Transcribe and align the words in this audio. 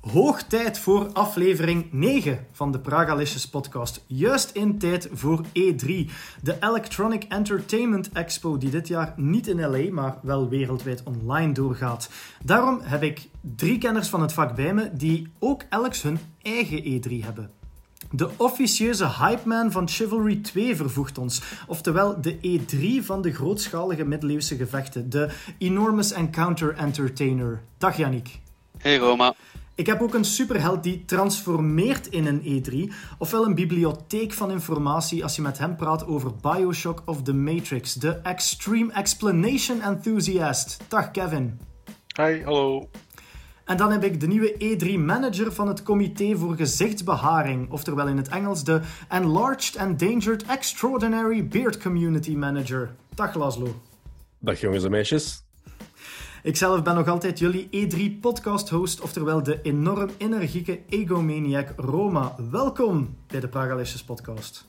Hoog 0.00 0.42
tijd 0.42 0.78
voor 0.78 1.12
aflevering 1.12 1.92
9 1.92 2.46
van 2.52 2.72
de 2.72 2.78
Pragalicious 2.78 3.48
podcast. 3.48 4.04
Juist 4.06 4.50
in 4.50 4.78
tijd 4.78 5.08
voor 5.12 5.44
E3, 5.46 5.86
de 6.42 6.56
Electronic 6.60 7.24
Entertainment 7.24 8.12
Expo 8.12 8.58
die 8.58 8.70
dit 8.70 8.88
jaar 8.88 9.14
niet 9.16 9.46
in 9.46 9.60
LA, 9.60 9.92
maar 9.92 10.18
wel 10.22 10.48
wereldwijd 10.48 11.02
online 11.02 11.52
doorgaat. 11.52 12.10
Daarom 12.44 12.80
heb 12.82 13.02
ik 13.02 13.28
drie 13.40 13.78
kenners 13.78 14.08
van 14.08 14.20
het 14.20 14.32
vak 14.32 14.54
bij 14.54 14.74
me 14.74 14.90
die 14.92 15.28
ook 15.38 15.62
elks 15.68 16.02
hun 16.02 16.18
eigen 16.42 16.82
E3 16.82 17.24
hebben. 17.24 17.50
De 18.10 18.30
officieuze 18.36 19.08
hypeman 19.08 19.72
van 19.72 19.88
Chivalry 19.88 20.36
2 20.36 20.76
vervoegt 20.76 21.18
ons, 21.18 21.42
oftewel 21.66 22.20
de 22.20 22.36
E3 22.36 23.04
van 23.04 23.22
de 23.22 23.32
grootschalige 23.32 24.04
middeleeuwse 24.04 24.56
gevechten, 24.56 25.10
de 25.10 25.30
Enormous 25.58 26.12
Encounter 26.12 26.74
Entertainer. 26.76 27.62
Dag 27.78 27.96
Yannick. 27.96 28.40
Hey 28.78 28.96
Roma. 28.98 29.34
Ik 29.78 29.86
heb 29.86 30.02
ook 30.02 30.14
een 30.14 30.24
superheld 30.24 30.82
die 30.82 31.04
transformeert 31.04 32.06
in 32.06 32.26
een 32.26 32.62
E3, 32.62 32.92
ofwel 33.18 33.44
een 33.44 33.54
bibliotheek 33.54 34.32
van 34.32 34.50
informatie 34.50 35.22
als 35.22 35.36
je 35.36 35.42
met 35.42 35.58
hem 35.58 35.76
praat 35.76 36.06
over 36.06 36.32
Bioshock 36.36 37.02
of 37.04 37.22
The 37.22 37.32
Matrix, 37.32 37.94
de 37.94 38.10
Extreme 38.10 38.92
Explanation 38.92 39.80
Enthusiast. 39.80 40.76
Dag 40.88 41.10
Kevin. 41.10 41.60
Hi, 42.20 42.42
hallo. 42.44 42.88
En 43.64 43.76
dan 43.76 43.92
heb 43.92 44.04
ik 44.04 44.20
de 44.20 44.26
nieuwe 44.26 44.54
E3-manager 44.54 45.52
van 45.52 45.68
het 45.68 45.82
Comité 45.82 46.36
voor 46.36 46.56
Gezichtsbeharing, 46.56 47.70
oftewel 47.70 48.08
in 48.08 48.16
het 48.16 48.28
Engels 48.28 48.64
de 48.64 48.80
Enlarged 49.08 49.76
Endangered 49.76 50.42
Extraordinary 50.42 51.48
Beard 51.48 51.78
Community 51.82 52.34
Manager. 52.34 52.94
Dag 53.14 53.34
Laszlo. 53.34 53.80
Dag 54.38 54.60
jongens 54.60 54.84
en 54.84 54.90
meisjes. 54.90 55.47
Ikzelf 56.48 56.82
ben 56.82 56.94
nog 56.94 57.08
altijd 57.08 57.38
jullie 57.38 57.68
E3-podcast-host, 57.70 59.00
oftewel 59.00 59.42
de 59.42 59.62
enorm 59.62 60.10
energieke 60.16 60.80
egomaniac 60.88 61.72
Roma. 61.76 62.34
Welkom 62.50 63.16
bij 63.26 63.40
de 63.40 63.48
Pragalicious 63.48 64.04
podcast. 64.04 64.66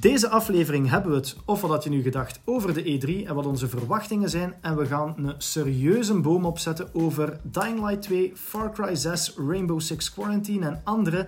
Deze 0.00 0.28
aflevering 0.28 0.90
hebben 0.90 1.10
we 1.10 1.16
het, 1.16 1.36
of 1.44 1.60
wat 1.60 1.70
had 1.70 1.84
je 1.84 1.90
nu 1.90 2.02
gedacht, 2.02 2.40
over 2.44 2.74
de 2.74 2.82
E3 2.82 3.26
en 3.26 3.34
wat 3.34 3.46
onze 3.46 3.68
verwachtingen 3.68 4.30
zijn. 4.30 4.54
En 4.60 4.76
we 4.76 4.86
gaan 4.86 5.14
een 5.16 5.34
serieuze 5.38 6.14
boom 6.14 6.44
opzetten 6.44 6.88
over 6.94 7.40
Dying 7.42 7.80
Light 7.80 8.02
2, 8.02 8.32
Far 8.34 8.72
Cry 8.72 8.94
6, 8.94 9.34
Rainbow 9.48 9.80
Six 9.80 10.12
Quarantine 10.12 10.66
en 10.66 10.80
andere. 10.84 11.26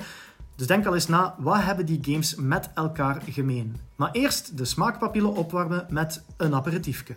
Dus 0.56 0.66
denk 0.66 0.86
al 0.86 0.94
eens 0.94 1.08
na, 1.08 1.34
wat 1.38 1.62
hebben 1.62 1.86
die 1.86 1.98
games 2.02 2.34
met 2.34 2.70
elkaar 2.74 3.22
gemeen? 3.28 3.76
Maar 3.96 4.10
eerst 4.12 4.56
de 4.56 4.64
smaakpapillen 4.64 5.34
opwarmen 5.34 5.86
met 5.88 6.22
een 6.36 6.54
aperitiefje. 6.54 7.14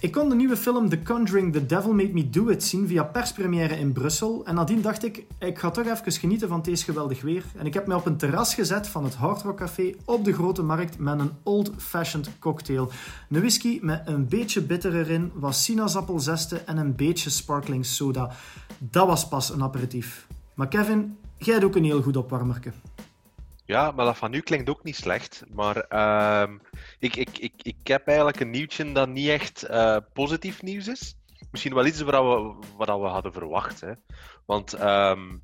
Ik 0.00 0.12
kon 0.12 0.28
de 0.28 0.34
nieuwe 0.34 0.56
film 0.56 0.88
The 0.88 1.02
Conjuring 1.02 1.52
The 1.52 1.66
Devil 1.66 1.92
Made 1.92 2.12
Me 2.12 2.30
Do 2.30 2.48
It 2.48 2.64
zien 2.64 2.86
via 2.86 3.04
perspremière 3.04 3.78
in 3.78 3.92
Brussel. 3.92 4.42
En 4.44 4.54
nadien 4.54 4.82
dacht 4.82 5.04
ik, 5.04 5.24
ik 5.38 5.58
ga 5.58 5.70
toch 5.70 5.86
even 5.86 6.12
genieten 6.12 6.48
van 6.48 6.62
deze 6.62 6.84
geweldig 6.84 7.22
weer. 7.22 7.44
En 7.56 7.66
ik 7.66 7.74
heb 7.74 7.86
mij 7.86 7.96
op 7.96 8.06
een 8.06 8.16
terras 8.16 8.54
gezet 8.54 8.88
van 8.88 9.04
het 9.04 9.14
Hard 9.14 9.42
Rock 9.42 9.56
Café 9.56 9.94
op 10.04 10.24
de 10.24 10.32
Grote 10.32 10.62
Markt 10.62 10.98
met 10.98 11.20
een 11.20 11.30
old-fashioned 11.42 12.38
cocktail. 12.38 12.90
Een 13.30 13.40
whisky 13.40 13.78
met 13.82 14.02
een 14.04 14.28
beetje 14.28 14.62
bitter 14.62 14.94
erin, 14.94 15.30
wat 15.34 15.54
sinaasappelzesten 15.54 16.66
en 16.66 16.76
een 16.76 16.96
beetje 16.96 17.30
sparkling 17.30 17.86
soda. 17.86 18.30
Dat 18.78 19.06
was 19.06 19.28
pas 19.28 19.50
een 19.50 19.62
aperitief. 19.62 20.26
Maar 20.54 20.68
Kevin, 20.68 21.16
jij 21.36 21.52
hebt 21.52 21.66
ook 21.66 21.76
een 21.76 21.84
heel 21.84 22.02
goed 22.02 22.16
opwarmerke. 22.16 22.72
Ja, 23.70 23.90
maar 23.90 24.04
dat 24.04 24.18
van 24.18 24.30
nu 24.30 24.40
klinkt 24.40 24.68
ook 24.68 24.84
niet 24.84 24.96
slecht. 24.96 25.44
Maar 25.48 25.76
ehm, 25.76 26.58
ik, 26.98 27.16
ik, 27.16 27.38
ik, 27.38 27.52
ik 27.62 27.86
heb 27.86 28.06
eigenlijk 28.06 28.40
een 28.40 28.50
nieuwtje 28.50 28.92
dat 28.92 29.08
niet 29.08 29.28
echt 29.28 29.70
uh, 29.70 29.96
positief 30.12 30.62
nieuws 30.62 30.88
is. 30.88 31.16
Misschien 31.50 31.74
wel 31.74 31.86
iets 31.86 32.00
wat 32.00 32.24
we, 32.24 32.66
wat 32.76 33.00
we 33.00 33.06
hadden 33.06 33.32
verwacht. 33.32 33.80
Hè. 33.80 33.92
Want 34.46 34.80
um, 34.82 35.42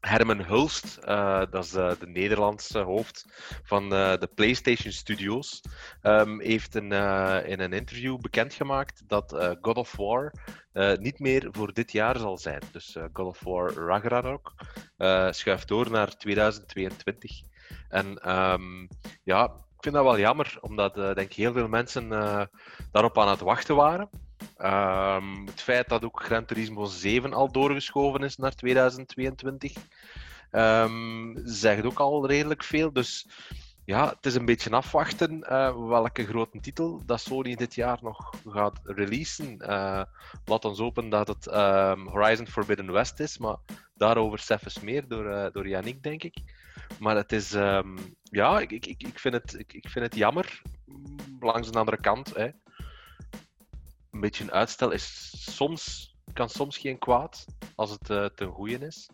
Herman 0.00 0.44
Hulst, 0.44 0.98
uh, 1.04 1.42
dat 1.50 1.64
is 1.64 1.70
de 1.70 2.06
Nederlandse 2.06 2.78
hoofd 2.78 3.26
van 3.62 3.88
de 3.88 4.30
PlayStation 4.34 4.92
Studios, 4.92 5.60
um, 6.02 6.40
heeft 6.40 6.74
een, 6.74 6.92
in 7.46 7.60
een 7.60 7.72
interview 7.72 8.20
bekendgemaakt 8.20 9.02
dat 9.06 9.56
God 9.60 9.76
of 9.76 9.96
War 9.96 10.32
niet 10.98 11.18
meer 11.18 11.48
voor 11.50 11.72
dit 11.72 11.92
jaar 11.92 12.18
zal 12.18 12.38
zijn. 12.38 12.62
Dus 12.72 12.96
God 13.12 13.26
of 13.26 13.40
War 13.40 13.72
Ragnarok 13.72 14.54
schuift 15.30 15.68
door 15.68 15.90
naar 15.90 16.16
2022. 16.16 17.50
En 17.92 18.30
um, 18.30 18.88
ja, 19.22 19.44
ik 19.44 19.82
vind 19.82 19.94
dat 19.94 20.04
wel 20.04 20.18
jammer, 20.18 20.58
omdat 20.60 20.98
uh, 20.98 21.04
denk 21.04 21.18
ik 21.30 21.32
heel 21.32 21.52
veel 21.52 21.68
mensen 21.68 22.04
uh, 22.12 22.42
daarop 22.92 23.18
aan 23.18 23.28
het 23.28 23.40
wachten 23.40 23.76
waren. 23.76 24.08
Um, 24.58 25.46
het 25.46 25.60
feit 25.60 25.88
dat 25.88 26.04
ook 26.04 26.22
Gran 26.22 26.44
Turismo 26.44 26.84
7 26.84 27.32
al 27.32 27.52
doorgeschoven 27.52 28.22
is 28.22 28.36
naar 28.36 28.54
2022, 28.54 29.76
um, 29.76 29.82
ehm, 30.50 31.36
zegt 31.44 31.84
ook 31.84 31.98
al 31.98 32.26
redelijk 32.26 32.62
veel. 32.62 32.92
Dus 32.92 33.26
ja, 33.84 34.08
het 34.08 34.26
is 34.26 34.34
een 34.34 34.44
beetje 34.44 34.70
afwachten 34.70 35.46
uh, 35.50 35.86
welke 35.86 36.26
grote 36.26 36.60
titel 36.60 37.02
dat 37.06 37.20
Sony 37.20 37.54
dit 37.54 37.74
jaar 37.74 37.98
nog 38.02 38.34
gaat 38.46 38.80
releasen. 38.84 39.56
Uh, 39.60 40.02
laat 40.44 40.64
ons 40.64 40.80
open 40.80 41.08
dat 41.08 41.28
het 41.28 41.44
Horizon 42.04 42.46
Forbidden 42.46 42.92
West 42.92 43.20
is, 43.20 43.38
maar 43.38 43.56
daarover 43.94 44.38
zelfs 44.38 44.80
meer 44.80 45.08
door, 45.08 45.24
uh, 45.24 45.46
door 45.52 45.68
Yannick, 45.68 46.02
denk 46.02 46.22
ik. 46.22 46.36
Maar 46.98 47.16
het 47.16 47.32
is, 47.32 47.52
um, 47.52 47.96
ja, 48.22 48.60
ik, 48.60 48.70
ik, 48.70 48.86
ik, 48.86 49.18
vind 49.18 49.34
het, 49.34 49.58
ik, 49.58 49.72
ik 49.72 49.88
vind 49.88 50.04
het 50.04 50.14
jammer. 50.14 50.62
Langs 51.40 51.70
de 51.70 51.78
andere 51.78 52.00
kant, 52.00 52.34
hè. 52.34 52.50
een 54.10 54.20
beetje 54.20 54.44
een 54.44 54.52
uitstel 54.52 54.90
is 54.90 55.32
soms, 55.54 56.14
kan 56.32 56.48
soms 56.48 56.78
geen 56.78 56.98
kwaad 56.98 57.44
als 57.74 57.90
het 57.90 58.10
uh, 58.10 58.24
ten 58.24 58.48
goede 58.48 58.78
is. 58.78 59.10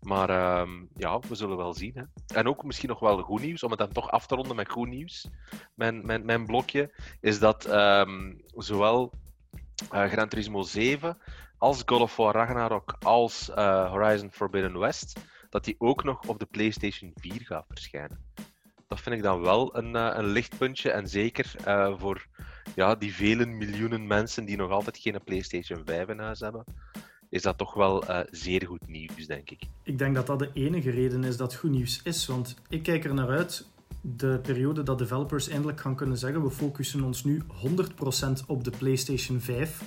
Maar 0.00 0.60
um, 0.60 0.88
ja, 0.94 1.18
we 1.18 1.34
zullen 1.34 1.56
wel 1.56 1.74
zien. 1.74 1.92
Hè. 1.94 2.02
En 2.38 2.48
ook 2.48 2.64
misschien 2.64 2.88
nog 2.88 3.00
wel 3.00 3.22
goed 3.22 3.40
nieuws, 3.40 3.62
om 3.62 3.70
het 3.70 3.78
dan 3.78 3.92
toch 3.92 4.10
af 4.10 4.26
te 4.26 4.34
ronden 4.34 4.56
met 4.56 4.70
goed 4.70 4.88
nieuws. 4.88 5.28
Mijn, 5.74 6.06
mijn, 6.06 6.24
mijn 6.24 6.46
blokje 6.46 6.94
is 7.20 7.38
dat 7.38 7.72
um, 7.72 8.42
zowel 8.46 9.12
uh, 9.94 10.04
Gran 10.04 10.28
Turismo 10.28 10.62
7 10.62 11.18
als 11.58 11.82
God 11.86 12.00
of 12.00 12.16
War 12.16 12.34
Ragnarok 12.34 12.96
als 13.00 13.48
uh, 13.48 13.90
Horizon 13.90 14.32
Forbidden 14.32 14.78
West 14.78 15.20
dat 15.52 15.64
die 15.64 15.74
ook 15.78 16.04
nog 16.04 16.26
op 16.26 16.38
de 16.38 16.46
PlayStation 16.46 17.12
4 17.14 17.40
gaat 17.44 17.64
verschijnen. 17.68 18.18
Dat 18.88 19.00
vind 19.00 19.16
ik 19.16 19.22
dan 19.22 19.40
wel 19.40 19.76
een, 19.76 19.94
uh, 19.94 20.10
een 20.14 20.26
lichtpuntje. 20.26 20.90
En 20.90 21.08
zeker 21.08 21.54
uh, 21.66 21.98
voor 21.98 22.26
ja, 22.74 22.94
die 22.94 23.14
vele 23.14 23.46
miljoenen 23.46 24.06
mensen 24.06 24.44
die 24.44 24.56
nog 24.56 24.70
altijd 24.70 24.98
geen 24.98 25.20
PlayStation 25.24 25.82
5 25.84 26.08
in 26.08 26.18
huis 26.18 26.40
hebben, 26.40 26.64
is 27.28 27.42
dat 27.42 27.58
toch 27.58 27.74
wel 27.74 28.10
uh, 28.10 28.20
zeer 28.30 28.66
goed 28.66 28.88
nieuws, 28.88 29.26
denk 29.26 29.50
ik. 29.50 29.62
Ik 29.82 29.98
denk 29.98 30.14
dat 30.14 30.26
dat 30.26 30.38
de 30.38 30.50
enige 30.52 30.90
reden 30.90 31.24
is 31.24 31.36
dat 31.36 31.54
goed 31.54 31.70
nieuws 31.70 32.00
is. 32.02 32.26
Want 32.26 32.56
ik 32.68 32.82
kijk 32.82 33.04
er 33.04 33.14
naar 33.14 33.28
uit 33.28 33.66
de 34.00 34.38
periode 34.42 34.82
dat 34.82 34.98
developers 34.98 35.48
eindelijk 35.48 35.80
gaan 35.80 35.96
kunnen 35.96 36.18
zeggen: 36.18 36.42
we 36.42 36.50
focussen 36.50 37.02
ons 37.02 37.24
nu 37.24 37.42
100% 37.68 38.46
op 38.46 38.64
de 38.64 38.70
PlayStation 38.70 39.40
5 39.40 39.82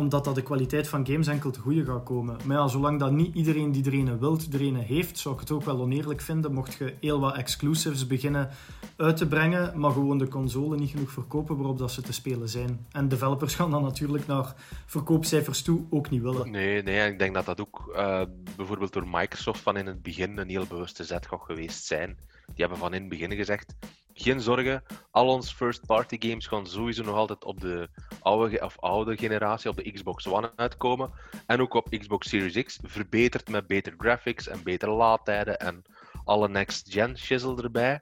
omdat 0.00 0.24
dat 0.24 0.34
de 0.34 0.42
kwaliteit 0.42 0.88
van 0.88 1.06
games 1.06 1.26
enkel 1.26 1.50
te 1.50 1.60
goede 1.60 1.84
gaat 1.84 2.04
komen. 2.04 2.36
Maar 2.44 2.56
ja, 2.56 2.68
zolang 2.68 2.98
dat 2.98 3.12
niet 3.12 3.34
iedereen 3.34 3.72
die 3.72 4.06
er 4.06 4.18
wilt, 4.18 4.54
er 4.54 4.74
heeft, 4.74 5.18
zou 5.18 5.34
ik 5.34 5.40
het 5.40 5.50
ook 5.50 5.64
wel 5.64 5.80
oneerlijk 5.80 6.20
vinden 6.20 6.52
mocht 6.52 6.74
je 6.74 6.94
heel 7.00 7.20
wat 7.20 7.36
exclusives 7.36 8.06
beginnen 8.06 8.48
uit 8.96 9.16
te 9.16 9.28
brengen, 9.28 9.80
maar 9.80 9.90
gewoon 9.90 10.18
de 10.18 10.28
console 10.28 10.76
niet 10.76 10.90
genoeg 10.90 11.10
verkopen 11.10 11.56
waarop 11.56 11.78
dat 11.78 11.92
ze 11.92 12.02
te 12.02 12.12
spelen 12.12 12.48
zijn. 12.48 12.86
En 12.92 13.08
developers 13.08 13.54
gaan 13.54 13.70
dan 13.70 13.82
natuurlijk 13.82 14.26
naar 14.26 14.54
verkoopcijfers 14.86 15.62
toe 15.62 15.80
ook 15.90 16.10
niet 16.10 16.22
willen. 16.22 16.50
Nee, 16.50 16.82
nee 16.82 17.10
ik 17.10 17.18
denk 17.18 17.34
dat 17.34 17.46
dat 17.46 17.60
ook 17.60 17.92
uh, 17.96 18.22
bijvoorbeeld 18.56 18.92
door 18.92 19.08
Microsoft 19.10 19.60
van 19.60 19.76
in 19.76 19.86
het 19.86 20.02
begin 20.02 20.38
een 20.38 20.48
heel 20.48 20.66
bewuste 20.66 21.04
zet 21.04 21.26
gaat 21.26 21.42
geweest 21.42 21.84
zijn. 21.84 22.18
Die 22.46 22.64
hebben 22.64 22.78
van 22.78 22.94
in 22.94 23.00
het 23.00 23.10
begin 23.10 23.32
gezegd, 23.32 23.74
geen 24.14 24.40
zorgen, 24.40 24.82
al 25.10 25.28
onze 25.28 25.54
first-party 25.54 26.16
games 26.18 26.46
gaan 26.46 26.66
sowieso 26.66 27.02
nog 27.02 27.14
altijd 27.14 27.44
op 27.44 27.60
de 27.60 27.88
oude, 28.20 28.64
of 28.64 28.78
oude 28.78 29.16
generatie, 29.16 29.70
op 29.70 29.76
de 29.76 29.92
Xbox 29.92 30.26
One 30.26 30.52
uitkomen. 30.56 31.10
En 31.46 31.60
ook 31.60 31.74
op 31.74 31.90
Xbox 31.98 32.28
Series 32.28 32.64
X, 32.64 32.78
verbeterd 32.82 33.48
met 33.48 33.66
betere 33.66 33.96
graphics 33.98 34.48
en 34.48 34.62
betere 34.62 34.92
laadtijden 34.92 35.58
en 35.58 35.82
alle 36.24 36.48
next-gen 36.48 37.18
shizzle 37.18 37.62
erbij. 37.62 38.00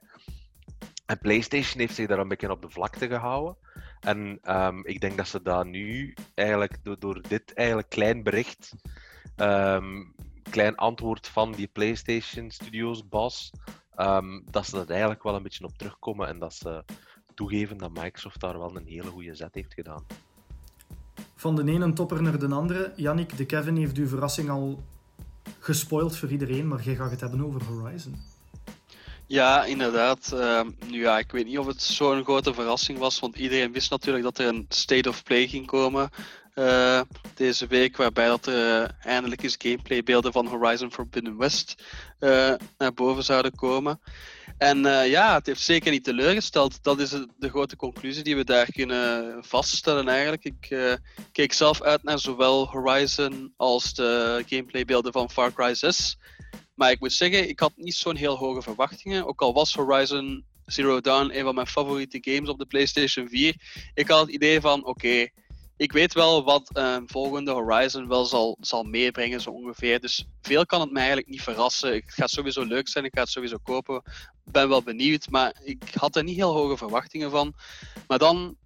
En 1.05 1.19
PlayStation 1.19 1.79
heeft 1.79 1.95
zich 1.95 2.07
daar 2.07 2.19
een 2.19 2.27
beetje 2.27 2.51
op 2.51 2.61
de 2.61 2.69
vlakte 2.69 3.07
gehouden. 3.07 3.57
En 3.99 4.39
um, 4.43 4.85
ik 4.85 5.01
denk 5.01 5.17
dat 5.17 5.27
ze 5.27 5.41
dat 5.41 5.65
nu 5.65 6.13
eigenlijk 6.33 6.99
door, 6.99 7.21
dit 7.27 7.53
eigenlijk 7.53 7.89
klein 7.89 8.23
bericht, 8.23 8.75
um, 9.37 10.15
klein 10.49 10.75
antwoord 10.75 11.27
van 11.27 11.51
die 11.51 11.67
PlayStation 11.67 12.51
Studios 12.51 13.07
boss, 13.07 13.51
um, 13.99 14.43
dat 14.51 14.65
ze 14.65 14.71
dat 14.71 14.89
eigenlijk 14.89 15.23
wel 15.23 15.35
een 15.35 15.43
beetje 15.43 15.63
op 15.63 15.77
terugkomen 15.77 16.27
en 16.27 16.39
dat 16.39 16.53
ze 16.53 16.83
toegeven 17.33 17.77
dat 17.77 17.93
Microsoft 17.93 18.39
daar 18.39 18.59
wel 18.59 18.75
een 18.75 18.87
hele 18.87 19.09
goede 19.09 19.35
zet 19.35 19.53
heeft 19.53 19.73
gedaan. 19.73 20.05
Van 21.35 21.55
de 21.55 21.71
ene 21.71 21.93
topper 21.93 22.21
naar 22.21 22.39
de 22.39 22.47
andere. 22.47 22.93
Yannick, 22.95 23.37
de 23.37 23.45
Kevin 23.45 23.75
heeft 23.75 23.97
uw 23.97 24.07
verrassing 24.07 24.49
al 24.49 24.83
gespoild 25.59 26.17
voor 26.17 26.29
iedereen, 26.29 26.67
maar 26.67 26.83
jij 26.83 26.95
gaat 26.95 27.11
het 27.11 27.19
hebben 27.19 27.45
over 27.45 27.63
Horizon. 27.63 28.15
Ja, 29.25 29.65
inderdaad. 29.65 30.31
Uh, 30.33 30.61
nu 30.87 31.01
ja, 31.01 31.17
ik 31.17 31.31
weet 31.31 31.45
niet 31.45 31.57
of 31.57 31.65
het 31.65 31.81
zo'n 31.81 32.23
grote 32.23 32.53
verrassing 32.53 32.97
was, 32.97 33.19
want 33.19 33.35
iedereen 33.35 33.71
wist 33.71 33.91
natuurlijk 33.91 34.23
dat 34.23 34.37
er 34.37 34.47
een 34.47 34.65
State 34.69 35.09
of 35.09 35.23
Play 35.23 35.47
ging 35.47 35.65
komen 35.65 36.09
uh, 36.55 37.01
deze 37.35 37.67
week, 37.67 37.97
waarbij 37.97 38.27
dat 38.27 38.45
er 38.45 38.81
uh, 38.81 38.89
eindelijk 38.99 39.43
eens 39.43 39.55
gameplaybeelden 39.57 40.31
van 40.31 40.47
Horizon 40.47 40.91
Forbidden 40.91 41.37
West 41.37 41.83
uh, 42.19 42.53
naar 42.77 42.93
boven 42.93 43.23
zouden 43.23 43.55
komen. 43.55 43.99
En 44.57 44.77
ja, 45.07 45.33
het 45.33 45.45
heeft 45.45 45.61
zeker 45.61 45.91
niet 45.91 46.03
teleurgesteld. 46.03 46.83
Dat 46.83 46.99
is 46.99 47.09
de 47.09 47.49
grote 47.49 47.75
conclusie 47.75 48.23
die 48.23 48.35
we 48.35 48.43
daar 48.43 48.71
kunnen 48.71 49.35
vaststellen 49.43 50.07
eigenlijk. 50.07 50.43
Ik 50.43 50.97
keek 51.31 51.53
zelf 51.53 51.81
uit 51.81 52.03
naar 52.03 52.19
zowel 52.19 52.67
Horizon 52.67 53.53
als 53.57 53.93
de 53.93 54.43
gameplaybeelden 54.47 55.11
van 55.11 55.29
Far 55.29 55.53
Cry 55.53 55.73
6. 55.73 56.17
Maar 56.75 56.91
ik 56.91 56.99
moet 56.99 57.13
zeggen, 57.13 57.49
ik 57.49 57.59
had 57.59 57.71
niet 57.75 57.95
zo'n 57.95 58.15
heel 58.15 58.37
hoge 58.37 58.61
verwachtingen. 58.61 59.25
Ook 59.25 59.41
al 59.41 59.53
was 59.53 59.73
Horizon 59.73 60.45
Zero 60.71 61.01
Dawn 61.01 61.31
een 61.33 61.43
van 61.43 61.55
mijn 61.55 61.67
favoriete 61.67 62.17
games 62.21 62.49
op 62.49 62.59
de 62.59 62.65
PlayStation 62.65 63.27
4. 63.27 63.55
Ik 63.93 64.07
had 64.07 64.19
het 64.19 64.29
idee 64.29 64.61
van, 64.61 64.85
oké, 64.85 65.27
ik 65.79 65.91
weet 65.91 66.13
wel 66.13 66.43
wat 66.43 66.69
een 66.73 67.09
volgende 67.09 67.51
Horizon 67.51 68.07
wel 68.07 68.25
zal, 68.25 68.57
zal 68.61 68.83
meebrengen, 68.83 69.41
zo 69.41 69.49
ongeveer. 69.49 69.99
Dus 69.99 70.25
veel 70.41 70.65
kan 70.65 70.81
het 70.81 70.91
mij 70.91 71.01
eigenlijk 71.01 71.31
niet 71.31 71.41
verrassen. 71.41 71.93
Het 71.93 72.03
gaat 72.13 72.29
sowieso 72.29 72.63
leuk 72.63 72.87
zijn, 72.87 73.05
ik 73.05 73.13
ga 73.13 73.21
het 73.21 73.29
sowieso 73.29 73.57
kopen. 73.63 74.01
Ben 74.43 74.69
wel 74.69 74.83
benieuwd, 74.83 75.29
maar 75.29 75.55
ik 75.63 75.83
had 75.93 76.15
er 76.15 76.23
niet 76.23 76.35
heel 76.35 76.53
hoge 76.53 76.77
verwachtingen 76.77 77.31
van. 77.31 77.53
Maar 78.07 78.17
dan 78.17 78.57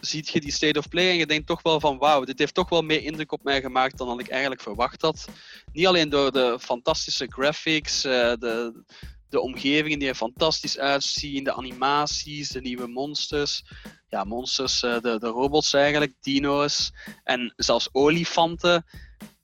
ziet 0.00 0.28
je 0.28 0.40
die 0.40 0.52
State 0.52 0.78
of 0.78 0.88
Play 0.88 1.10
en 1.10 1.16
je 1.16 1.26
denkt 1.26 1.46
toch 1.46 1.62
wel 1.62 1.80
van 1.80 1.98
wauw, 1.98 2.24
dit 2.24 2.38
heeft 2.38 2.54
toch 2.54 2.68
wel 2.68 2.82
meer 2.82 3.02
indruk 3.02 3.32
op 3.32 3.42
mij 3.42 3.60
gemaakt 3.60 3.98
dan 3.98 4.20
ik 4.20 4.28
eigenlijk 4.28 4.60
verwacht 4.62 5.02
had. 5.02 5.28
Niet 5.72 5.86
alleen 5.86 6.08
door 6.08 6.32
de 6.32 6.58
fantastische 6.60 7.26
graphics, 7.28 8.04
uh, 8.04 8.12
de, 8.12 8.82
de 9.28 9.40
omgevingen 9.40 9.98
die 9.98 10.08
er 10.08 10.14
fantastisch 10.14 10.78
uitzien, 10.78 11.44
de 11.44 11.54
animaties, 11.54 12.48
de 12.48 12.60
nieuwe 12.60 12.86
monsters. 12.86 13.62
Ja, 14.08 14.24
monsters, 14.24 14.82
uh, 14.82 15.00
de, 15.00 15.18
de 15.18 15.26
robots 15.26 15.72
eigenlijk, 15.72 16.12
dino's 16.20 16.92
en 17.24 17.52
zelfs 17.56 17.88
olifanten. 17.92 18.84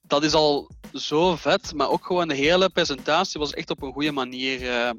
Dat 0.03 0.25
is 0.25 0.33
al 0.33 0.71
zo 0.93 1.37
vet, 1.37 1.75
maar 1.75 1.89
ook 1.89 2.07
gewoon 2.07 2.29
de 2.29 2.35
hele 2.35 2.69
presentatie 2.69 3.41
was 3.41 3.53
echt 3.53 3.71
op 3.71 3.83
een 3.83 3.93
goede 3.93 4.13
manier 4.13 4.63
uh, 4.63 4.91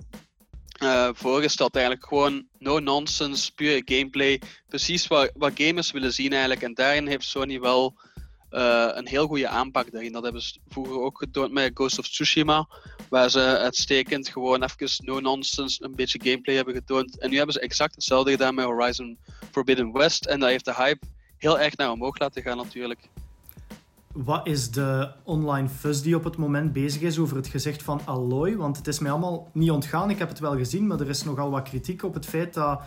uh, 0.83 1.09
voorgesteld. 1.13 1.75
Eigenlijk 1.75 2.07
gewoon 2.07 2.47
no 2.57 2.79
nonsense, 2.79 3.53
pure 3.53 3.81
gameplay. 3.85 4.41
Precies 4.67 5.07
wat, 5.07 5.31
wat 5.33 5.51
gamers 5.55 5.91
willen 5.91 6.13
zien 6.13 6.31
eigenlijk. 6.31 6.61
En 6.61 6.73
daarin 6.73 7.07
heeft 7.07 7.27
Sony 7.27 7.59
wel 7.59 7.97
uh, 8.55 8.89
een 8.93 9.07
heel 9.07 9.27
goede 9.27 9.47
aanpak 9.47 9.91
daarin. 9.91 10.11
Dat 10.11 10.23
hebben 10.23 10.41
ze 10.41 10.59
vroeger 10.67 10.99
ook 10.99 11.17
getoond 11.17 11.51
met 11.51 11.71
Ghost 11.73 11.99
of 11.99 12.07
Tsushima. 12.07 12.67
Waar 13.09 13.29
ze 13.29 13.39
uitstekend 13.39 14.29
gewoon 14.29 14.63
even 14.63 15.05
no 15.05 15.19
nonsense 15.19 15.83
een 15.83 15.95
beetje 15.95 16.19
gameplay 16.23 16.55
hebben 16.55 16.73
getoond. 16.73 17.19
En 17.19 17.29
nu 17.29 17.35
hebben 17.35 17.53
ze 17.53 17.59
exact 17.59 17.95
hetzelfde 17.95 18.31
gedaan 18.31 18.55
met 18.55 18.65
Horizon 18.65 19.17
Forbidden 19.51 19.91
West. 19.91 20.25
En 20.25 20.39
dat 20.39 20.49
heeft 20.49 20.65
de 20.65 20.73
hype 20.73 21.05
heel 21.37 21.59
erg 21.59 21.77
naar 21.77 21.91
omhoog 21.91 22.19
laten 22.19 22.41
gaan 22.41 22.57
natuurlijk. 22.57 23.09
Wat 24.13 24.47
is 24.47 24.71
de 24.71 25.11
online 25.23 25.69
fuzz 25.69 26.01
die 26.01 26.15
op 26.15 26.23
het 26.23 26.37
moment 26.37 26.73
bezig 26.73 27.01
is 27.01 27.19
over 27.19 27.35
het 27.35 27.47
gezicht 27.47 27.83
van 27.83 28.01
Alloy? 28.05 28.55
Want 28.55 28.77
het 28.77 28.87
is 28.87 28.99
mij 28.99 29.11
allemaal 29.11 29.49
niet 29.53 29.71
ontgaan, 29.71 30.09
ik 30.09 30.19
heb 30.19 30.29
het 30.29 30.39
wel 30.39 30.57
gezien, 30.57 30.87
maar 30.87 30.99
er 30.99 31.09
is 31.09 31.23
nogal 31.23 31.51
wat 31.51 31.69
kritiek 31.69 32.03
op 32.03 32.13
het 32.13 32.25
feit 32.25 32.53
dat 32.53 32.81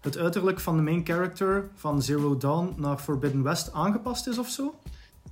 het 0.00 0.18
uiterlijk 0.18 0.60
van 0.60 0.76
de 0.76 0.82
main 0.82 1.06
character 1.06 1.68
van 1.74 2.02
Zero 2.02 2.36
Dawn 2.36 2.74
naar 2.76 2.98
Forbidden 2.98 3.42
West 3.42 3.72
aangepast 3.72 4.26
is 4.26 4.38
of 4.38 4.48
zo? 4.48 4.74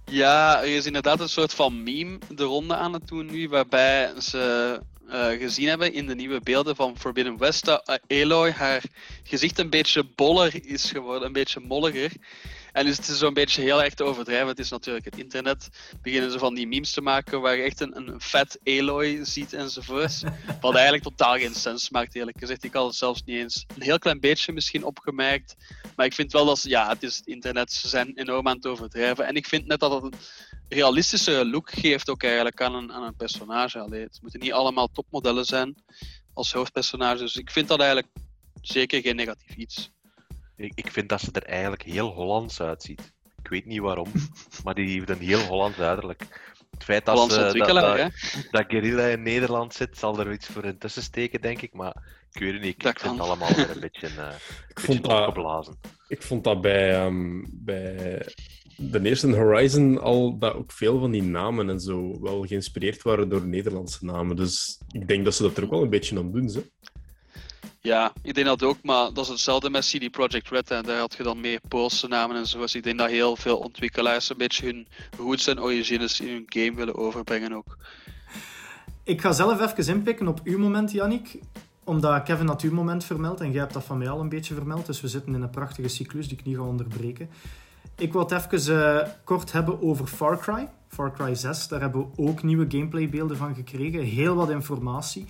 Ja, 0.04 0.60
er 0.62 0.76
is 0.76 0.86
inderdaad 0.86 1.20
een 1.20 1.28
soort 1.28 1.54
van 1.54 1.82
meme 1.82 2.18
de 2.28 2.44
ronde 2.44 2.74
aan 2.74 2.92
het 2.92 3.08
doen 3.08 3.26
nu, 3.26 3.48
waarbij 3.48 4.12
ze 4.20 4.80
uh, 5.08 5.26
gezien 5.26 5.68
hebben 5.68 5.92
in 5.92 6.06
de 6.06 6.14
nieuwe 6.14 6.40
beelden 6.40 6.76
van 6.76 6.98
Forbidden 6.98 7.38
West 7.38 7.64
dat 7.64 8.00
uh, 8.08 8.22
Aloy 8.22 8.50
haar 8.50 8.82
gezicht 9.22 9.58
een 9.58 9.70
beetje 9.70 10.04
boller 10.14 10.66
is 10.66 10.90
geworden, 10.90 11.26
een 11.26 11.32
beetje 11.32 11.60
molliger. 11.60 12.12
En 12.72 12.84
dus 12.84 12.96
het 12.96 13.08
is 13.08 13.18
zo'n 13.18 13.34
beetje 13.34 13.62
heel 13.62 13.82
erg 13.82 13.94
te 13.94 14.04
overdrijven. 14.04 14.48
Het 14.48 14.58
is 14.58 14.70
natuurlijk 14.70 15.04
het 15.04 15.18
internet. 15.18 15.68
Beginnen 16.02 16.30
ze 16.30 16.38
van 16.38 16.54
die 16.54 16.66
memes 16.66 16.92
te 16.92 17.00
maken 17.00 17.40
waar 17.40 17.56
je 17.56 17.62
echt 17.62 17.80
een, 17.80 17.96
een 17.96 18.20
vet 18.20 18.58
Aloy 18.64 19.18
ziet 19.22 19.52
enzovoorts. 19.52 20.22
Wat 20.60 20.74
eigenlijk 20.74 21.04
totaal 21.04 21.36
geen 21.36 21.54
sens 21.54 21.90
maakt, 21.90 22.14
eerlijk 22.14 22.38
gezegd. 22.38 22.64
Ik 22.64 22.72
had 22.72 22.86
het 22.86 22.94
zelfs 22.94 23.22
niet 23.24 23.36
eens 23.36 23.66
een 23.76 23.82
heel 23.82 23.98
klein 23.98 24.20
beetje 24.20 24.52
misschien 24.52 24.84
opgemerkt. 24.84 25.56
Maar 25.96 26.06
ik 26.06 26.14
vind 26.14 26.32
wel 26.32 26.44
dat 26.44 26.58
ze, 26.58 26.68
ja, 26.68 26.88
het 26.88 27.02
is 27.02 27.16
het 27.16 27.26
internet. 27.26 27.72
Ze 27.72 27.88
zijn 27.88 28.12
enorm 28.14 28.48
aan 28.48 28.56
het 28.56 28.66
overdrijven. 28.66 29.26
En 29.26 29.34
ik 29.34 29.46
vind 29.46 29.66
net 29.66 29.80
dat 29.80 30.02
het 30.02 30.02
een 30.02 30.18
realistische 30.68 31.46
look 31.46 31.70
geeft 31.70 32.10
ook 32.10 32.22
eigenlijk 32.22 32.60
aan 32.60 32.74
een, 32.74 32.92
aan 32.92 33.02
een 33.02 33.16
personage. 33.16 33.78
Allee, 33.78 34.02
het 34.02 34.18
moeten 34.22 34.40
niet 34.40 34.52
allemaal 34.52 34.88
topmodellen 34.88 35.44
zijn 35.44 35.82
als 36.34 36.52
hoofdpersonage. 36.52 37.18
Dus 37.18 37.36
ik 37.36 37.50
vind 37.50 37.68
dat 37.68 37.78
eigenlijk 37.78 38.12
zeker 38.60 39.00
geen 39.00 39.16
negatief 39.16 39.56
iets. 39.56 39.90
Ik, 40.62 40.72
ik 40.74 40.90
vind 40.90 41.08
dat 41.08 41.20
ze 41.20 41.32
er 41.32 41.44
eigenlijk 41.44 41.82
heel 41.82 42.08
Hollands 42.08 42.60
uitziet. 42.60 43.12
Ik 43.42 43.48
weet 43.48 43.66
niet 43.66 43.80
waarom, 43.80 44.08
maar 44.64 44.74
die 44.74 44.88
heeft 44.88 45.10
een 45.10 45.26
heel 45.26 45.46
Hollands 45.46 45.78
uiterlijk. 45.78 46.26
Het 46.70 46.84
feit 46.84 47.04
dat, 47.04 47.32
ze, 47.32 47.38
dat, 47.38 47.66
dat, 47.66 48.10
dat 48.50 48.64
Guerrilla 48.68 49.06
in 49.06 49.22
Nederland 49.22 49.74
zit, 49.74 49.98
zal 49.98 50.18
er 50.18 50.32
iets 50.32 50.46
voor 50.46 50.64
intussen 50.64 51.02
steken, 51.02 51.40
denk 51.40 51.62
ik. 51.62 51.72
Maar 51.72 51.94
ik 52.32 52.40
weet 52.40 52.52
het 52.52 52.62
niet, 52.62 52.84
ik, 52.84 52.98
vind 52.98 53.12
het 53.12 53.20
allemaal 53.20 53.54
weer 53.54 53.70
een 53.70 53.80
beetje, 53.90 54.08
uh, 54.08 54.26
ik 54.68 54.74
beetje 54.74 54.92
vond 54.92 55.04
dat, 55.04 55.26
opgeblazen. 55.26 55.78
Ik 56.08 56.22
vond 56.22 56.44
dat 56.44 56.60
bij, 56.60 57.04
um, 57.04 57.46
bij 57.52 58.26
de 58.76 59.00
eerste 59.02 59.34
Horizon 59.34 60.00
al 60.00 60.38
dat 60.38 60.54
ook 60.54 60.72
veel 60.72 60.98
van 60.98 61.10
die 61.10 61.22
namen 61.22 61.70
en 61.70 61.80
zo 61.80 62.20
wel 62.20 62.46
geïnspireerd 62.46 63.02
waren 63.02 63.28
door 63.28 63.46
Nederlandse 63.46 64.04
namen. 64.04 64.36
Dus 64.36 64.80
ik 64.88 65.08
denk 65.08 65.24
dat 65.24 65.34
ze 65.34 65.42
dat 65.42 65.56
er 65.56 65.64
ook 65.64 65.70
wel 65.70 65.82
een 65.82 65.90
beetje 65.90 66.18
aan 66.18 66.32
doen. 66.32 66.48
Ze. 66.48 66.70
Ja, 67.82 68.12
ik 68.22 68.34
denk 68.34 68.46
dat 68.46 68.62
ook, 68.62 68.76
maar 68.82 69.12
dat 69.12 69.24
is 69.24 69.28
hetzelfde 69.28 69.70
met 69.70 69.84
CD 69.84 70.10
Projekt 70.10 70.48
Red. 70.48 70.70
En 70.70 70.82
daar 70.82 70.98
had 70.98 71.14
je 71.14 71.22
dan 71.22 71.40
meer 71.40 71.60
Poolse 71.68 72.08
namen 72.08 72.36
en 72.36 72.46
zo. 72.46 72.58
Dus 72.58 72.74
ik 72.74 72.82
denk 72.82 72.98
dat 72.98 73.10
heel 73.10 73.36
veel 73.36 73.56
ontwikkelaars 73.56 74.30
een 74.30 74.36
beetje 74.36 74.66
hun 74.66 74.86
roots 75.16 75.46
en 75.46 75.60
origines 75.60 76.20
in 76.20 76.28
hun 76.28 76.44
game 76.46 76.74
willen 76.74 76.94
overbrengen 76.94 77.52
ook. 77.52 77.76
Ik 79.02 79.20
ga 79.20 79.32
zelf 79.32 79.60
even 79.60 79.94
inpikken 79.94 80.28
op 80.28 80.40
uw 80.44 80.58
moment, 80.58 80.92
Yannick. 80.92 81.38
Omdat 81.84 82.22
Kevin 82.22 82.46
had 82.46 82.62
uw 82.62 82.72
moment 82.72 83.04
vermeld 83.04 83.40
en 83.40 83.50
jij 83.50 83.60
hebt 83.60 83.72
dat 83.72 83.84
van 83.84 83.98
mij 83.98 84.08
al 84.08 84.20
een 84.20 84.28
beetje 84.28 84.54
vermeld. 84.54 84.86
Dus 84.86 85.00
we 85.00 85.08
zitten 85.08 85.34
in 85.34 85.42
een 85.42 85.50
prachtige 85.50 85.88
cyclus 85.88 86.28
die 86.28 86.38
ik 86.38 86.44
niet 86.44 86.56
ga 86.56 86.62
onderbreken. 86.62 87.28
Ik 87.96 88.12
wil 88.12 88.28
het 88.28 88.52
even 88.52 88.74
uh, 88.74 89.08
kort 89.24 89.52
hebben 89.52 89.82
over 89.82 90.06
Far 90.06 90.38
Cry. 90.38 90.68
Far 90.88 91.12
Cry 91.12 91.34
6, 91.34 91.68
daar 91.68 91.80
hebben 91.80 92.00
we 92.00 92.22
ook 92.22 92.42
nieuwe 92.42 92.66
gameplaybeelden 92.68 93.36
van 93.36 93.54
gekregen. 93.54 94.02
Heel 94.02 94.34
wat 94.34 94.50
informatie 94.50 95.26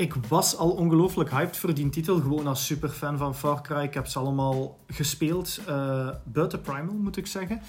ik 0.00 0.14
was 0.28 0.56
al 0.56 0.70
ongelooflijk 0.70 1.30
hyped 1.30 1.56
voor 1.56 1.74
die 1.74 1.90
titel. 1.90 2.20
Gewoon 2.20 2.46
als 2.46 2.66
superfan 2.66 3.18
van 3.18 3.34
Far 3.34 3.62
Cry. 3.62 3.82
Ik 3.82 3.94
heb 3.94 4.06
ze 4.06 4.18
allemaal 4.18 4.78
gespeeld. 4.86 5.60
Uh, 5.68 6.08
buiten 6.24 6.60
Primal, 6.60 6.94
moet 6.94 7.16
ik 7.16 7.26
zeggen. 7.26 7.60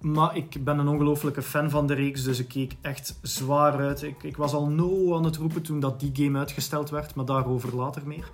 Maar 0.00 0.36
ik 0.36 0.64
ben 0.64 0.78
een 0.78 0.88
ongelofelijke 0.88 1.42
fan 1.42 1.70
van 1.70 1.86
de 1.86 1.94
reeks, 1.94 2.22
dus 2.22 2.38
ik 2.38 2.48
keek 2.48 2.76
echt 2.80 3.18
zwaar 3.22 3.78
uit. 3.78 4.02
Ik, 4.02 4.22
ik 4.22 4.36
was 4.36 4.52
al 4.52 4.66
no 4.68 5.16
aan 5.16 5.24
het 5.24 5.36
roepen 5.36 5.62
toen 5.62 5.80
dat 5.80 6.00
die 6.00 6.10
game 6.12 6.38
uitgesteld 6.38 6.90
werd, 6.90 7.14
maar 7.14 7.24
daarover 7.24 7.76
later 7.76 8.02
meer. 8.06 8.30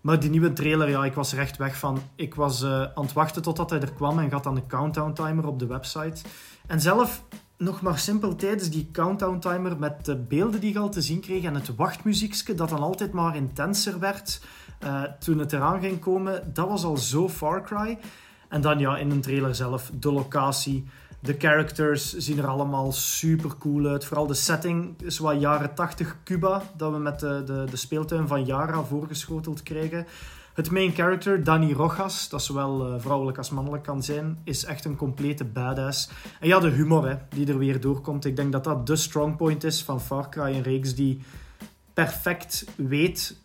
Maar 0.00 0.20
die 0.20 0.30
nieuwe 0.30 0.52
trailer, 0.52 0.88
ja, 0.88 1.04
ik 1.04 1.14
was 1.14 1.32
er 1.32 1.38
echt 1.38 1.56
weg 1.56 1.76
van. 1.76 1.98
Ik 2.14 2.34
was 2.34 2.62
uh, 2.62 2.82
aan 2.82 3.04
het 3.04 3.12
wachten 3.12 3.42
totdat 3.42 3.70
hij 3.70 3.80
er 3.80 3.92
kwam 3.92 4.18
en 4.18 4.30
had 4.30 4.44
dan 4.44 4.56
een 4.56 4.66
countdown 4.66 5.12
timer 5.12 5.46
op 5.46 5.58
de 5.58 5.66
website. 5.66 6.22
En 6.66 6.80
zelf 6.80 7.22
nog 7.64 7.80
maar 7.80 7.98
simpel 7.98 8.34
tijdens 8.34 8.70
die 8.70 8.88
countdown 8.92 9.38
timer 9.38 9.78
met 9.78 10.04
de 10.04 10.16
beelden 10.16 10.60
die 10.60 10.72
je 10.72 10.78
al 10.78 10.88
te 10.88 11.02
zien 11.02 11.20
kreeg 11.20 11.44
en 11.44 11.54
het 11.54 11.74
wachtmuziekje 11.74 12.54
dat 12.54 12.68
dan 12.68 12.82
altijd 12.82 13.12
maar 13.12 13.36
intenser 13.36 13.98
werd 13.98 14.40
uh, 14.84 15.02
toen 15.02 15.38
het 15.38 15.52
eraan 15.52 15.80
ging 15.80 16.00
komen, 16.00 16.52
dat 16.52 16.68
was 16.68 16.84
al 16.84 16.96
zo 16.96 17.28
Far 17.28 17.62
Cry. 17.62 17.98
En 18.48 18.60
dan 18.60 18.78
ja, 18.78 18.96
in 18.96 19.10
een 19.10 19.20
trailer 19.20 19.54
zelf, 19.54 19.90
de 19.94 20.12
locatie, 20.12 20.86
de 21.20 21.34
characters 21.38 22.16
zien 22.16 22.38
er 22.38 22.46
allemaal 22.46 22.92
super 22.92 23.56
cool 23.58 23.86
uit. 23.86 24.04
Vooral 24.04 24.26
de 24.26 24.34
setting 24.34 25.02
is 25.02 25.20
jaren 25.38 25.74
80 25.74 26.16
Cuba, 26.24 26.62
dat 26.76 26.92
we 26.92 26.98
met 26.98 27.20
de, 27.20 27.42
de, 27.44 27.64
de 27.70 27.76
speeltuin 27.76 28.28
van 28.28 28.44
Yara 28.44 28.82
voorgeschoteld 28.82 29.62
krijgen. 29.62 30.06
Het 30.54 30.70
main 30.70 30.92
character, 30.92 31.44
Danny 31.44 31.72
Rojas, 31.72 32.28
dat 32.28 32.42
zowel 32.42 32.94
uh, 32.94 33.00
vrouwelijk 33.00 33.38
als 33.38 33.50
mannelijk 33.50 33.82
kan 33.82 34.02
zijn, 34.02 34.38
is 34.44 34.64
echt 34.64 34.84
een 34.84 34.96
complete 34.96 35.44
badass. 35.44 36.08
En 36.40 36.48
ja, 36.48 36.58
de 36.58 36.68
humor 36.68 37.08
hè, 37.08 37.16
die 37.28 37.46
er 37.46 37.58
weer 37.58 37.80
doorkomt. 37.80 38.24
Ik 38.24 38.36
denk 38.36 38.52
dat 38.52 38.64
dat 38.64 38.86
de 38.86 38.96
strong 38.96 39.36
point 39.36 39.64
is 39.64 39.82
van 39.82 40.00
Far 40.00 40.28
Cry, 40.28 40.54
een 40.54 40.62
reeks 40.62 40.94
die 40.94 41.20
perfect 41.94 42.66
weet 42.76 43.36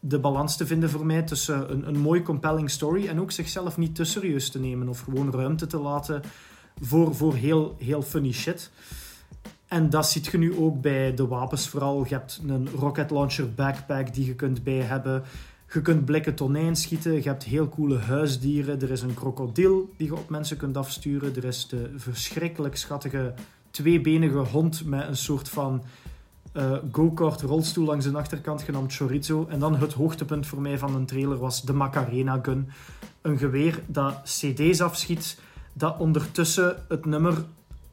de 0.00 0.18
balans 0.18 0.56
te 0.56 0.66
vinden 0.66 0.90
voor 0.90 1.06
mij 1.06 1.22
tussen 1.22 1.72
een, 1.72 1.88
een 1.88 1.98
mooi 1.98 2.22
compelling 2.22 2.70
story 2.70 3.06
en 3.06 3.20
ook 3.20 3.30
zichzelf 3.30 3.76
niet 3.76 3.94
te 3.94 4.04
serieus 4.04 4.50
te 4.50 4.60
nemen 4.60 4.88
of 4.88 5.00
gewoon 5.00 5.32
ruimte 5.32 5.66
te 5.66 5.78
laten 5.78 6.22
voor, 6.80 7.14
voor 7.14 7.34
heel, 7.34 7.76
heel 7.78 8.02
funny 8.02 8.32
shit. 8.32 8.70
En 9.66 9.90
dat 9.90 10.08
ziet 10.08 10.26
je 10.26 10.38
nu 10.38 10.56
ook 10.56 10.80
bij 10.80 11.14
de 11.14 11.26
wapens 11.26 11.68
vooral. 11.68 12.04
Je 12.08 12.14
hebt 12.14 12.40
een 12.46 12.68
rocket 12.70 13.10
launcher 13.10 13.54
backpack 13.54 14.14
die 14.14 14.26
je 14.26 14.34
kunt 14.34 14.64
bij 14.64 14.80
hebben. 14.80 15.22
Je 15.72 15.82
kunt 15.82 16.04
blikken 16.04 16.34
tonijn 16.34 16.76
schieten, 16.76 17.14
je 17.14 17.28
hebt 17.28 17.44
heel 17.44 17.68
coole 17.68 17.98
huisdieren. 17.98 18.80
Er 18.80 18.90
is 18.90 19.02
een 19.02 19.14
krokodil 19.14 19.94
die 19.96 20.06
je 20.06 20.16
op 20.16 20.28
mensen 20.28 20.56
kunt 20.56 20.76
afsturen. 20.76 21.36
Er 21.36 21.44
is 21.44 21.66
de 21.68 21.90
verschrikkelijk 21.96 22.76
schattige 22.76 23.34
tweebenige 23.70 24.38
hond 24.38 24.84
met 24.84 25.08
een 25.08 25.16
soort 25.16 25.48
van 25.48 25.82
uh, 26.54 26.72
go-kart 26.92 27.40
rolstoel 27.40 27.84
langs 27.84 28.04
de 28.04 28.16
achterkant 28.16 28.62
genaamd 28.62 28.94
Chorizo. 28.94 29.46
En 29.48 29.58
dan 29.58 29.76
het 29.76 29.92
hoogtepunt 29.92 30.46
voor 30.46 30.60
mij 30.60 30.78
van 30.78 30.92
de 30.92 31.04
trailer 31.04 31.38
was 31.38 31.62
de 31.62 31.72
Macarena 31.72 32.38
Gun. 32.42 32.68
Een 33.22 33.38
geweer 33.38 33.82
dat 33.86 34.20
cd's 34.24 34.80
afschiet, 34.80 35.38
dat 35.72 35.98
ondertussen 35.98 36.84
het 36.88 37.04
nummer 37.04 37.44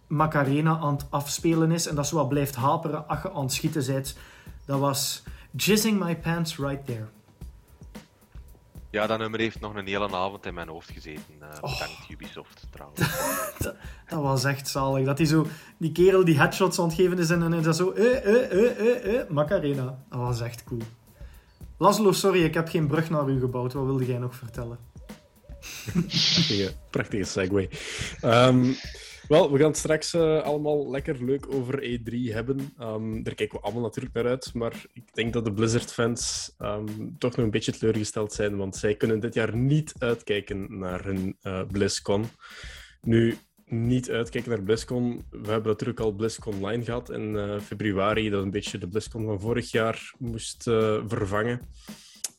Macarena 0.08 0.78
aan 0.78 0.94
het 0.94 1.06
afspelen 1.10 1.72
is 1.72 1.88
en 1.88 1.96
dat 1.96 2.08
zo 2.08 2.16
wat 2.16 2.30
blijft 2.30 2.56
haperen 2.56 3.08
als 3.08 3.22
je 3.22 3.32
aan 3.32 3.44
het 3.44 3.54
schieten 3.54 3.86
bent. 3.86 4.16
Dat 4.66 4.80
was 4.80 5.24
Jizzing 5.52 6.04
My 6.04 6.16
Pants 6.16 6.58
Right 6.58 6.86
There. 6.86 7.17
Ja, 8.90 9.08
dat 9.08 9.20
nummer 9.20 9.40
heeft 9.40 9.60
nog 9.60 9.76
een 9.76 9.88
hele 9.88 10.16
avond 10.16 10.46
in 10.46 10.54
mijn 10.54 10.68
hoofd 10.68 10.92
gezeten. 10.92 11.24
Uh, 11.42 11.50
bedankt 11.50 12.10
Ubisoft 12.10 12.68
trouwens. 12.72 13.00
dat, 13.60 13.76
dat, 14.08 14.22
was 14.22 14.44
echt 14.44 14.68
zalig. 14.68 15.06
Dat 15.06 15.18
die, 15.18 15.26
zo, 15.26 15.48
die 15.78 15.92
kerel 15.92 16.26
die 16.26 16.38
headshots 16.38 16.80
aan 16.80 16.86
het 16.86 16.94
geven 16.94 17.20
is 17.20 17.30
en 17.30 17.40
dan 17.40 17.54
is 17.54 17.64
dat 17.64 17.76
zo... 17.76 17.92
Eh, 17.92 18.26
eh, 18.26 18.52
eh, 18.52 18.80
eh, 18.80 19.20
eh, 19.20 19.30
Macarena. 19.30 20.04
Dat 20.10 20.20
was 20.20 20.42
echt 20.42 20.64
cool. 20.64 20.82
Laszlo, 21.78 22.12
sorry, 22.12 22.44
ik 22.44 22.54
heb 22.54 22.70
geen 22.70 22.88
brug 22.88 23.10
naar 23.10 23.30
u 23.30 23.40
gebouwd. 23.40 23.74
Wat 23.74 23.86
wilde 23.86 24.06
jij 24.06 24.18
nog 24.18 24.36
vertellen? 24.36 24.78
prachtige, 25.94 26.74
prachtige 26.90 27.24
segue. 27.24 27.70
Um, 28.24 28.76
wel, 29.28 29.52
we 29.52 29.58
gaan 29.58 29.68
het 29.68 29.78
straks 29.78 30.14
uh, 30.14 30.42
allemaal 30.42 30.92
lekker 30.92 31.26
leuk 31.26 31.54
over 31.54 32.00
E3 32.00 32.34
hebben. 32.34 32.74
Um, 32.82 33.24
daar 33.24 33.36
kijken 33.36 33.58
we 33.58 33.64
allemaal 33.64 33.84
natuurlijk 33.84 34.16
naar 34.16 34.28
uit. 34.28 34.54
Maar 34.54 34.86
ik 34.94 35.14
denk 35.14 35.34
dat 35.34 35.46
de 35.46 35.54
Blizzard-fans 35.54 36.54
um, 36.60 37.16
toch 37.18 37.36
nog 37.36 37.46
een 37.46 37.52
beetje 37.52 37.72
teleurgesteld 37.72 38.34
zijn. 38.34 38.58
Want 38.58 38.76
zij 38.76 38.96
kunnen 38.96 39.20
dit 39.20 39.34
jaar 39.34 39.56
niet 39.56 39.94
uitkijken 39.98 40.80
naar 40.80 41.04
hun 41.06 41.38
uh, 41.44 41.62
BlizzCon. 41.72 42.26
Nu, 43.02 43.38
niet 43.66 44.10
uitkijken 44.10 44.50
naar 44.50 44.64
BlizzCon. 44.64 45.26
We 45.30 45.52
hebben 45.52 45.72
natuurlijk 45.72 46.00
al 46.00 46.12
BlizzCon 46.12 46.54
Online 46.54 46.84
gehad 46.84 47.10
in 47.10 47.36
uh, 47.36 47.60
februari. 47.60 48.30
Dat 48.30 48.44
een 48.44 48.52
beetje 48.52 48.78
de 48.78 48.88
BlizzCon 48.88 49.26
van 49.26 49.40
vorig 49.40 49.72
jaar 49.72 50.14
moest 50.18 50.64
vervangen. 51.08 51.62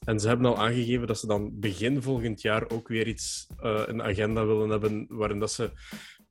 En 0.04 0.20
ze 0.20 0.28
hebben 0.28 0.46
al 0.46 0.58
aangegeven 0.58 1.06
dat 1.06 1.18
ze 1.18 1.26
dan 1.26 1.60
begin 1.60 2.02
volgend 2.02 2.42
jaar 2.42 2.70
ook 2.70 2.88
weer 2.88 3.06
iets, 3.06 3.46
een 3.60 4.02
agenda 4.02 4.46
willen 4.46 4.68
hebben 4.68 5.06
waarin 5.08 5.38
dat 5.38 5.52
ze 5.52 5.70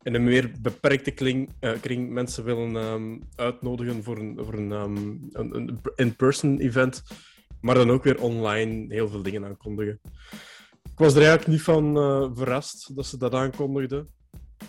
in 0.04 0.14
een 0.14 0.24
meer 0.24 0.52
beperkte 0.62 1.12
kring, 1.12 1.54
uh, 1.60 1.72
kring 1.82 2.10
mensen 2.10 2.44
willen 2.44 2.76
um, 2.76 3.22
uitnodigen 3.36 4.04
voor 4.04 4.18
een, 4.18 4.38
voor 4.44 4.54
een, 4.54 4.72
um, 4.72 5.28
een, 5.32 5.56
een 5.56 5.80
in-person 5.96 6.60
event, 6.60 7.04
maar 7.62 7.76
dan 7.76 7.92
ook 7.92 8.04
weer 8.04 8.22
online 8.22 8.94
heel 8.94 9.10
veel 9.10 9.24
dingen 9.24 9.46
aankondigen. 9.46 10.00
Ik 10.84 11.04
was 11.04 11.14
er 11.14 11.22
eigenlijk 11.22 11.50
niet 11.50 11.62
van 11.62 11.98
uh, 11.98 12.30
verrast 12.34 12.96
dat 12.96 13.06
ze 13.06 13.18
dat 13.18 13.34
aankondigden. 13.34 14.16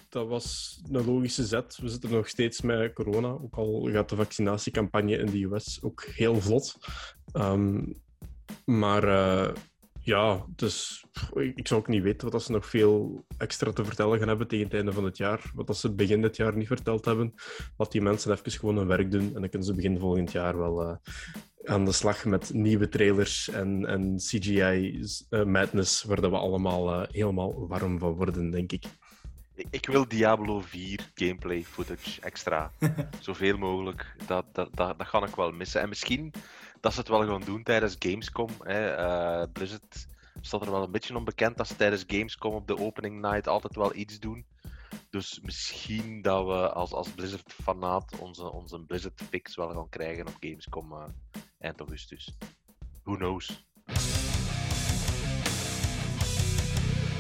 Dat 0.09 0.29
was 0.29 0.79
een 0.91 1.05
logische 1.05 1.47
zet. 1.47 1.79
We 1.81 1.89
zitten 1.89 2.11
nog 2.11 2.29
steeds 2.29 2.61
met 2.61 2.93
corona, 2.93 3.29
ook 3.29 3.57
al 3.57 3.89
gaat 3.93 4.09
de 4.09 4.17
vaccinatiecampagne 4.17 5.17
in 5.17 5.27
de 5.27 5.45
US 5.45 5.83
ook 5.83 6.05
heel 6.05 6.41
vlot. 6.41 6.77
Um, 7.33 7.95
maar 8.65 9.05
uh, 9.05 9.49
ja, 10.09 10.45
dus 10.57 11.05
ik 11.55 11.67
zou 11.67 11.81
ook 11.81 11.89
niet 11.89 12.03
weten 12.03 12.31
wat 12.31 12.43
ze 12.43 12.53
nog 12.53 12.67
veel 12.67 13.25
extra 13.37 13.73
te 13.73 13.85
vertellen 13.85 14.19
gaan 14.19 14.29
hebben 14.29 14.49
tegen 14.49 14.65
het 14.65 14.75
einde 14.75 14.93
van 14.93 15.05
het 15.05 15.17
jaar. 15.17 15.51
Wat 15.55 15.77
ze 15.77 15.95
begin 15.95 16.23
dit 16.23 16.37
jaar 16.37 16.57
niet 16.57 16.67
verteld 16.67 17.05
hebben. 17.05 17.35
Laat 17.77 17.93
die 17.93 18.03
mensen 18.03 18.33
even 18.33 18.53
gewoon 18.53 18.77
hun 18.77 18.87
werk 18.87 19.11
doen 19.11 19.35
en 19.35 19.41
dan 19.41 19.49
kunnen 19.49 19.69
ze 19.69 19.75
begin 19.75 19.99
volgend 19.99 20.33
jaar 20.33 20.59
wel 20.59 20.83
uh, 20.83 20.97
aan 21.65 21.85
de 21.85 21.93
slag 21.93 22.25
met 22.25 22.53
nieuwe 22.53 22.89
trailers 22.89 23.49
en, 23.49 23.87
en 23.87 24.17
CGI 24.17 25.05
uh, 25.31 25.45
madness, 25.45 26.03
waar 26.03 26.21
we 26.21 26.37
allemaal 26.37 27.01
uh, 27.01 27.09
helemaal 27.11 27.69
warm 27.69 27.99
van 27.99 28.13
worden, 28.13 28.51
denk 28.51 28.73
ik. 28.73 28.85
Ik 29.71 29.87
wil 29.87 30.09
Diablo 30.09 30.61
4 30.61 31.11
gameplay 31.15 31.65
footage 31.65 32.21
extra. 32.21 32.73
Zoveel 33.21 33.59
mogelijk. 33.59 34.15
Dat, 34.27 34.45
dat, 34.53 34.69
dat, 34.75 34.99
dat 34.99 35.07
ga 35.07 35.27
ik 35.27 35.37
wel 35.37 35.53
missen. 35.53 35.81
En 35.81 35.89
misschien 35.89 36.33
dat 36.81 36.93
ze 36.93 36.99
het 36.99 37.09
wel 37.09 37.27
gaan 37.27 37.41
doen 37.45 37.63
tijdens 37.63 37.97
Gamescom. 37.99 38.51
Hè. 38.59 39.49
Blizzard 39.49 40.07
staat 40.41 40.63
er 40.65 40.71
wel 40.71 40.83
een 40.83 40.91
beetje 40.91 41.17
onbekend 41.17 41.57
dat 41.57 41.69
ze 41.69 41.77
tijdens 41.77 42.05
Gamescom 42.07 42.55
op 42.55 42.67
de 42.67 42.79
opening 42.79 43.21
night 43.21 43.49
altijd 43.49 43.77
wel 43.77 43.95
iets 43.95 44.19
doen. 44.19 44.47
Dus 45.11 45.41
misschien 45.43 46.23
dat 46.23 46.47
we 46.47 46.73
als, 46.73 46.93
als 46.93 47.09
Blizzard-fanaat 47.09 48.19
onze, 48.19 48.53
onze 48.53 48.81
Blizzard-fix 48.81 49.57
wel 49.57 49.75
gaan 49.75 49.89
krijgen 49.89 50.27
op 50.27 50.37
Gamescom 50.41 50.93
uh, 50.93 51.05
eind 51.59 51.81
augustus. 51.81 52.37
Who 53.03 53.17
knows? 53.17 53.67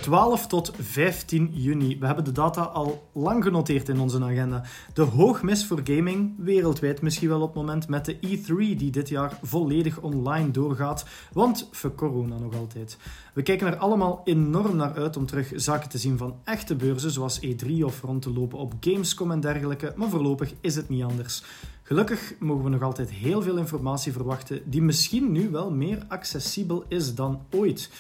12 0.01 0.47
tot 0.47 0.73
15 0.81 1.51
juni. 1.53 1.99
We 1.99 2.07
hebben 2.07 2.25
de 2.25 2.33
data 2.33 2.63
al 2.63 3.09
lang 3.13 3.45
genoteerd 3.45 3.89
in 3.89 4.01
onze 4.01 4.23
agenda. 4.23 4.63
De 4.95 5.03
hoogmis 5.03 5.67
voor 5.67 5.81
gaming, 5.85 6.35
wereldwijd 6.39 7.03
misschien 7.03 7.29
wel 7.29 7.41
op 7.41 7.47
het 7.47 7.57
moment, 7.57 7.89
met 7.89 8.05
de 8.05 8.17
E3 8.17 8.77
die 8.77 8.91
dit 8.91 9.09
jaar 9.09 9.39
volledig 9.43 10.01
online 10.01 10.51
doorgaat. 10.51 11.05
Want 11.33 11.69
voor 11.73 11.95
corona 11.95 12.39
nog 12.39 12.55
altijd. 12.55 12.99
We 13.35 13.43
kijken 13.43 13.67
er 13.67 13.77
allemaal 13.77 14.21
enorm 14.25 14.77
naar 14.77 14.95
uit 14.95 15.17
om 15.17 15.27
terug 15.27 15.53
zaken 15.55 15.89
te 15.89 15.99
zien 15.99 16.19
van 16.19 16.35
echte 16.45 16.77
beurzen, 16.77 17.11
zoals 17.11 17.41
E3 17.47 17.69
of 17.83 18.03
rond 18.03 18.23
te 18.23 18.33
lopen 18.33 18.59
op 18.59 18.75
Gamescom 18.81 19.31
en 19.31 19.41
dergelijke. 19.41 19.93
Maar 19.97 20.09
voorlopig 20.09 20.53
is 20.61 20.77
het 20.77 20.89
niet 20.89 21.03
anders. 21.03 21.43
Gelukkig 21.83 22.35
mogen 22.39 22.65
we 22.65 22.71
nog 22.71 22.83
altijd 22.83 23.11
heel 23.11 23.43
veel 23.43 23.57
informatie 23.57 24.13
verwachten, 24.13 24.61
die 24.65 24.83
misschien 24.83 25.33
nu 25.33 25.51
wel 25.51 25.71
meer 25.71 26.05
accessibel 26.09 26.85
is 26.89 27.15
dan 27.15 27.41
ooit. 27.51 27.91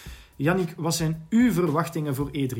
Jannik, 0.40 0.74
wat 0.76 0.94
zijn 0.94 1.26
uw 1.28 1.52
verwachtingen 1.52 2.14
voor 2.14 2.30
E3? 2.30 2.58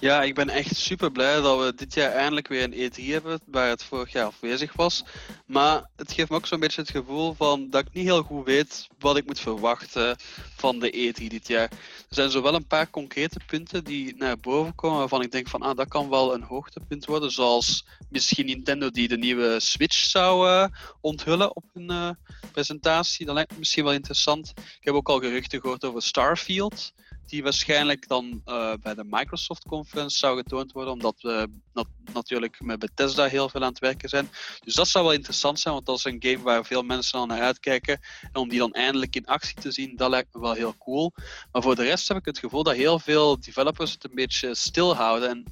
Ja, 0.00 0.22
ik 0.22 0.34
ben 0.34 0.48
echt 0.48 0.76
super 0.76 1.10
blij 1.12 1.40
dat 1.40 1.58
we 1.58 1.74
dit 1.74 1.94
jaar 1.94 2.12
eindelijk 2.12 2.48
weer 2.48 2.62
een 2.62 2.90
E3 2.90 3.04
hebben, 3.04 3.40
waar 3.46 3.68
het 3.68 3.84
vorig 3.84 4.12
jaar 4.12 4.26
afwezig 4.26 4.72
was. 4.72 5.04
Maar 5.46 5.90
het 5.96 6.12
geeft 6.12 6.30
me 6.30 6.36
ook 6.36 6.46
zo'n 6.46 6.60
beetje 6.60 6.80
het 6.80 6.90
gevoel 6.90 7.34
van 7.34 7.70
dat 7.70 7.86
ik 7.86 7.92
niet 7.92 8.04
heel 8.04 8.22
goed 8.22 8.46
weet 8.46 8.88
wat 8.98 9.16
ik 9.16 9.26
moet 9.26 9.40
verwachten 9.40 10.16
van 10.56 10.78
de 10.78 10.92
E3 10.92 11.26
dit 11.26 11.48
jaar. 11.48 11.70
Er 11.70 12.16
zijn 12.16 12.30
zowel 12.30 12.54
een 12.54 12.66
paar 12.66 12.90
concrete 12.90 13.40
punten 13.46 13.84
die 13.84 14.16
naar 14.16 14.38
boven 14.38 14.74
komen 14.74 14.98
waarvan 14.98 15.22
ik 15.22 15.32
denk 15.32 15.48
van 15.48 15.62
ah, 15.62 15.76
dat 15.76 15.88
kan 15.88 16.08
wel 16.08 16.34
een 16.34 16.42
hoogtepunt 16.42 17.06
worden. 17.06 17.30
Zoals 17.30 17.86
misschien 18.08 18.46
Nintendo 18.46 18.90
die 18.90 19.08
de 19.08 19.18
nieuwe 19.18 19.60
Switch 19.60 19.96
zou 19.96 20.48
uh, 20.48 20.66
onthullen 21.00 21.56
op 21.56 21.64
hun 21.72 21.90
uh, 21.90 22.10
presentatie. 22.52 23.26
Dat 23.26 23.34
lijkt 23.34 23.52
me 23.52 23.58
misschien 23.58 23.84
wel 23.84 23.92
interessant. 23.92 24.52
Ik 24.56 24.80
heb 24.80 24.94
ook 24.94 25.08
al 25.08 25.20
geruchten 25.20 25.60
gehoord 25.60 25.84
over 25.84 26.02
Starfield 26.02 26.92
die 27.30 27.42
waarschijnlijk 27.42 28.08
dan 28.08 28.42
uh, 28.46 28.72
bij 28.82 28.94
de 28.94 29.04
Microsoft 29.04 29.64
Conference 29.68 30.16
zou 30.16 30.36
getoond 30.36 30.72
worden, 30.72 30.92
omdat 30.92 31.14
we 31.20 31.48
nat 31.72 31.86
natuurlijk 32.12 32.60
met 32.60 32.78
Bethesda 32.78 33.26
heel 33.26 33.48
veel 33.48 33.60
aan 33.60 33.68
het 33.68 33.78
werken 33.78 34.08
zijn. 34.08 34.30
Dus 34.64 34.74
dat 34.74 34.88
zou 34.88 35.04
wel 35.04 35.14
interessant 35.14 35.60
zijn, 35.60 35.74
want 35.74 35.86
dat 35.86 35.98
is 35.98 36.04
een 36.04 36.22
game 36.22 36.42
waar 36.42 36.64
veel 36.64 36.82
mensen 36.82 37.18
al 37.18 37.26
naar 37.26 37.40
uitkijken. 37.40 38.00
En 38.20 38.40
om 38.40 38.48
die 38.48 38.58
dan 38.58 38.72
eindelijk 38.72 39.16
in 39.16 39.26
actie 39.26 39.60
te 39.60 39.70
zien, 39.70 39.96
dat 39.96 40.10
lijkt 40.10 40.34
me 40.34 40.40
wel 40.40 40.52
heel 40.52 40.74
cool. 40.78 41.12
Maar 41.52 41.62
voor 41.62 41.76
de 41.76 41.82
rest 41.82 42.08
heb 42.08 42.16
ik 42.16 42.24
het 42.24 42.38
gevoel 42.38 42.62
dat 42.62 42.74
heel 42.74 42.98
veel 42.98 43.40
developers 43.40 43.92
het 43.92 44.04
een 44.04 44.14
beetje 44.14 44.54
stilhouden. 44.54 45.28
En 45.28 45.44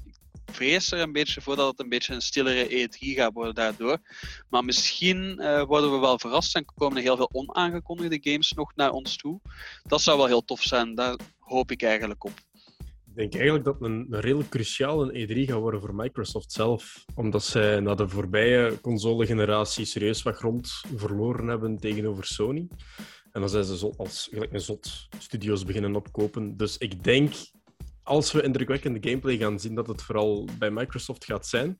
vrees 0.50 0.92
er 0.92 1.00
een 1.00 1.12
beetje 1.12 1.40
voor 1.40 1.56
dat 1.56 1.70
het 1.70 1.80
een 1.80 1.88
beetje 1.88 2.14
een 2.14 2.20
stillere 2.20 2.68
E3 2.68 2.98
gaat 2.98 3.32
worden 3.32 3.54
daardoor. 3.54 3.98
Maar 4.48 4.64
misschien 4.64 5.36
uh, 5.40 5.62
worden 5.62 5.92
we 5.92 5.98
wel 5.98 6.18
verrast 6.18 6.54
en 6.54 6.64
komen 6.64 6.96
er 6.96 7.02
heel 7.02 7.16
veel 7.16 7.30
onaangekondigde 7.32 8.30
games 8.30 8.52
nog 8.52 8.72
naar 8.76 8.90
ons 8.90 9.16
toe. 9.16 9.40
Dat 9.82 10.00
zou 10.00 10.18
wel 10.18 10.26
heel 10.26 10.44
tof 10.44 10.62
zijn. 10.62 10.94
Daar 10.94 11.18
hoop 11.38 11.70
ik 11.70 11.82
eigenlijk 11.82 12.24
op. 12.24 12.32
Ik 13.06 13.14
denk 13.14 13.34
eigenlijk 13.34 13.64
dat 13.64 13.76
een, 13.80 14.06
een 14.10 14.20
redelijk 14.20 14.48
cruciaal 14.48 15.14
een 15.14 15.28
E3 15.28 15.48
gaat 15.48 15.60
worden 15.60 15.80
voor 15.80 15.94
Microsoft 15.94 16.52
zelf. 16.52 17.04
Omdat 17.14 17.44
zij 17.44 17.80
na 17.80 17.94
de 17.94 18.08
voorbije 18.08 18.80
console-generatie 18.80 19.84
serieus 19.84 20.22
wat 20.22 20.36
grond 20.36 20.80
verloren 20.94 21.46
hebben 21.46 21.78
tegenover 21.78 22.24
Sony. 22.24 22.68
En 23.32 23.40
dan 23.40 23.48
zijn 23.48 23.64
ze 23.64 23.92
als 23.96 24.28
gelijk 24.30 24.52
een 24.52 24.60
zot 24.60 25.08
studio's 25.18 25.64
beginnen 25.64 25.96
opkopen. 25.96 26.56
Dus 26.56 26.78
ik 26.78 27.04
denk, 27.04 27.34
als 28.08 28.32
we 28.32 28.42
indrukwekkende 28.42 29.08
gameplay 29.08 29.36
gaan 29.36 29.60
zien, 29.60 29.74
dat 29.74 29.86
het 29.86 30.02
vooral 30.02 30.48
bij 30.58 30.70
Microsoft 30.70 31.24
gaat 31.24 31.46
zijn. 31.46 31.78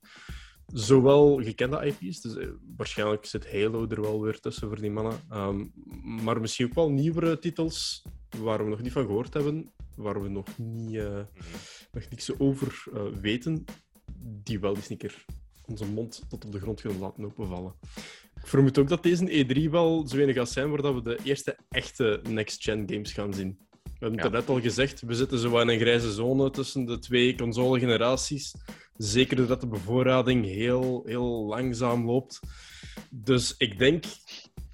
Zowel 0.66 1.42
gekende 1.42 1.86
IP's, 1.86 2.20
dus 2.20 2.36
eh, 2.36 2.48
waarschijnlijk 2.76 3.26
zit 3.26 3.52
Halo 3.52 3.86
er 3.88 4.00
wel 4.00 4.22
weer 4.22 4.40
tussen 4.40 4.68
voor 4.68 4.80
die 4.80 4.90
mannen. 4.90 5.20
Um, 5.32 5.72
maar 6.24 6.40
misschien 6.40 6.66
ook 6.66 6.74
wel 6.74 6.90
nieuwere 6.90 7.38
titels 7.38 8.02
waar 8.38 8.64
we 8.64 8.70
nog 8.70 8.82
niet 8.82 8.92
van 8.92 9.06
gehoord 9.06 9.34
hebben, 9.34 9.72
waar 9.96 10.22
we 10.22 10.28
nog, 10.28 10.58
niet, 10.58 10.94
uh, 10.94 11.20
nog 11.92 12.08
niks 12.10 12.38
over 12.38 12.84
uh, 12.94 13.02
weten, 13.20 13.64
die 14.18 14.60
wel 14.60 14.76
eens 14.76 14.90
een 14.90 14.96
keer 14.96 15.24
onze 15.66 15.86
mond 15.86 16.24
tot 16.28 16.44
op 16.44 16.52
de 16.52 16.60
grond 16.60 16.80
gaan 16.80 16.98
laten 16.98 17.24
openvallen. 17.24 17.74
Ik 18.40 18.46
vermoed 18.46 18.78
ook 18.78 18.88
dat 18.88 19.02
deze 19.02 19.44
E3 19.44 19.70
wel 19.70 20.06
zo 20.08 20.16
weinig 20.16 20.36
gaat 20.36 20.50
zijn 20.50 20.70
waar 20.70 20.94
we 20.94 21.02
de 21.02 21.18
eerste 21.22 21.58
echte 21.68 22.20
next-gen 22.28 22.84
games 22.90 23.12
gaan 23.12 23.34
zien. 23.34 23.67
We 23.98 24.06
hebben 24.06 24.22
het 24.22 24.32
net 24.32 24.48
al 24.48 24.60
gezegd, 24.60 25.00
we 25.00 25.14
zitten 25.14 25.38
zo 25.38 25.58
in 25.58 25.68
een 25.68 25.80
grijze 25.80 26.12
zone 26.12 26.50
tussen 26.50 26.84
de 26.84 26.98
twee 26.98 27.36
console-generaties. 27.36 28.54
Zeker 28.96 29.36
doordat 29.36 29.60
de 29.60 29.66
bevoorrading 29.66 30.44
heel, 30.44 31.02
heel 31.06 31.46
langzaam 31.46 32.06
loopt. 32.06 32.40
Dus 33.10 33.54
ik 33.56 33.78
denk 33.78 34.04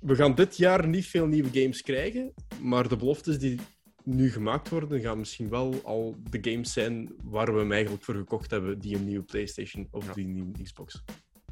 we 0.05 0.15
gaan 0.15 0.35
dit 0.35 0.57
jaar 0.57 0.89
niet 0.89 1.07
veel 1.07 1.27
nieuwe 1.27 1.61
games 1.61 1.83
krijgen, 1.83 2.33
maar 2.61 2.89
de 2.89 2.97
beloftes 2.97 3.39
die 3.39 3.61
nu 4.03 4.31
gemaakt 4.31 4.69
worden, 4.69 5.01
gaan 5.01 5.19
misschien 5.19 5.49
wel 5.49 5.81
al 5.85 6.17
de 6.31 6.51
games 6.51 6.73
zijn 6.73 7.15
waar 7.23 7.53
we 7.53 7.59
hem 7.59 7.73
eigenlijk 7.73 8.05
voor 8.05 8.15
gekocht 8.15 8.51
hebben, 8.51 8.79
die 8.79 8.97
een 8.97 9.05
nieuwe 9.05 9.25
PlayStation 9.25 9.89
of 9.91 10.07
die 10.07 10.27
nieuwe 10.27 10.63
Xbox. 10.63 11.05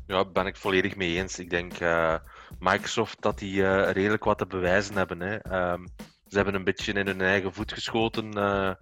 Ja, 0.06 0.24
ben 0.24 0.46
ik 0.46 0.56
volledig 0.56 0.96
mee 0.96 1.16
eens. 1.16 1.38
Ik 1.38 1.50
denk 1.50 1.80
uh, 1.80 2.16
Microsoft 2.58 3.22
dat 3.22 3.38
die 3.38 3.54
uh, 3.54 3.90
redelijk 3.90 4.24
wat 4.24 4.38
te 4.38 4.46
bewijzen 4.46 4.96
hebben. 4.96 5.20
Hè. 5.20 5.70
Um, 5.72 5.84
ze 6.32 6.38
hebben 6.38 6.54
een 6.54 6.64
beetje 6.64 6.92
in 6.92 7.06
hun 7.06 7.20
eigen 7.20 7.52
voet 7.52 7.72
geschoten. 7.72 8.36
Uh, 8.36 8.74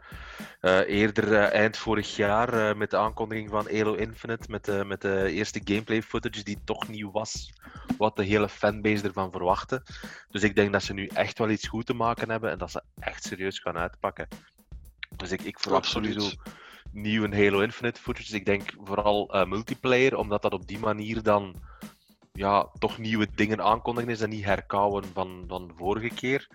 eerder 0.87 1.35
eind 1.35 1.77
vorig 1.77 2.17
jaar 2.17 2.77
met 2.77 2.91
de 2.91 2.97
aankondiging 2.97 3.51
van 3.51 3.69
Halo 3.71 3.95
Infinite, 3.95 4.51
met 4.51 4.65
de, 4.65 4.85
met 4.85 5.01
de 5.01 5.31
eerste 5.31 5.61
gameplay 5.65 6.03
footage 6.03 6.45
die 6.45 6.59
toch 6.65 6.89
nieuw 6.89 7.11
was, 7.11 7.53
wat 7.99 8.17
de 8.17 8.25
hele 8.25 8.49
fanbase 8.49 9.05
ervan 9.05 9.33
verwachtte. 9.33 9.83
Dus 10.29 10.43
ik 10.43 10.55
denk 10.55 10.73
dat 10.73 10.83
ze 10.83 10.93
nu 10.93 11.07
echt 11.07 11.39
wel 11.39 11.51
iets 11.51 11.69
goed 11.69 11.87
te 11.87 11.95
maken 11.95 12.31
hebben 12.31 12.51
en 12.51 12.59
dat 12.59 12.71
ze 12.71 12.83
echt 12.99 13.25
serieus 13.25 13.59
gaan 13.59 13.79
uitpakken. 13.79 14.29
Dus 15.17 15.31
ik, 15.33 15.43
ik 15.43 15.59
verwacht 15.59 15.87
sowieso 15.87 16.31
nieuwe 16.93 17.37
Halo 17.37 17.61
Infinite 17.61 18.01
footage. 18.01 18.35
Ik 18.35 18.47
denk 18.47 18.75
vooral 18.85 19.45
multiplayer, 19.47 20.17
omdat 20.17 20.43
dat 20.43 20.53
op 20.53 20.67
die 20.67 20.79
manier 20.79 21.23
dan 21.23 21.63
ja, 22.33 22.69
toch 22.79 22.99
nieuwe 22.99 23.29
dingen 23.35 23.63
aankondigen 23.63 24.11
is 24.11 24.21
en 24.21 24.31
niet 24.31 24.45
herkauwen 24.45 25.05
van, 25.13 25.45
van 25.49 25.69
de 25.69 25.75
vorige 25.77 26.15
keer. 26.15 26.49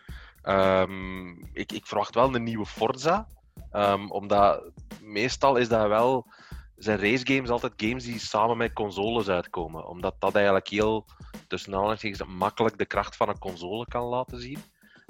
Um, 0.48 1.50
ik, 1.54 1.72
ik 1.72 1.86
verwacht 1.86 2.16
wel 2.16 2.36
een 2.36 2.44
nieuwe 2.44 2.66
Forza, 2.66 3.28
um, 3.74 4.12
omdat 4.12 4.72
meestal 5.02 5.56
is 5.56 5.70
dat 5.70 5.88
wel 5.88 6.28
zijn 6.76 7.00
racegames 7.00 7.50
altijd 7.50 7.74
games 7.76 8.04
die 8.04 8.20
samen 8.20 8.58
met 8.58 8.74
consoles 8.74 9.28
uitkomen. 9.28 9.88
Omdat 9.88 10.16
dat 10.20 10.36
eigenlijk 10.36 10.68
heel, 10.68 11.06
tussen 11.48 12.30
makkelijk 12.38 12.78
de 12.78 12.86
kracht 12.86 13.16
van 13.16 13.30
een 13.30 13.40
console 13.40 13.86
kan 13.86 14.04
laten 14.04 14.42
zien. 14.42 14.60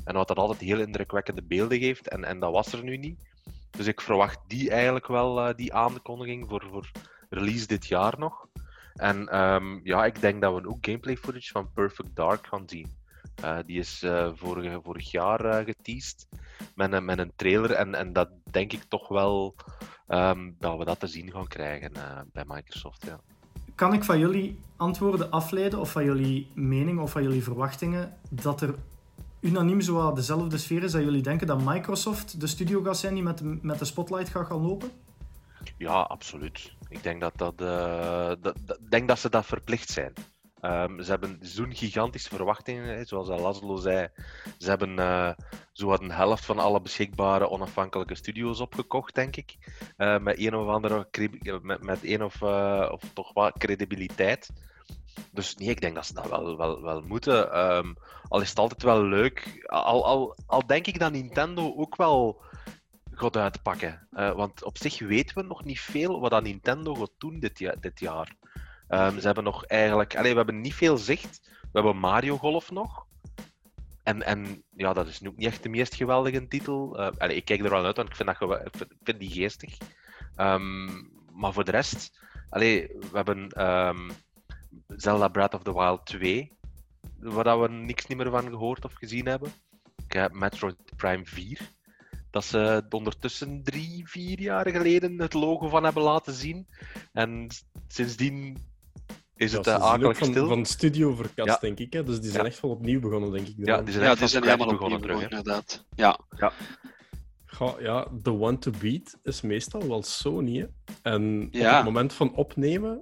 En 0.03 0.15
wat 0.15 0.27
dat 0.27 0.37
altijd 0.37 0.59
heel 0.59 0.79
indrukwekkende 0.79 1.43
beelden 1.43 1.79
geeft. 1.79 2.07
En, 2.07 2.23
en 2.23 2.39
dat 2.39 2.51
was 2.51 2.73
er 2.73 2.83
nu 2.83 2.97
niet. 2.97 3.27
Dus 3.69 3.87
ik 3.87 4.01
verwacht 4.01 4.39
die 4.47 4.69
eigenlijk 4.69 5.07
wel, 5.07 5.47
uh, 5.47 5.55
die 5.55 5.73
aankondiging 5.73 6.49
voor, 6.49 6.67
voor 6.71 6.91
release 7.29 7.67
dit 7.67 7.87
jaar 7.87 8.13
nog. 8.17 8.47
En 8.93 9.39
um, 9.41 9.81
ja, 9.83 10.05
ik 10.05 10.21
denk 10.21 10.41
dat 10.41 10.61
we 10.61 10.67
ook 10.67 10.85
gameplay 10.85 11.17
footage 11.17 11.51
van 11.51 11.71
Perfect 11.73 12.15
Dark 12.15 12.47
gaan 12.47 12.69
zien. 12.69 13.03
Uh, 13.43 13.57
die 13.65 13.79
is 13.79 14.03
uh, 14.03 14.29
vorig, 14.35 14.79
vorig 14.83 15.11
jaar 15.11 15.45
uh, 15.45 15.65
geteased 15.65 16.27
met 16.75 16.91
een, 16.91 17.05
met 17.05 17.19
een 17.19 17.31
trailer. 17.35 17.71
En, 17.71 17.95
en 17.95 18.13
dat 18.13 18.29
denk 18.51 18.73
ik 18.73 18.83
toch 18.83 19.07
wel 19.07 19.55
um, 20.07 20.55
dat 20.59 20.77
we 20.77 20.85
dat 20.85 20.99
te 20.99 21.07
zien 21.07 21.31
gaan 21.31 21.47
krijgen 21.47 21.91
bij 22.31 22.43
Microsoft. 22.47 23.05
Ja. 23.05 23.19
Kan 23.75 23.93
ik 23.93 24.03
van 24.03 24.19
jullie 24.19 24.59
antwoorden 24.75 25.31
afleiden, 25.31 25.79
of 25.79 25.91
van 25.91 26.03
jullie 26.03 26.51
mening 26.53 26.99
of 26.99 27.11
van 27.11 27.23
jullie 27.23 27.43
verwachtingen, 27.43 28.17
dat 28.29 28.61
er 28.61 28.75
unaniem 29.39 29.81
zo 29.81 30.13
dezelfde 30.13 30.57
sfeer 30.57 30.83
is 30.83 30.91
dat 30.91 31.03
jullie 31.03 31.21
denken 31.21 31.47
dat 31.47 31.61
Microsoft 31.63 32.39
de 32.39 32.47
studio 32.47 32.83
gaat 32.83 32.97
zijn 32.97 33.13
die 33.13 33.23
met 33.23 33.37
de, 33.37 33.59
met 33.61 33.79
de 33.79 33.85
spotlight 33.85 34.29
gaat 34.29 34.47
gaan 34.47 34.61
lopen? 34.61 34.91
Ja, 35.77 36.01
absoluut. 36.01 36.73
Ik 36.89 37.03
denk 37.03 37.21
dat, 37.21 37.33
dat, 37.35 37.57
dat, 37.57 38.57
dat, 38.65 38.79
denk 38.89 39.07
dat 39.07 39.19
ze 39.19 39.29
dat 39.29 39.45
verplicht 39.45 39.89
zijn. 39.89 40.13
Um, 40.65 41.01
ze 41.01 41.09
hebben 41.09 41.39
zo'n 41.41 41.75
gigantische 41.75 42.29
verwachtingen, 42.29 43.05
zoals 43.05 43.27
Laszlo 43.27 43.75
zei. 43.75 44.07
Ze 44.57 44.69
hebben 44.69 44.97
uh, 44.99 45.31
zo 45.71 45.91
een 45.91 46.11
helft 46.11 46.45
van 46.45 46.59
alle 46.59 46.81
beschikbare 46.81 47.49
onafhankelijke 47.49 48.15
studio's 48.15 48.59
opgekocht, 48.59 49.15
denk 49.15 49.35
ik. 49.35 49.57
Uh, 49.97 50.17
met 50.17 50.39
een 50.39 50.55
of 50.55 50.67
andere 50.67 51.07
met, 51.61 51.83
met 51.83 51.99
een 52.03 52.23
of, 52.23 52.41
of 52.91 53.01
toch 53.13 53.33
wat 53.33 53.57
credibiliteit. 53.57 54.49
Dus 55.31 55.55
nee, 55.55 55.69
ik 55.69 55.81
denk 55.81 55.95
dat 55.95 56.05
ze 56.05 56.13
dat 56.13 56.29
wel, 56.29 56.57
wel, 56.57 56.81
wel 56.81 57.01
moeten. 57.01 57.59
Um, 57.59 57.97
al 58.27 58.41
is 58.41 58.49
het 58.49 58.59
altijd 58.59 58.83
wel 58.83 59.03
leuk. 59.03 59.65
Al, 59.65 60.05
al, 60.05 60.35
al 60.45 60.67
denk 60.67 60.87
ik 60.87 60.99
dat 60.99 61.11
Nintendo 61.11 61.73
ook 61.75 61.95
wel 61.95 62.41
gaat 63.11 63.37
uitpakken. 63.37 64.07
Want 64.11 64.63
op 64.63 64.77
zich 64.77 64.99
weten 64.99 65.35
we 65.35 65.43
nog 65.43 65.63
niet 65.63 65.79
veel 65.79 66.19
wat 66.19 66.43
Nintendo 66.43 66.93
gaat 66.95 67.11
doen 67.17 67.39
dit. 67.39 67.57
Dit 67.79 67.99
jaar. 67.99 68.35
Um, 68.89 69.19
ze 69.19 69.25
hebben 69.25 69.43
nog 69.43 69.65
eigenlijk... 69.65 70.13
We 70.13 70.27
hebben 70.27 70.61
niet 70.61 70.73
veel 70.73 70.97
zicht. 70.97 71.49
We 71.61 71.69
hebben 71.71 71.97
Mario 71.97 72.37
Golf 72.37 72.71
nog. 72.71 73.05
En, 74.03 74.23
en 74.23 74.63
ja, 74.75 74.93
dat 74.93 75.07
is 75.07 75.19
nu 75.19 75.27
ook 75.27 75.37
niet 75.37 75.47
echt 75.47 75.63
de 75.63 75.69
meest 75.69 75.95
geweldige 75.95 76.47
titel. 76.47 76.97
Allee, 76.97 77.35
ik 77.35 77.45
kijk 77.45 77.63
er 77.63 77.69
wel 77.69 77.85
uit, 77.85 77.95
want 77.95 78.09
ik 78.09 78.15
vind, 78.15 78.39
dat, 78.39 78.61
ik 78.65 78.85
vind, 79.03 79.19
die 79.19 79.31
geestig. 79.31 79.77
Um, 80.37 81.11
maar 81.31 81.53
voor 81.53 81.63
de 81.63 81.71
rest... 81.71 82.23
We 82.49 82.97
hebben... 83.13 83.61
Um, 83.67 84.09
Zelda 84.87 85.27
Breath 85.27 85.53
of 85.53 85.63
the 85.63 85.73
Wild 85.73 86.05
2, 86.05 86.51
waar 87.19 87.61
we 87.61 87.69
niks 87.69 88.07
meer 88.07 88.29
van 88.29 88.49
gehoord 88.49 88.85
of 88.85 88.93
gezien 88.93 89.25
hebben. 89.25 89.51
Ik 90.07 90.13
heb 90.13 90.31
Metroid 90.31 90.95
Prime 90.95 91.25
4, 91.25 91.69
dat 92.29 92.45
ze 92.45 92.85
ondertussen 92.89 93.63
drie, 93.63 94.07
vier 94.07 94.41
jaar 94.41 94.69
geleden 94.69 95.19
het 95.19 95.33
logo 95.33 95.69
van 95.69 95.83
hebben 95.83 96.03
laten 96.03 96.33
zien. 96.33 96.67
En 97.13 97.47
sindsdien 97.87 98.57
is 99.35 99.51
het 99.51 99.67
uh, 99.67 99.75
akelig 99.75 100.17
van, 100.17 100.27
stil. 100.27 100.47
Van 100.47 100.65
studio 100.65 101.15
verkast, 101.15 101.49
ja. 101.49 101.57
denk 101.61 101.79
ik. 101.79 101.93
Hè? 101.93 102.03
Dus 102.03 102.21
die 102.21 102.31
zijn 102.31 102.43
ja. 102.43 102.49
echt 102.49 102.59
wel 102.59 102.71
opnieuw 102.71 102.99
begonnen, 102.99 103.31
denk 103.31 103.47
ik. 103.47 103.53
Ja, 103.57 103.81
die 103.81 103.93
zijn, 103.93 104.05
ja, 104.05 104.15
die 104.15 104.27
zijn 104.27 104.43
helemaal 104.43 104.67
begonnen, 104.67 105.01
terug, 105.01 105.21
inderdaad. 105.21 105.85
Ja. 105.95 106.19
ja. 106.37 106.51
Goh, 107.45 107.81
ja, 107.81 108.07
the 108.23 108.31
one 108.39 108.57
to 108.57 108.71
beat 108.79 109.17
is 109.23 109.41
meestal 109.41 109.87
wel 109.87 110.03
Sony. 110.03 110.57
Hè? 110.57 110.65
En 111.01 111.45
op 111.45 111.53
het 111.53 111.83
moment 111.83 112.13
van 112.13 112.35
opnemen 112.35 112.99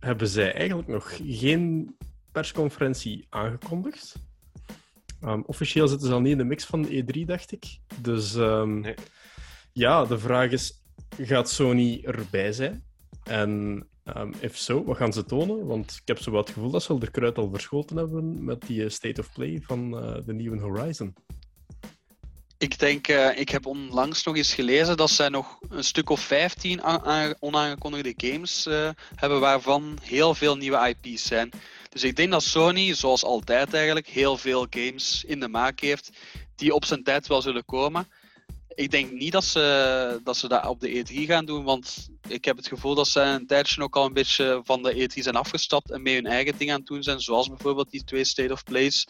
hebben 0.00 0.28
zij 0.28 0.54
eigenlijk 0.54 0.88
nog 0.88 1.16
geen 1.22 1.96
persconferentie 2.32 3.26
aangekondigd. 3.28 4.14
Um, 5.20 5.42
officieel 5.46 5.88
zitten 5.88 6.06
ze 6.08 6.14
al 6.14 6.20
niet 6.20 6.32
in 6.32 6.38
de 6.38 6.44
mix 6.44 6.64
van 6.64 6.82
de 6.82 7.04
E3, 7.04 7.24
dacht 7.24 7.52
ik. 7.52 7.78
Dus 8.00 8.34
um, 8.34 8.80
nee. 8.80 8.94
ja, 9.72 10.04
de 10.04 10.18
vraag 10.18 10.50
is: 10.50 10.82
gaat 11.18 11.50
Sony 11.50 12.00
erbij 12.04 12.52
zijn? 12.52 12.84
En 13.24 13.86
um, 14.14 14.34
if 14.40 14.56
zo, 14.56 14.84
wat 14.84 14.96
gaan 14.96 15.12
ze 15.12 15.24
tonen? 15.24 15.66
Want 15.66 15.92
ik 15.92 16.08
heb 16.08 16.18
zo 16.18 16.30
wat 16.30 16.46
het 16.46 16.54
gevoel 16.54 16.70
dat 16.70 16.82
ze 16.82 16.92
al 16.92 16.98
de 16.98 17.10
kruid 17.10 17.38
al 17.38 17.50
verschoten 17.50 17.96
hebben 17.96 18.44
met 18.44 18.66
die 18.66 18.88
State 18.88 19.20
of 19.20 19.32
Play 19.32 19.60
van 19.62 20.04
uh, 20.04 20.16
de 20.26 20.32
nieuwe 20.32 20.60
Horizon. 20.60 21.14
Ik 22.58 22.78
denk, 22.78 23.08
uh, 23.08 23.38
ik 23.38 23.48
heb 23.48 23.66
onlangs 23.66 24.24
nog 24.24 24.36
eens 24.36 24.54
gelezen 24.54 24.96
dat 24.96 25.10
zij 25.10 25.28
nog 25.28 25.58
een 25.68 25.84
stuk 25.84 26.10
of 26.10 26.20
15 26.20 26.82
onaangekondigde 27.38 28.14
games 28.16 28.64
hebben, 29.14 29.40
waarvan 29.40 29.98
heel 30.02 30.34
veel 30.34 30.56
nieuwe 30.56 30.94
IP's 31.02 31.26
zijn. 31.26 31.50
Dus 31.88 32.04
ik 32.04 32.16
denk 32.16 32.30
dat 32.30 32.42
Sony, 32.42 32.94
zoals 32.94 33.24
altijd 33.24 33.74
eigenlijk, 33.74 34.06
heel 34.06 34.36
veel 34.36 34.66
games 34.70 35.24
in 35.24 35.40
de 35.40 35.48
maak 35.48 35.80
heeft 35.80 36.10
die 36.56 36.74
op 36.74 36.84
zijn 36.84 37.02
tijd 37.02 37.26
wel 37.26 37.42
zullen 37.42 37.64
komen. 37.64 38.08
Ik 38.76 38.90
denk 38.90 39.10
niet 39.10 39.32
dat 39.32 39.44
ze, 39.44 40.20
dat 40.24 40.36
ze 40.36 40.48
dat 40.48 40.66
op 40.66 40.80
de 40.80 41.04
E3 41.04 41.14
gaan 41.14 41.44
doen, 41.44 41.64
want 41.64 42.08
ik 42.28 42.44
heb 42.44 42.56
het 42.56 42.66
gevoel 42.66 42.94
dat 42.94 43.08
ze 43.08 43.20
een 43.20 43.46
tijdje 43.46 43.82
ook 43.82 43.96
al 43.96 44.04
een 44.04 44.12
beetje 44.12 44.60
van 44.64 44.82
de 44.82 44.94
E3 44.94 45.22
zijn 45.22 45.36
afgestapt 45.36 45.90
en 45.90 46.02
mee 46.02 46.14
hun 46.14 46.26
eigen 46.26 46.58
ding 46.58 46.70
aan 46.70 46.78
het 46.78 46.86
doen 46.86 47.02
zijn, 47.02 47.20
zoals 47.20 47.48
bijvoorbeeld 47.48 47.90
die 47.90 48.04
twee 48.04 48.24
State 48.24 48.52
of 48.52 48.64
Plays 48.64 49.08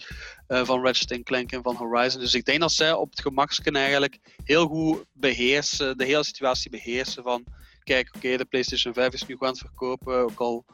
uh, 0.49 0.65
van 0.65 0.83
Ratchet 0.83 1.23
Clank 1.23 1.53
en 1.53 1.63
van 1.63 1.77
Horizon. 1.77 2.21
Dus 2.21 2.35
ik 2.35 2.45
denk 2.45 2.61
dat 2.61 2.73
zij 2.73 2.93
op 2.93 3.11
het 3.11 3.21
gemaksken 3.21 3.77
eigenlijk 3.77 4.19
heel 4.45 4.67
goed 4.67 5.05
beheersen, 5.13 5.99
de 5.99 6.05
hele 6.05 6.25
situatie 6.25 6.71
beheersen 6.71 7.23
van 7.23 7.45
kijk, 7.85 8.11
oké, 8.17 8.37
de 8.37 8.45
PlayStation 8.45 8.95
5 8.95 9.13
is 9.13 9.27
nu 9.27 9.35
goed 9.35 9.47
aan 9.47 9.53
het 9.53 9.59
verkopen, 9.59 10.19
ook 10.19 10.41
al 10.41 10.65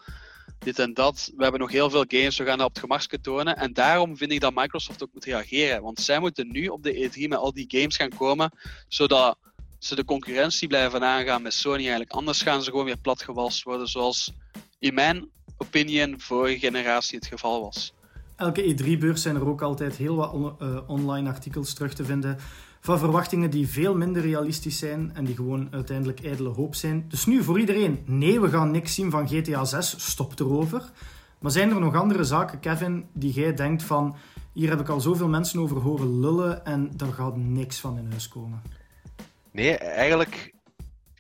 dit 0.65 0.79
en 0.79 0.95
dat. 0.95 1.33
We 1.37 1.43
hebben 1.43 1.61
nog 1.61 1.71
heel 1.71 1.91
veel 1.91 2.05
games, 2.09 2.39
we 2.39 2.45
gaan 2.45 2.59
dat 2.59 2.67
op 2.67 2.73
het 2.73 2.83
gemakske 2.83 3.21
tonen. 3.21 3.57
En 3.57 3.73
daarom 3.73 4.17
vind 4.17 4.33
ik 4.33 4.41
dat 4.41 4.55
Microsoft 4.55 5.03
ook 5.03 5.13
moet 5.13 5.25
reageren. 5.25 5.83
Want 5.83 6.01
zij 6.01 6.21
moeten 6.21 6.53
nu 6.53 6.67
op 6.67 6.83
de 6.83 7.11
E3 7.11 7.29
met 7.29 7.39
al 7.39 7.53
die 7.53 7.65
games 7.69 7.97
gaan 7.97 8.17
komen, 8.17 8.59
zodat 8.89 9.39
ze 9.79 9.95
de 9.95 10.05
concurrentie 10.05 10.69
blijven 10.69 11.05
aangaan 11.05 11.43
met 11.43 11.55
Sony 11.55 11.77
eigenlijk. 11.77 12.11
Anders 12.11 12.43
gaan 12.43 12.63
ze 12.63 12.71
gewoon 12.71 12.85
weer 12.85 12.99
platgewalst 12.99 13.63
worden, 13.63 13.87
zoals 13.87 14.33
in 14.79 14.95
mijn 14.95 15.29
opinion 15.57 16.15
vorige 16.21 16.59
generatie 16.59 17.19
het 17.19 17.27
geval 17.27 17.61
was. 17.61 17.93
Elke 18.37 18.75
E3-beurs 18.75 19.23
zijn 19.23 19.37
er 19.37 19.47
ook 19.47 19.63
altijd 19.63 19.97
heel 19.97 20.17
wat 20.17 20.35
uh, 20.63 20.79
online 20.87 21.29
artikels 21.29 21.75
terug 21.75 21.95
te 21.95 22.05
vinden 22.05 22.39
van 22.83 22.99
verwachtingen 22.99 23.51
die 23.51 23.69
veel 23.69 23.95
minder 23.97 24.23
realistisch 24.23 24.79
zijn 24.79 25.11
en 25.15 25.25
die 25.25 25.35
gewoon 25.35 25.69
uiteindelijk 25.71 26.25
ijdele 26.25 26.49
hoop 26.49 26.75
zijn. 26.75 27.05
Dus 27.09 27.27
nu 27.27 27.43
voor 27.43 27.61
iedereen, 27.61 28.03
nee, 28.07 28.41
we 28.41 28.49
gaan 28.49 28.71
niks 28.71 28.95
zien 28.95 29.11
van 29.11 29.29
GTA 29.29 29.65
6, 29.65 30.11
stop 30.11 30.41
erover. 30.41 30.91
Maar 31.39 31.51
zijn 31.51 31.71
er 31.71 31.81
nog 31.81 31.95
andere 31.95 32.25
zaken, 32.25 32.61
Kevin, 32.61 33.09
die 33.13 33.33
jij 33.33 33.55
denkt 33.55 33.83
van 33.83 34.17
hier 34.53 34.69
heb 34.69 34.81
ik 34.81 34.89
al 34.89 35.01
zoveel 35.01 35.29
mensen 35.29 35.61
over 35.61 35.77
horen 35.77 36.21
lullen 36.21 36.65
en 36.65 36.91
daar 36.97 37.13
gaat 37.13 37.37
niks 37.37 37.81
van 37.81 37.99
in 37.99 38.11
huis 38.11 38.29
komen? 38.29 38.63
Nee, 39.51 39.77
eigenlijk 39.79 40.55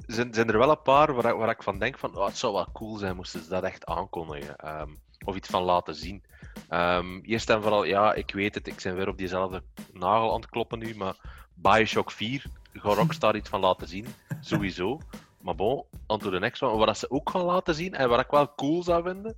zijn, 0.06 0.34
zijn 0.34 0.48
er 0.48 0.58
wel 0.58 0.70
een 0.70 0.82
paar 0.82 1.14
waar, 1.14 1.36
waar 1.36 1.50
ik 1.50 1.62
van 1.62 1.78
denk 1.78 1.98
van 1.98 2.16
oh, 2.16 2.26
het 2.26 2.36
zou 2.36 2.52
wel 2.52 2.68
cool 2.72 2.96
zijn 2.96 3.16
moesten 3.16 3.42
ze 3.42 3.48
dat 3.48 3.62
echt 3.62 3.84
aankondigen. 3.84 4.80
Um, 4.80 4.96
of 5.24 5.36
iets 5.36 5.48
van 5.48 5.62
laten 5.62 5.94
zien. 5.94 6.22
Um, 6.70 7.20
eerst 7.20 7.50
en 7.50 7.62
vooral, 7.62 7.84
ja, 7.84 8.14
ik 8.14 8.32
weet 8.32 8.54
het, 8.54 8.66
ik 8.66 8.80
ben 8.82 8.96
weer 8.96 9.08
op 9.08 9.18
diezelfde 9.18 9.62
nagel 9.92 10.34
aan 10.34 10.40
het 10.40 10.50
kloppen 10.50 10.78
nu, 10.78 10.96
maar 10.96 11.16
Bioshock 11.54 12.10
4 12.10 12.44
gaat 12.72 12.96
Rockstar 12.96 13.36
iets 13.36 13.48
van 13.48 13.60
laten 13.60 13.88
zien, 13.88 14.06
sowieso. 14.40 15.00
Maar 15.40 15.54
bon, 15.54 15.84
on 16.06 16.18
to 16.18 16.30
the 16.30 16.38
next 16.38 16.62
one. 16.62 16.86
Wat 16.86 16.98
ze 16.98 17.10
ook 17.10 17.30
gaan 17.30 17.44
laten 17.44 17.74
zien, 17.74 17.94
en 17.94 18.08
wat 18.08 18.20
ik 18.20 18.30
wel 18.30 18.54
cool 18.54 18.82
zou 18.82 19.02
vinden, 19.02 19.36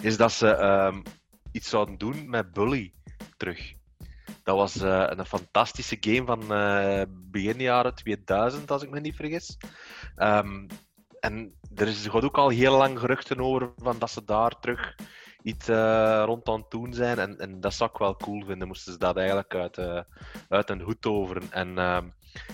is 0.00 0.16
dat 0.16 0.32
ze 0.32 0.46
um, 0.46 1.02
iets 1.52 1.68
zouden 1.68 1.98
doen 1.98 2.30
met 2.30 2.52
Bully 2.52 2.92
terug. 3.36 3.74
Dat 4.42 4.56
was 4.56 4.80
eh, 4.80 5.04
een 5.06 5.26
fantastische 5.26 5.96
game 6.00 6.24
van 6.24 6.42
uh, 6.42 7.02
begin 7.08 7.58
jaren 7.58 7.94
2000, 7.94 8.70
als 8.70 8.82
ik 8.82 8.90
me 8.90 9.00
niet 9.00 9.16
vergis. 9.16 9.56
Um, 10.16 10.66
en 11.20 11.54
er 11.74 11.88
is 11.88 12.06
gaat 12.06 12.24
ook 12.24 12.38
al 12.38 12.48
heel 12.48 12.76
lang 12.76 12.98
geruchten 12.98 13.40
over 13.40 13.72
van 13.76 13.98
dat 13.98 14.10
ze 14.10 14.24
daar 14.24 14.58
terug 14.60 14.94
iets 15.42 15.68
uh, 15.68 16.22
rond 16.26 16.48
aan 16.48 16.64
het 16.68 16.94
zijn. 16.94 17.18
En, 17.18 17.38
en 17.38 17.60
dat 17.60 17.74
zou 17.74 17.90
ik 17.92 17.98
wel 17.98 18.16
cool 18.16 18.44
vinden, 18.44 18.68
moesten 18.68 18.92
ze 18.92 18.98
dat 18.98 19.16
eigenlijk 19.16 19.54
uit, 19.54 20.04
uit 20.48 20.70
een 20.70 20.80
hoed 20.80 21.00
toveren. 21.00 21.42
En 21.50 21.78
ehm, 21.78 22.06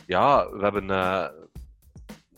ja, 0.07 0.51
we 0.51 0.62
hebben 0.62 0.87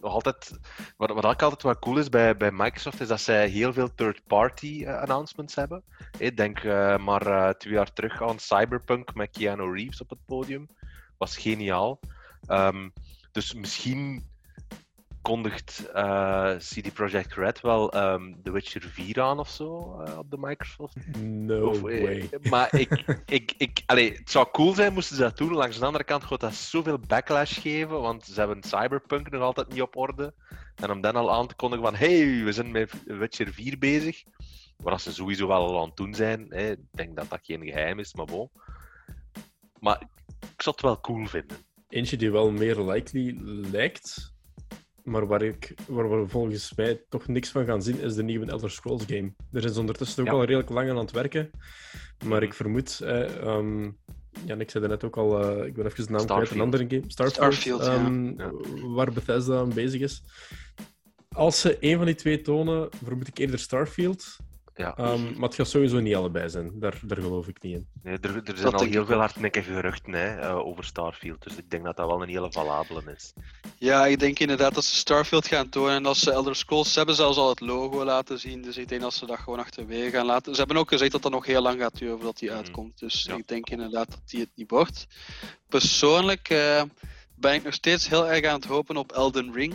nog 0.00 0.12
altijd. 0.12 0.58
Wat, 0.96 1.10
wat 1.10 1.24
ook 1.24 1.42
altijd 1.42 1.62
wel 1.62 1.78
cool 1.78 1.98
is 1.98 2.08
bij, 2.08 2.36
bij 2.36 2.50
Microsoft, 2.52 3.00
is 3.00 3.08
dat 3.08 3.20
zij 3.20 3.48
heel 3.48 3.72
veel 3.72 3.94
third-party 3.94 4.82
uh, 4.82 5.00
announcements 5.00 5.54
hebben. 5.54 5.82
Ik 6.18 6.36
denk 6.36 6.62
uh, 6.62 6.96
maar 6.96 7.26
uh, 7.26 7.48
twee 7.48 7.72
jaar 7.72 7.92
terug 7.92 8.22
aan 8.22 8.38
Cyberpunk 8.38 9.14
met 9.14 9.30
Keanu 9.30 9.72
Reeves 9.72 10.00
op 10.00 10.10
het 10.10 10.24
podium. 10.26 10.68
Was 11.18 11.36
geniaal. 11.36 12.00
Um, 12.48 12.92
dus 13.32 13.54
misschien 13.54 14.29
kondigt 15.22 15.90
uh, 15.94 16.56
CD 16.56 16.92
Projekt 16.92 17.35
Red 17.35 17.61
wel 17.61 17.96
um, 17.96 18.42
The 18.42 18.52
Witcher 18.52 18.83
4 18.83 19.20
aan 19.20 19.38
of 19.38 19.48
zo 19.48 20.00
uh, 20.02 20.18
op 20.18 20.30
de 20.30 20.37
Microsoft. 20.38 20.96
No 21.22 21.68
of, 21.68 21.85
eh, 21.85 22.02
way. 22.02 22.28
Maar 22.42 22.74
ik, 22.80 23.20
ik, 23.26 23.54
ik, 23.56 23.83
allee, 23.87 24.12
het 24.12 24.30
zou 24.30 24.48
cool 24.52 24.74
zijn 24.74 24.92
moesten 24.92 25.16
ze 25.16 25.22
dat 25.22 25.37
doen. 25.37 25.52
Langs 25.52 25.78
de 25.78 25.85
andere 25.85 26.04
kant 26.04 26.24
gaat 26.24 26.40
dat 26.40 26.54
zoveel 26.54 26.98
backlash 26.98 27.61
geven, 27.61 28.00
want 28.00 28.24
ze 28.24 28.38
hebben 28.38 28.62
Cyberpunk 28.62 29.30
nog 29.30 29.42
altijd 29.42 29.68
niet 29.68 29.83
op 29.83 29.96
orde. 29.96 30.35
En 30.74 30.90
om 30.90 31.00
dan 31.00 31.16
al 31.16 31.33
aan 31.33 31.46
te 31.46 31.54
kondigen 31.54 31.85
van 31.85 31.94
hey, 31.94 32.44
we 32.44 32.52
zijn 32.52 32.70
met 32.70 32.92
Witcher 33.04 33.52
4 33.52 33.78
bezig. 33.78 34.22
Wat 34.76 35.00
ze 35.00 35.12
sowieso 35.12 35.46
wel 35.46 35.66
al 35.66 35.80
aan 35.80 35.88
het 35.88 35.96
doen 35.96 36.14
zijn. 36.14 36.46
Hè. 36.48 36.70
Ik 36.70 36.78
denk 36.90 37.16
dat 37.16 37.30
dat 37.30 37.40
geen 37.42 37.64
geheim 37.64 37.98
is, 37.98 38.14
maar 38.14 38.26
bon. 38.26 38.50
Maar 39.80 40.02
ik 40.40 40.62
zou 40.62 40.76
het 40.76 40.85
wel 40.85 41.00
cool 41.00 41.26
vinden. 41.26 41.56
Eentje 41.88 42.16
die 42.16 42.30
wel 42.30 42.50
meer 42.50 42.80
likely 42.80 43.37
lijkt, 43.70 44.33
maar 45.04 45.26
waar, 45.26 45.42
ik, 45.42 45.74
waar 45.86 46.20
we 46.20 46.28
volgens 46.28 46.74
mij 46.74 47.04
toch 47.08 47.26
niks 47.26 47.48
van 47.48 47.64
gaan 47.64 47.82
zien, 47.82 48.00
is 48.00 48.14
de 48.14 48.22
nieuwe 48.22 48.46
Elder 48.46 48.70
Scrolls 48.70 49.04
game. 49.06 49.32
Er 49.52 49.60
zijn 49.60 49.76
ondertussen 49.76 50.26
ook 50.26 50.32
al 50.32 50.44
redelijk 50.44 50.70
lang 50.70 50.90
aan 50.90 50.96
het 50.96 51.10
werken. 51.10 51.50
Maar 52.24 52.42
ik 52.42 52.54
vermoed... 52.54 53.00
Eh, 53.00 53.44
um, 53.44 53.98
ja, 54.46 54.54
ik 54.56 54.70
zei 54.70 54.86
net 54.86 55.04
ook 55.04 55.16
al, 55.16 55.58
uh, 55.58 55.66
ik 55.66 55.74
ben 55.74 55.86
even 55.86 56.06
de 56.06 56.12
naam 56.12 56.26
kwijt, 56.26 56.50
een 56.50 56.60
andere 56.60 56.84
game. 56.88 57.02
Starfield, 57.06 57.34
Starfield 57.34 57.86
um, 57.86 58.34
ja. 58.38 58.50
waar 58.94 59.12
Bethesda 59.12 59.58
aan 59.58 59.74
bezig 59.74 60.00
is. 60.00 60.22
Als 61.28 61.60
ze 61.60 61.76
een 61.80 61.96
van 61.96 62.06
die 62.06 62.14
twee 62.14 62.40
tonen, 62.40 62.88
vermoed 63.04 63.28
ik 63.28 63.38
eerder 63.38 63.58
Starfield. 63.58 64.36
Ja. 64.80 64.94
Um, 64.98 65.32
maar 65.36 65.48
het 65.48 65.54
gaat 65.54 65.68
sowieso 65.68 66.00
niet 66.00 66.14
allebei 66.14 66.48
zijn. 66.48 66.70
Daar, 66.74 67.00
daar 67.02 67.16
geloof 67.16 67.48
ik 67.48 67.62
niet 67.62 67.74
in. 67.74 67.86
Nee, 68.02 68.18
er, 68.20 68.36
er 68.36 68.42
zijn 68.44 68.70
dat 68.70 68.80
al 68.80 68.86
heel 68.86 69.06
veel 69.06 69.18
hardnekkige 69.18 69.72
geruchten 69.72 70.12
hè, 70.12 70.40
uh, 70.40 70.56
over 70.56 70.84
Starfield. 70.84 71.42
Dus 71.42 71.56
ik 71.56 71.70
denk 71.70 71.84
dat 71.84 71.96
dat 71.96 72.06
wel 72.06 72.22
een 72.22 72.28
hele 72.28 72.52
valabele 72.52 73.02
is. 73.16 73.32
Ja, 73.78 74.06
ik 74.06 74.18
denk 74.18 74.38
inderdaad 74.38 74.74
dat 74.74 74.84
ze 74.84 74.94
Starfield 74.94 75.46
gaan 75.46 75.68
tonen. 75.68 75.94
En 75.94 76.06
als 76.06 76.20
ze 76.20 76.30
Elder 76.30 76.56
Scrolls 76.56 76.92
ze 76.92 76.98
hebben 76.98 77.16
zelfs 77.16 77.36
al 77.36 77.48
het 77.48 77.60
logo 77.60 78.04
laten 78.04 78.38
zien. 78.38 78.62
Dus 78.62 78.76
ik 78.76 78.88
denk 78.88 79.00
dat 79.00 79.14
ze 79.14 79.26
dat 79.26 79.38
gewoon 79.38 79.58
achterwege 79.58 80.10
gaan 80.10 80.26
laten. 80.26 80.52
Ze 80.52 80.58
hebben 80.58 80.76
ook 80.76 80.88
gezegd 80.88 81.12
dat 81.12 81.22
dat 81.22 81.32
nog 81.32 81.46
heel 81.46 81.62
lang 81.62 81.80
gaat 81.80 81.98
duren 81.98 82.16
voordat 82.16 82.38
die 82.38 82.52
uitkomt. 82.52 82.98
Dus 82.98 83.22
ja. 83.22 83.36
ik 83.36 83.48
denk 83.48 83.70
inderdaad 83.70 84.10
dat 84.10 84.22
die 84.24 84.40
het 84.40 84.50
niet 84.54 84.70
wordt. 84.70 85.06
Persoonlijk 85.68 86.50
uh, 86.50 86.82
ben 87.34 87.54
ik 87.54 87.64
nog 87.64 87.74
steeds 87.74 88.08
heel 88.08 88.28
erg 88.28 88.44
aan 88.44 88.54
het 88.54 88.64
hopen 88.64 88.96
op 88.96 89.12
Elden 89.12 89.52
Ring 89.52 89.74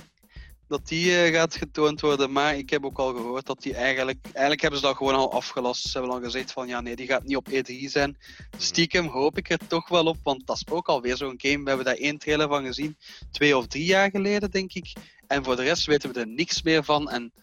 dat 0.67 0.87
die 0.87 1.11
uh, 1.11 1.33
gaat 1.33 1.55
getoond 1.55 2.01
worden. 2.01 2.31
Maar 2.31 2.57
ik 2.57 2.69
heb 2.69 2.85
ook 2.85 2.97
al 2.97 3.13
gehoord 3.13 3.45
dat 3.45 3.61
die 3.61 3.75
eigenlijk... 3.75 4.17
Eigenlijk 4.23 4.61
hebben 4.61 4.79
ze 4.79 4.85
dat 4.85 4.95
gewoon 4.95 5.15
al 5.15 5.31
afgelast. 5.31 5.81
Ze 5.81 5.97
hebben 5.97 6.15
al 6.15 6.23
gezegd 6.23 6.51
van, 6.51 6.67
ja 6.67 6.81
nee, 6.81 6.95
die 6.95 7.07
gaat 7.07 7.23
niet 7.23 7.35
op 7.35 7.49
E3 7.49 7.73
zijn. 7.85 8.17
Stiekem 8.57 9.07
hoop 9.07 9.37
ik 9.37 9.49
er 9.49 9.67
toch 9.67 9.89
wel 9.89 10.05
op, 10.05 10.17
want 10.23 10.47
dat 10.47 10.55
is 10.55 10.67
ook 10.73 10.87
alweer 10.87 11.17
zo'n 11.17 11.33
game. 11.37 11.63
We 11.63 11.67
hebben 11.67 11.85
daar 11.85 11.95
één 11.95 12.17
trailer 12.17 12.47
van 12.47 12.65
gezien, 12.65 12.97
twee 13.31 13.57
of 13.57 13.67
drie 13.67 13.85
jaar 13.85 14.09
geleden, 14.09 14.51
denk 14.51 14.73
ik. 14.73 14.93
En 15.27 15.43
voor 15.43 15.55
de 15.55 15.63
rest 15.63 15.85
weten 15.85 16.13
we 16.13 16.19
er 16.19 16.27
niks 16.27 16.61
meer 16.61 16.83
van. 16.83 17.09
En 17.09 17.33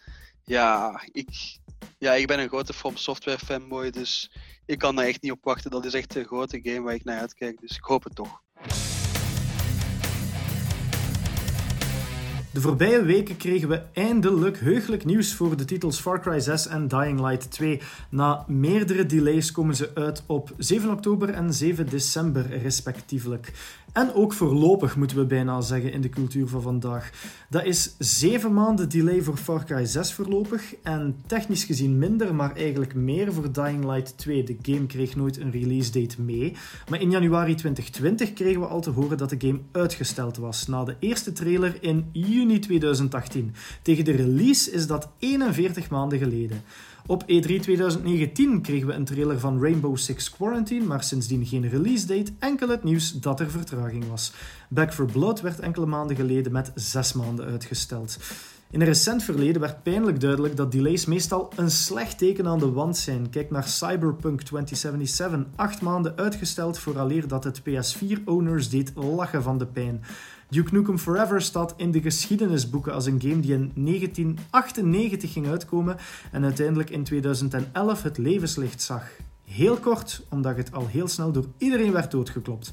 ja, 0.44 1.00
ik, 1.12 1.58
ja, 1.98 2.12
ik 2.12 2.26
ben 2.26 2.38
een 2.38 2.48
grote 2.48 2.72
From 2.72 2.96
Software 2.96 3.38
fanboy, 3.38 3.90
dus 3.90 4.30
ik 4.66 4.78
kan 4.78 4.96
daar 4.96 5.06
echt 5.06 5.22
niet 5.22 5.32
op 5.32 5.44
wachten. 5.44 5.70
Dat 5.70 5.84
is 5.84 5.94
echt 5.94 6.14
een 6.14 6.24
grote 6.24 6.60
game 6.62 6.80
waar 6.80 6.94
ik 6.94 7.04
naar 7.04 7.20
uitkijk, 7.20 7.60
dus 7.60 7.76
ik 7.76 7.84
hoop 7.84 8.04
het 8.04 8.14
toch. 8.14 8.42
De 12.52 12.60
voorbije 12.60 13.02
weken 13.02 13.36
kregen 13.36 13.68
we 13.68 13.82
eindelijk 13.92 14.58
heugelijk 14.58 15.04
nieuws 15.04 15.34
voor 15.34 15.56
de 15.56 15.64
titels 15.64 16.00
Far 16.00 16.20
Cry 16.20 16.40
6 16.40 16.66
en 16.66 16.88
Dying 16.88 17.20
Light 17.20 17.50
2. 17.50 17.80
Na 18.08 18.44
meerdere 18.48 19.06
delays 19.06 19.52
komen 19.52 19.74
ze 19.74 19.90
uit 19.94 20.22
op 20.26 20.52
7 20.58 20.90
oktober 20.90 21.28
en 21.28 21.54
7 21.54 21.88
december 21.88 22.58
respectievelijk. 22.58 23.52
En 23.92 24.14
ook 24.14 24.32
voorlopig 24.32 24.96
moeten 24.96 25.16
we 25.16 25.24
bijna 25.24 25.60
zeggen 25.60 25.92
in 25.92 26.00
de 26.00 26.08
cultuur 26.08 26.48
van 26.48 26.62
vandaag. 26.62 27.10
Dat 27.48 27.64
is 27.64 27.94
7 27.98 28.52
maanden 28.52 28.88
delay 28.88 29.22
voor 29.22 29.36
Far 29.36 29.64
Cry 29.64 29.84
6 29.84 30.12
voorlopig 30.12 30.74
en 30.82 31.16
technisch 31.26 31.64
gezien 31.64 31.98
minder, 31.98 32.34
maar 32.34 32.56
eigenlijk 32.56 32.94
meer 32.94 33.32
voor 33.32 33.52
Dying 33.52 33.84
Light 33.84 34.18
2. 34.18 34.42
De 34.42 34.56
game 34.62 34.86
kreeg 34.86 35.16
nooit 35.16 35.36
een 35.36 35.50
release 35.50 36.00
date 36.00 36.22
mee, 36.22 36.56
maar 36.88 37.00
in 37.00 37.10
januari 37.10 37.54
2020 37.54 38.32
kregen 38.32 38.60
we 38.60 38.66
al 38.66 38.80
te 38.80 38.90
horen 38.90 39.18
dat 39.18 39.30
de 39.30 39.46
game 39.46 39.60
uitgesteld 39.72 40.36
was 40.36 40.66
na 40.66 40.84
de 40.84 40.96
eerste 40.98 41.32
trailer 41.32 41.76
in 41.80 42.08
juni 42.12 42.58
2018. 42.58 43.54
Tegen 43.82 44.04
de 44.04 44.12
release 44.12 44.70
is 44.70 44.86
dat 44.86 45.08
41 45.18 45.90
maanden 45.90 46.18
geleden. 46.18 46.62
Op 47.06 47.22
E3 47.22 47.26
2019 47.26 48.60
kregen 48.62 48.86
we 48.86 48.92
een 48.92 49.04
trailer 49.04 49.38
van 49.38 49.62
Rainbow 49.62 49.96
Six 49.96 50.30
Quarantine, 50.30 50.84
maar 50.84 51.02
sindsdien 51.02 51.46
geen 51.46 51.68
release 51.68 52.06
date, 52.06 52.32
enkel 52.38 52.68
het 52.68 52.84
nieuws 52.84 53.12
dat 53.12 53.40
er 53.40 53.50
vertraging 53.50 54.08
was. 54.08 54.32
Back 54.68 54.92
4 54.92 55.06
Blood 55.06 55.40
werd 55.40 55.60
enkele 55.60 55.86
maanden 55.86 56.16
geleden 56.16 56.52
met 56.52 56.72
6 56.74 57.12
maanden 57.12 57.46
uitgesteld. 57.46 58.18
In 58.70 58.80
een 58.80 58.86
recent 58.86 59.22
verleden 59.22 59.60
werd 59.60 59.82
pijnlijk 59.82 60.20
duidelijk 60.20 60.56
dat 60.56 60.72
delays 60.72 61.06
meestal 61.06 61.52
een 61.56 61.70
slecht 61.70 62.18
teken 62.18 62.46
aan 62.46 62.58
de 62.58 62.70
wand 62.70 62.96
zijn. 62.96 63.30
Kijk 63.30 63.50
naar 63.50 63.68
Cyberpunk 63.68 64.42
2077, 64.42 65.44
8 65.56 65.80
maanden 65.80 66.16
uitgesteld 66.16 66.78
vooraleer 66.78 67.28
dat 67.28 67.44
het 67.44 67.60
PS4-owners 67.60 68.68
deed 68.70 68.92
lachen 68.94 69.42
van 69.42 69.58
de 69.58 69.66
pijn. 69.66 70.02
Duke 70.52 70.74
Nukem 70.74 70.98
Forever 70.98 71.42
staat 71.42 71.74
in 71.76 71.90
de 71.90 72.00
geschiedenisboeken 72.00 72.92
als 72.92 73.06
een 73.06 73.20
game 73.20 73.40
die 73.40 73.52
in 73.52 73.72
1998 73.74 75.32
ging 75.32 75.46
uitkomen 75.46 75.96
en 76.32 76.44
uiteindelijk 76.44 76.90
in 76.90 77.04
2011 77.04 78.02
het 78.02 78.18
levenslicht 78.18 78.82
zag. 78.82 79.10
Heel 79.44 79.76
kort, 79.76 80.26
omdat 80.30 80.56
het 80.56 80.72
al 80.72 80.86
heel 80.86 81.08
snel 81.08 81.32
door 81.32 81.46
iedereen 81.58 81.92
werd 81.92 82.10
doodgeklopt. 82.10 82.70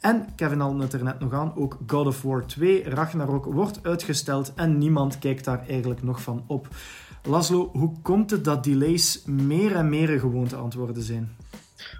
En 0.00 0.26
Kevin 0.36 0.60
haalde 0.60 0.82
het 0.82 0.92
er 0.92 1.04
net 1.04 1.20
nog 1.20 1.32
aan, 1.32 1.56
ook 1.56 1.78
God 1.86 2.06
of 2.06 2.22
War 2.22 2.46
2 2.46 2.88
Ragnarok 2.88 3.44
wordt 3.44 3.78
uitgesteld 3.82 4.52
en 4.54 4.78
niemand 4.78 5.18
kijkt 5.18 5.44
daar 5.44 5.66
eigenlijk 5.68 6.02
nog 6.02 6.22
van 6.22 6.44
op. 6.46 6.68
Laszlo, 7.22 7.70
hoe 7.72 7.92
komt 8.02 8.30
het 8.30 8.44
dat 8.44 8.64
delays 8.64 9.22
meer 9.26 9.74
en 9.74 9.88
meer 9.88 10.10
een 10.10 10.20
gewoonte 10.20 10.78
worden 10.78 11.02
zijn? 11.02 11.36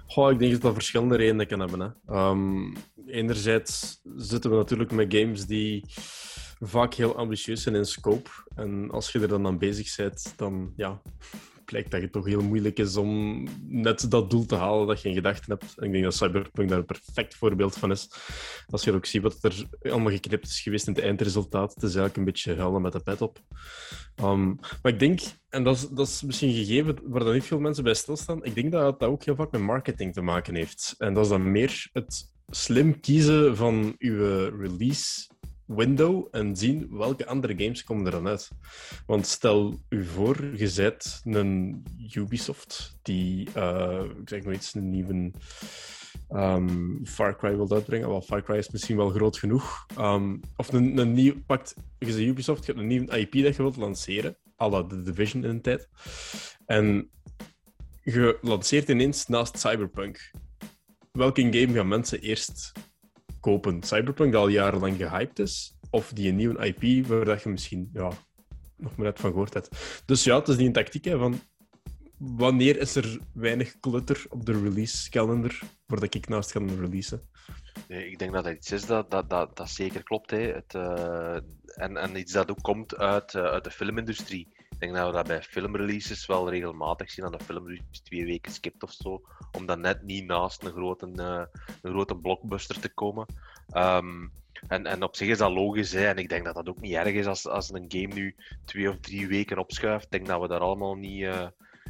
Goh, 0.07 0.31
ik 0.31 0.39
denk 0.39 0.51
dat 0.51 0.61
dat 0.61 0.73
verschillende 0.73 1.15
redenen 1.15 1.47
kan 1.47 1.59
hebben. 1.59 1.79
Hè. 1.79 2.15
Um, 2.29 2.73
enerzijds 3.13 4.01
zitten 4.15 4.49
we 4.49 4.55
natuurlijk 4.55 4.91
met 4.91 5.15
games 5.15 5.45
die 5.45 5.85
vaak 6.59 6.93
heel 6.93 7.15
ambitieus 7.15 7.61
zijn 7.61 7.75
in 7.75 7.85
scope. 7.85 8.29
En 8.55 8.91
als 8.91 9.11
je 9.11 9.19
er 9.19 9.27
dan 9.27 9.45
aan 9.45 9.57
bezig 9.57 9.95
bent, 9.95 10.33
dan 10.35 10.73
ja, 10.75 11.01
blijkt 11.65 11.91
dat 11.91 12.01
het 12.01 12.11
toch 12.11 12.25
heel 12.25 12.41
moeilijk 12.41 12.79
is 12.79 12.95
om 12.95 13.43
net 13.67 14.11
dat 14.11 14.29
doel 14.29 14.45
te 14.45 14.55
halen 14.55 14.87
dat 14.87 15.01
je 15.01 15.09
in 15.09 15.15
gedachten 15.15 15.51
hebt. 15.51 15.77
En 15.77 15.85
ik 15.85 15.91
denk 15.91 16.03
dat 16.03 16.15
Cyberpunk 16.15 16.69
daar 16.69 16.77
een 16.77 16.85
perfect 16.85 17.35
voorbeeld 17.35 17.75
van 17.75 17.91
is. 17.91 18.09
Als 18.67 18.83
je 18.83 18.93
ook 18.93 19.05
ziet 19.05 19.21
wat 19.21 19.43
er 19.43 19.65
allemaal 19.81 20.11
geknipt 20.11 20.47
is 20.47 20.61
geweest 20.61 20.87
in 20.87 20.93
het 20.93 21.03
eindresultaat, 21.03 21.73
het 21.73 21.83
is 21.83 21.95
eigenlijk 21.95 22.17
een 22.17 22.25
beetje 22.25 22.55
huilen 22.55 22.81
met 22.81 22.91
de 22.91 22.99
pet 22.99 23.21
op. 23.21 23.39
Um, 24.23 24.59
maar 24.81 24.91
ik 24.91 24.99
denk, 24.99 25.21
en 25.49 25.63
dat 25.63 25.75
is, 25.75 25.87
dat 25.89 26.07
is 26.07 26.21
misschien 26.21 26.49
een 26.49 26.55
gegeven 26.55 26.97
waar 27.03 27.23
dan 27.23 27.33
niet 27.33 27.43
veel 27.43 27.59
mensen 27.59 27.83
bij 27.83 27.93
stilstaan, 27.93 28.43
ik 28.43 28.55
denk 28.55 28.71
dat 28.71 28.99
dat 28.99 29.09
ook 29.09 29.23
heel 29.23 29.35
vaak 29.35 29.51
met 29.51 29.61
marketing 29.61 30.13
te 30.13 30.21
maken 30.21 30.55
heeft. 30.55 30.95
En 30.97 31.13
dat 31.13 31.23
is 31.23 31.29
dan 31.29 31.51
meer 31.51 31.89
het 31.91 32.31
slim 32.49 32.99
kiezen 32.99 33.55
van 33.55 33.95
uw 33.99 34.49
release 34.59 35.31
window 35.65 36.27
en 36.31 36.55
zien 36.55 36.97
welke 36.97 37.25
andere 37.25 37.53
games 37.57 37.83
komen 37.83 38.05
er 38.05 38.11
dan 38.11 38.27
uit. 38.27 38.49
Want 39.05 39.27
stel 39.27 39.79
u 39.89 40.05
voor, 40.05 40.57
je 40.57 40.67
zet 40.67 41.21
een 41.23 41.83
Ubisoft 42.13 42.97
die, 43.01 43.49
uh, 43.57 44.03
ik 44.21 44.29
zeg 44.29 44.43
maar 44.43 44.53
iets, 44.53 44.73
een 44.73 44.89
nieuwe 44.89 45.31
um, 46.29 47.01
Far 47.05 47.37
Cry 47.37 47.55
wil 47.55 47.71
uitbrengen. 47.71 48.09
Wel, 48.09 48.21
Far 48.21 48.43
Cry 48.43 48.57
is 48.57 48.69
misschien 48.69 48.97
wel 48.97 49.09
groot 49.09 49.37
genoeg. 49.37 49.85
Um, 49.99 50.39
of 50.55 50.73
een, 50.73 50.97
een 50.97 51.13
nieuw, 51.13 51.33
pakt, 51.45 51.75
je 51.97 52.25
Ubisoft, 52.25 52.65
je 52.65 52.71
hebt 52.71 52.83
een 52.83 52.89
nieuwe 52.89 53.17
IP 53.17 53.31
dat 53.31 53.55
je 53.55 53.61
wilt 53.61 53.77
lanceren, 53.77 54.37
à 54.61 54.69
la 54.69 54.83
The 54.83 55.01
Division 55.01 55.43
in 55.43 55.49
een 55.49 55.61
tijd. 55.61 55.89
En 56.65 57.09
je 58.03 58.37
lanceert 58.41 58.89
ineens 58.89 59.27
naast 59.27 59.59
Cyberpunk. 59.59 60.31
Welke 61.17 61.41
game 61.41 61.73
gaan 61.73 61.87
mensen 61.87 62.21
eerst 62.21 62.71
kopen. 63.39 63.83
Cyberpunk, 63.83 64.31
dat 64.31 64.41
al 64.41 64.47
jarenlang 64.47 64.97
gehyped 64.97 65.39
is, 65.39 65.77
of 65.89 66.13
die 66.13 66.29
een 66.29 66.35
nieuwe 66.35 66.65
IP 66.65 67.07
waar 67.07 67.41
je 67.43 67.49
misschien 67.49 67.89
ja, 67.93 68.11
nog 68.77 68.95
maar 68.95 69.05
net 69.05 69.19
van 69.19 69.29
gehoord 69.31 69.53
hebt. 69.53 70.03
Dus 70.05 70.23
ja, 70.23 70.39
het 70.39 70.47
is 70.47 70.57
die 70.57 70.71
tactiek 70.71 71.05
hè, 71.05 71.17
van 71.17 71.39
wanneer 72.17 72.79
is 72.79 72.95
er 72.95 73.19
weinig 73.33 73.79
clutter 73.79 74.25
op 74.29 74.45
de 74.45 74.61
release 74.61 75.09
calendar 75.09 75.59
voordat 75.87 76.13
ik 76.13 76.27
naast 76.27 76.51
kan 76.51 76.79
releasen? 76.79 77.21
Ik 77.87 78.19
denk 78.19 78.33
dat 78.33 78.43
dat 78.43 78.53
iets 78.53 78.71
is 78.71 78.85
dat, 78.85 79.11
dat, 79.11 79.29
dat, 79.29 79.57
dat 79.57 79.69
zeker 79.69 80.03
klopt. 80.03 80.31
Hè. 80.31 80.37
Het, 80.37 80.73
uh, 80.73 81.35
en, 81.65 81.97
en 81.97 82.15
iets 82.15 82.33
dat 82.33 82.49
ook 82.49 82.61
komt 82.61 82.97
uit, 82.97 83.33
uh, 83.33 83.43
uit 83.43 83.63
de 83.63 83.71
filmindustrie. 83.71 84.47
Ik 84.83 84.89
denk 84.89 85.03
dat 85.03 85.11
we 85.11 85.17
dat 85.17 85.27
bij 85.27 85.41
filmreleases 85.41 86.25
wel 86.25 86.49
regelmatig 86.49 87.11
zien, 87.11 87.29
dat 87.29 87.39
de 87.39 87.45
filmrelease 87.45 88.01
twee 88.03 88.25
weken 88.25 88.51
skipt 88.51 88.83
of 88.83 88.91
zo, 88.91 89.21
om 89.51 89.65
dan 89.65 89.79
net 89.81 90.01
niet 90.01 90.25
naast 90.25 90.63
een 90.63 90.71
grote, 90.71 91.07
uh, 91.15 91.43
een 91.81 91.91
grote 91.91 92.15
blockbuster 92.15 92.79
te 92.79 92.93
komen. 92.93 93.25
Um, 93.75 94.31
en, 94.67 94.85
en 94.85 95.03
op 95.03 95.15
zich 95.15 95.27
is 95.27 95.37
dat 95.37 95.51
logisch, 95.51 95.91
hè. 95.91 96.07
en 96.07 96.17
ik 96.17 96.29
denk 96.29 96.45
dat 96.45 96.55
dat 96.55 96.69
ook 96.69 96.81
niet 96.81 96.93
erg 96.93 97.13
is 97.13 97.25
als, 97.25 97.47
als 97.47 97.73
een 97.73 97.85
game 97.87 98.13
nu 98.13 98.35
twee 98.65 98.89
of 98.89 98.99
drie 98.99 99.27
weken 99.27 99.57
opschuift. 99.57 100.05
Ik 100.05 100.11
denk 100.11 100.27
dat 100.27 100.41
we 100.41 100.47
daar 100.47 100.59
allemaal 100.59 100.95
niet, 100.95 101.29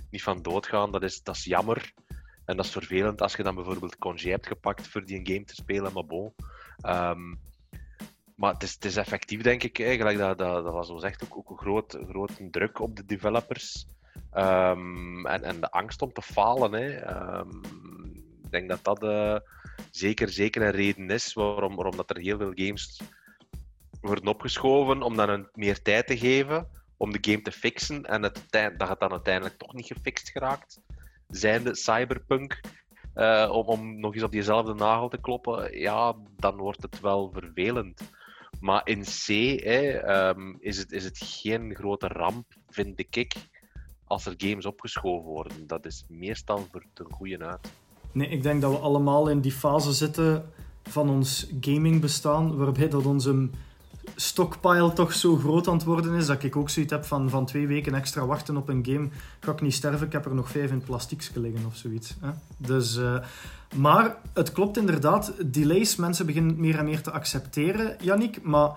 niet 0.10 0.24
van 0.24 0.42
doodgaan. 0.42 0.92
Dat 0.92 1.04
is, 1.04 1.24
dat 1.24 1.36
is 1.36 1.44
jammer. 1.44 1.94
En 2.46 2.56
dat 2.56 2.66
is 2.66 2.72
vervelend 2.72 3.22
als 3.22 3.36
je 3.36 3.44
dan 3.44 3.56
bijvoorbeeld 3.56 3.98
congé 3.98 4.30
hebt 4.30 4.48
gepakt 4.48 4.88
voor 4.88 5.06
die 5.06 5.20
game 5.24 5.44
te 5.44 5.56
spelen, 5.56 5.94
maar 5.94 6.06
bon. 6.06 6.34
Um, 6.86 7.40
maar 8.36 8.54
het 8.54 8.86
is, 8.86 8.96
effectief, 8.96 9.42
denk 9.42 9.64
ik, 9.64 9.80
eigenlijk, 9.80 10.18
dat, 10.18 10.38
dat, 10.38 10.64
dat 10.64 10.74
was 10.74 10.88
zo 10.88 10.98
zegt, 10.98 11.24
ook, 11.24 11.38
ook 11.38 11.50
een 11.50 11.58
groot, 11.58 11.98
grote 12.10 12.50
druk 12.50 12.80
op 12.80 12.96
de 12.96 13.06
developers. 13.06 13.86
Um, 14.34 15.26
en, 15.26 15.44
en 15.44 15.60
de 15.60 15.72
angst 15.72 16.02
om 16.02 16.14
te 16.14 16.22
falen. 16.22 16.74
Hè. 16.74 17.12
Um, 17.40 17.62
ik 18.44 18.52
denk 18.52 18.70
dat 18.70 18.84
dat 18.84 19.04
uh, 19.04 19.38
zeker, 19.92 20.30
zeker 20.30 20.62
een 20.62 20.72
reden 20.72 21.10
is 21.10 21.34
waarom, 21.34 21.76
waarom 21.76 21.96
dat 21.96 22.10
er 22.10 22.18
heel 22.18 22.38
veel 22.38 22.52
games 22.56 23.02
worden 24.02 24.28
opgeschoven, 24.28 25.02
om 25.02 25.16
dan 25.16 25.30
een, 25.30 25.50
meer 25.54 25.82
tijd 25.82 26.08
te 26.08 26.18
geven 26.18 26.68
om 26.98 27.12
de 27.12 27.32
game 27.32 27.42
te 27.42 27.52
fixen 27.52 28.06
en 28.06 28.24
het, 28.24 28.46
dat 28.50 28.90
het 28.90 29.00
dan 29.00 29.12
uiteindelijk 29.12 29.58
toch 29.58 29.74
niet 29.74 29.86
gefixt 29.86 30.30
geraakt 30.30 30.82
zijnde 31.28 31.76
cyberpunk, 31.76 32.62
uh, 33.16 33.50
om, 33.52 33.66
om 33.66 34.00
nog 34.00 34.14
eens 34.14 34.24
op 34.24 34.32
diezelfde 34.32 34.74
nagel 34.74 35.10
te 35.10 35.22
kloppen, 35.22 35.80
ja, 35.80 36.16
dan 36.36 36.58
wordt 36.58 36.82
het 36.82 37.00
wel 37.00 37.32
vervelend. 37.34 38.12
Maar 38.64 38.82
in 38.84 39.02
C 39.02 39.28
hè, 39.64 40.10
um, 40.30 40.58
is, 40.60 40.78
het, 40.78 40.92
is 40.92 41.04
het 41.04 41.18
geen 41.18 41.76
grote 41.76 42.08
ramp, 42.08 42.46
vind 42.70 43.00
ik, 43.00 43.34
als 44.06 44.26
er 44.26 44.34
games 44.38 44.66
opgeschoven 44.66 45.30
worden. 45.30 45.68
Dat 45.68 45.86
is 45.86 46.06
meestal 46.08 46.68
voor 46.72 46.84
ten 46.94 47.06
goede 47.12 47.40
uit. 47.40 47.72
Nee, 48.12 48.28
ik 48.28 48.44
denk 48.44 48.62
dat 48.62 48.72
we 48.72 48.78
allemaal 48.78 49.30
in 49.30 49.42
die 49.42 49.52
fase 49.52 49.94
zitten 49.94 50.46
van 50.84 51.10
ons 51.10 51.52
gaming 51.62 52.02
bestaan, 52.02 52.58
waarbij 52.58 52.90
dat 52.90 53.06
onze 53.06 53.50
stockpile 54.16 54.94
toch 54.94 55.14
zo 55.14 55.36
groot 55.36 55.68
aan 55.68 55.74
het 55.74 55.84
worden 55.84 56.14
is 56.14 56.26
dat 56.26 56.44
ik 56.44 56.56
ook 56.56 56.70
zoiets 56.70 56.92
heb 56.92 57.06
van, 57.06 57.30
van 57.30 57.46
twee 57.46 57.68
weken 57.68 57.94
extra 57.94 58.26
wachten 58.26 58.58
op 58.58 58.70
een 58.70 58.86
game. 58.86 59.10
Ga 59.40 59.52
ik 59.52 59.62
niet 59.62 59.74
sterven, 59.74 60.08
ik 60.08 60.14
heb 60.14 60.26
er 60.26 60.36
nog 60.36 60.50
vijf 60.50 60.72
in 60.72 60.84
plastiek 60.84 61.30
liggen 61.34 61.66
of 61.66 61.76
zoiets. 61.76 62.16
Hè? 62.20 62.30
Dus, 62.58 62.98
uh, 62.98 63.18
maar 63.76 64.16
het 64.34 64.52
klopt 64.52 64.78
inderdaad, 64.78 65.34
delays, 65.46 65.96
mensen 65.96 66.26
beginnen 66.26 66.60
meer 66.60 66.78
en 66.78 66.86
meer 66.86 67.02
te 67.02 67.12
accepteren, 67.12 67.96
Yannick. 68.02 68.42
Maar 68.42 68.72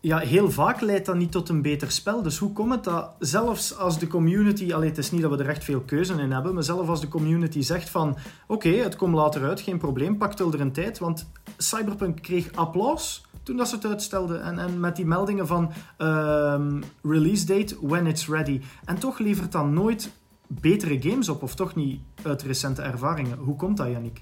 ja, 0.00 0.18
heel 0.18 0.50
vaak 0.50 0.80
leidt 0.80 1.06
dat 1.06 1.16
niet 1.16 1.32
tot 1.32 1.48
een 1.48 1.62
beter 1.62 1.90
spel. 1.90 2.22
Dus 2.22 2.38
hoe 2.38 2.52
komt 2.52 2.70
het 2.70 2.84
dat 2.84 3.10
zelfs 3.18 3.76
als 3.76 3.98
de 3.98 4.06
community, 4.06 4.72
alleen 4.72 4.88
het 4.88 4.98
is 4.98 5.10
niet 5.10 5.22
dat 5.22 5.30
we 5.30 5.42
er 5.42 5.48
echt 5.48 5.64
veel 5.64 5.80
keuze 5.80 6.14
in 6.14 6.32
hebben, 6.32 6.54
maar 6.54 6.62
zelfs 6.62 6.88
als 6.88 7.00
de 7.00 7.08
community 7.08 7.60
zegt 7.60 7.88
van 7.88 8.16
oké, 8.46 8.68
het 8.68 8.96
komt 8.96 9.14
later 9.14 9.44
uit, 9.44 9.60
geen 9.60 9.78
probleem, 9.78 10.18
pak 10.18 10.38
er 10.38 10.60
een 10.60 10.72
tijd, 10.72 10.98
want 10.98 11.26
Cyberpunk 11.56 12.22
kreeg 12.22 12.52
applaus 12.54 13.24
toen 13.44 13.56
dat 13.56 13.68
ze 13.68 13.74
het 13.74 13.84
uitstelden. 13.84 14.42
En, 14.42 14.58
en 14.58 14.80
met 14.80 14.96
die 14.96 15.06
meldingen 15.06 15.46
van 15.46 15.72
um, 15.98 16.82
release 17.02 17.46
date 17.46 17.76
when 17.86 18.06
it's 18.06 18.28
ready. 18.28 18.60
En 18.84 18.98
toch 18.98 19.18
levert 19.18 19.52
dat 19.52 19.66
nooit 19.66 20.10
betere 20.46 21.02
games 21.02 21.28
op, 21.28 21.42
of 21.42 21.54
toch 21.54 21.74
niet 21.74 22.00
uit 22.22 22.42
recente 22.42 22.82
ervaringen. 22.82 23.38
Hoe 23.38 23.56
komt 23.56 23.76
dat, 23.76 23.90
Yannick? 23.90 24.20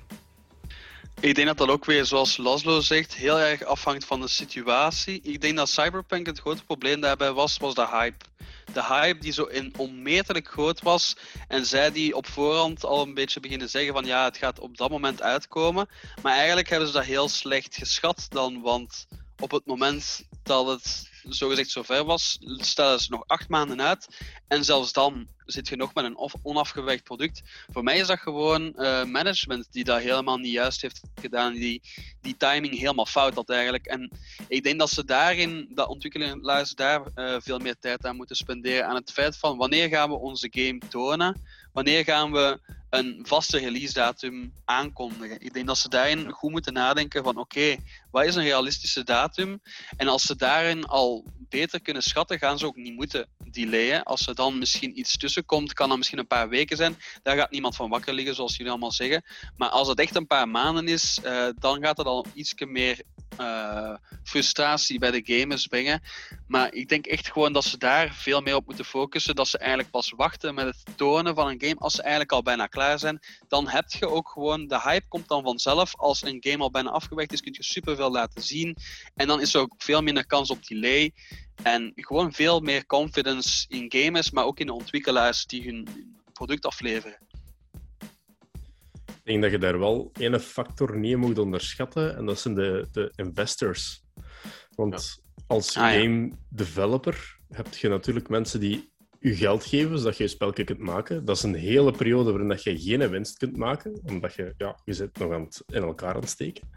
Ik 1.23 1.35
denk 1.35 1.47
dat 1.47 1.59
dat 1.59 1.69
ook 1.69 1.85
weer, 1.85 2.05
zoals 2.05 2.37
Laszlo 2.37 2.81
zegt, 2.81 3.15
heel 3.15 3.39
erg 3.39 3.65
afhangt 3.65 4.05
van 4.05 4.21
de 4.21 4.29
situatie. 4.29 5.21
Ik 5.23 5.41
denk 5.41 5.57
dat 5.57 5.69
Cyberpunk 5.69 6.27
het 6.27 6.39
grote 6.39 6.65
probleem 6.65 7.01
daarbij 7.01 7.33
was, 7.33 7.57
was 7.57 7.75
de 7.75 7.89
hype. 7.89 8.25
De 8.73 8.85
hype 8.85 9.19
die 9.19 9.33
zo 9.33 9.45
in 9.45 9.75
onmetelijk 9.77 10.49
groot 10.49 10.81
was. 10.81 11.17
En 11.49 11.67
zij 11.67 11.93
die 11.93 12.17
op 12.17 12.27
voorhand 12.27 12.85
al 12.85 13.03
een 13.03 13.15
beetje 13.15 13.41
beginnen 13.41 13.71
zeggen 13.71 13.93
van 13.93 14.05
ja, 14.05 14.25
het 14.25 14.37
gaat 14.37 14.59
op 14.59 14.77
dat 14.77 14.91
moment 14.91 15.23
uitkomen. 15.23 15.89
Maar 16.23 16.35
eigenlijk 16.35 16.69
hebben 16.69 16.89
ze 16.89 16.95
dat 16.95 17.05
heel 17.05 17.29
slecht 17.29 17.77
geschat 17.77 18.27
dan, 18.29 18.61
want 18.61 19.07
op 19.39 19.51
het 19.51 19.67
moment 19.67 20.25
dat 20.43 20.67
het 20.67 21.11
zogezegd 21.23 21.71
zover 21.71 22.05
was, 22.05 22.39
stellen 22.57 23.01
ze 23.01 23.11
nog 23.11 23.23
acht 23.27 23.49
maanden 23.49 23.83
uit. 23.83 24.09
En 24.49 24.65
zelfs 24.65 24.93
dan 24.93 25.29
zit 25.53 25.69
je 25.69 25.77
nog 25.77 25.95
met 25.95 26.05
een 26.05 26.31
onafgewerkt 26.43 27.05
product. 27.05 27.43
Voor 27.73 27.83
mij 27.83 27.99
is 27.99 28.07
dat 28.07 28.19
gewoon 28.19 28.73
uh, 28.77 29.05
management 29.05 29.67
die 29.71 29.85
dat 29.85 30.01
helemaal 30.01 30.39
niet 30.39 30.53
juist 30.53 30.83
heeft 30.83 31.01
gedaan. 31.21 31.53
Die, 31.53 31.83
die 32.21 32.37
timing 32.37 32.79
helemaal 32.79 33.07
fout 33.07 33.35
had 33.35 33.51
eigenlijk. 33.51 33.87
En 33.87 34.11
ik 34.49 34.63
denk 34.63 34.79
dat 34.79 34.91
ze 34.91 35.05
daarin, 35.05 35.69
dat 35.75 35.89
ontwikkelaars 35.89 36.75
daar 36.75 37.03
uh, 37.15 37.37
veel 37.41 37.59
meer 37.59 37.79
tijd 37.79 38.07
aan 38.07 38.17
moeten 38.17 38.37
spenderen. 38.37 38.87
Aan 38.87 38.95
het 38.95 39.13
feit 39.13 39.37
van 39.37 39.57
wanneer 39.57 39.89
gaan 39.89 40.09
we 40.09 40.17
onze 40.17 40.49
game 40.51 40.79
tonen? 40.89 41.41
Wanneer 41.73 42.05
gaan 42.05 42.33
we 42.33 42.61
een 42.91 43.21
vaste 43.23 43.59
release 43.59 43.93
datum 43.93 44.53
aankondigen. 44.65 45.41
Ik 45.41 45.53
denk 45.53 45.67
dat 45.67 45.79
ze 45.79 45.89
daarin 45.89 46.31
goed 46.31 46.51
moeten 46.51 46.73
nadenken 46.73 47.25
van 47.25 47.37
oké, 47.37 47.77
wat 48.13 48.25
is 48.25 48.35
een 48.35 48.43
realistische 48.43 49.05
datum? 49.05 49.61
En 49.97 50.09
als 50.09 50.23
ze 50.23 50.37
daarin 50.37 50.85
al 50.85 51.25
beter 51.49 51.83
kunnen 51.83 52.03
schatten, 52.03 52.39
gaan 52.39 52.59
ze 52.59 52.67
ook 52.67 52.77
niet 52.77 52.95
moeten 52.95 53.29
delayen. 53.51 54.03
Als 54.03 54.27
er 54.27 54.35
dan 54.35 54.59
misschien 54.59 54.99
iets 54.99 55.17
tussen 55.17 55.45
komt, 55.45 55.73
kan 55.73 55.89
dat 55.89 55.99
misschien 55.99 56.19
een 56.19 56.27
paar 56.27 56.49
weken 56.49 56.77
zijn. 56.77 56.97
Daar 57.23 57.37
gaat 57.37 57.51
niemand 57.51 57.77
van 57.77 57.91
wakker 57.91 58.15
liggen, 58.15 58.35
zoals 58.35 58.57
jullie 58.57 58.71
allemaal 58.71 58.93
zeggen. 58.93 59.25
Maar 59.57 59.69
als 59.69 59.89
het 59.89 59.99
echt 59.99 60.17
een 60.17 60.27
paar 60.27 60.49
maanden 60.49 60.89
is, 60.89 61.21
uh, 61.25 61.49
dan 61.59 61.83
gaat 61.83 61.97
het 61.97 62.07
al 62.07 62.27
iets 62.35 62.55
meer 62.59 63.03
uh, 63.41 63.97
frustratie 64.25 64.99
bij 64.99 65.11
de 65.11 65.39
gamers 65.39 65.67
brengen. 65.67 66.03
Maar 66.47 66.75
ik 66.75 66.89
denk 66.89 67.07
echt 67.07 67.33
gewoon 67.33 67.53
dat 67.53 67.65
ze 67.65 67.79
daar 67.79 68.15
veel 68.15 68.41
meer 68.41 68.57
op 68.57 68.67
moeten 68.67 68.85
focussen. 68.85 69.35
Dat 69.35 69.49
ze 69.49 69.59
eigenlijk 69.59 69.91
pas 69.91 70.13
wachten 70.17 70.55
met 70.55 70.67
het 70.67 70.97
tonen 70.97 71.35
van 71.35 71.49
een 71.49 71.61
game 71.61 71.79
als 71.79 71.95
ze 71.95 72.01
eigenlijk 72.03 72.33
al 72.33 72.43
bijna 72.43 72.67
klaar 72.67 72.99
zijn. 72.99 73.21
Dan 73.49 73.69
heb 73.69 73.91
je 73.93 74.09
ook 74.09 74.29
gewoon, 74.29 74.67
de 74.67 74.81
hype 74.81 75.09
komt 75.09 75.29
dan 75.29 75.43
vanzelf. 75.43 75.97
Als 75.97 76.23
een 76.23 76.37
game 76.41 76.63
al 76.63 76.71
bijna 76.71 76.91
afgewerkt 76.91 77.33
is, 77.33 77.41
kun 77.41 77.53
je 77.53 77.63
superveel 78.03 78.21
laten 78.21 78.43
zien. 78.43 78.77
En 79.15 79.27
dan 79.27 79.41
is 79.41 79.55
er 79.55 79.61
ook 79.61 79.75
veel 79.79 80.03
minder 80.03 80.27
kans 80.27 80.51
op 80.51 80.67
delay. 80.67 81.13
En 81.63 81.93
gewoon 81.95 82.33
veel 82.33 82.61
meer 82.61 82.87
confidence 82.87 83.67
in 83.69 83.87
gamers, 83.89 84.31
maar 84.31 84.45
ook 84.45 84.61
in 84.61 84.67
de 84.67 84.73
ontwikkelaars 84.73 85.47
die 85.47 85.65
hun 85.65 85.89
product 86.33 86.67
afleveren. 86.67 87.19
Ik 89.07 89.29
denk 89.29 89.43
dat 89.43 89.51
je 89.51 89.59
daar 89.59 89.79
wel 89.79 90.11
één 90.13 90.41
factor 90.41 90.99
niet 90.99 91.17
moet 91.17 91.39
onderschatten, 91.39 92.17
en 92.17 92.27
dat 92.27 92.41
zijn 92.41 92.55
de, 92.55 92.89
de 92.93 93.13
investors. 93.17 94.03
Want 94.75 95.23
als 95.47 95.77
ah, 95.77 95.93
game 95.93 96.33
developer 96.49 97.39
heb 97.49 97.75
je 97.75 97.89
natuurlijk 97.89 98.29
mensen 98.29 98.61
die 98.61 98.91
je 99.21 99.37
geld 99.37 99.65
geven, 99.65 99.99
zodat 99.99 100.17
je 100.17 100.23
je 100.23 100.29
spelje 100.29 100.65
kunt 100.65 100.79
maken. 100.79 101.25
Dat 101.25 101.37
is 101.37 101.43
een 101.43 101.55
hele 101.55 101.93
periode 101.93 102.31
waarin 102.31 102.49
dat 102.49 102.63
je 102.63 102.79
geen 102.79 103.11
winst 103.11 103.39
kunt 103.39 103.57
maken, 103.57 104.01
omdat 104.05 104.35
je, 104.35 104.55
ja, 104.57 104.79
je 104.85 104.93
zit 104.93 105.19
nog 105.19 105.33
aan 105.33 105.45
het, 105.45 105.63
in 105.67 105.83
elkaar 105.83 106.15
aan 106.15 106.21
het 106.21 106.29
steken. 106.29 106.69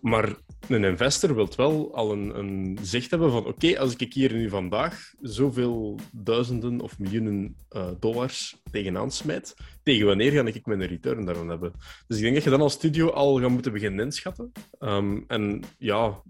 Maar 0.00 0.36
een 0.68 0.84
investor 0.84 1.34
wil 1.34 1.48
wel 1.56 1.94
al 1.94 2.12
een, 2.12 2.38
een 2.38 2.78
zicht 2.82 3.10
hebben 3.10 3.30
van 3.30 3.46
oké, 3.46 3.78
als 3.78 3.96
ik 3.96 4.12
hier 4.12 4.32
nu 4.32 4.48
vandaag 4.48 5.12
zoveel 5.20 5.98
duizenden 6.12 6.80
of 6.80 6.98
miljoenen 6.98 7.56
uh, 7.70 7.88
dollars 8.00 8.56
tegenaan 8.70 9.10
smijt, 9.10 9.56
tegen 9.82 10.06
wanneer 10.06 10.32
ga 10.32 10.44
ik 10.44 10.66
mijn 10.66 10.86
return 10.86 11.24
daarvan 11.24 11.48
hebben? 11.48 11.72
Dus 12.06 12.16
ik 12.16 12.22
denk 12.22 12.34
dat 12.34 12.44
je 12.44 12.50
dan 12.50 12.60
als 12.60 12.72
studio 12.72 13.10
al 13.10 13.40
gaat 13.40 13.50
moeten 13.50 13.72
beginnen 13.72 14.04
inschatten. 14.04 14.52
Um, 14.80 15.24
en 15.26 15.62
ja, 15.78 16.22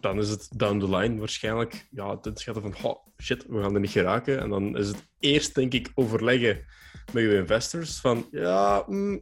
dan 0.00 0.18
is 0.18 0.28
het 0.28 0.48
down 0.56 0.78
the 0.78 0.96
line 0.96 1.18
waarschijnlijk 1.18 1.86
ja, 1.90 2.10
het 2.10 2.26
inschatten 2.26 2.62
van 2.62 2.90
oh, 2.90 3.06
shit, 3.22 3.46
we 3.48 3.62
gaan 3.62 3.74
er 3.74 3.80
niet 3.80 3.90
geraken. 3.90 4.40
En 4.40 4.48
dan 4.48 4.76
is 4.76 4.88
het 4.88 5.06
eerst, 5.18 5.54
denk 5.54 5.72
ik, 5.72 5.92
overleggen 5.94 6.64
met 7.12 7.22
je 7.22 7.36
investors 7.36 8.00
van 8.00 8.26
ja, 8.30 8.84
mm, 8.86 9.18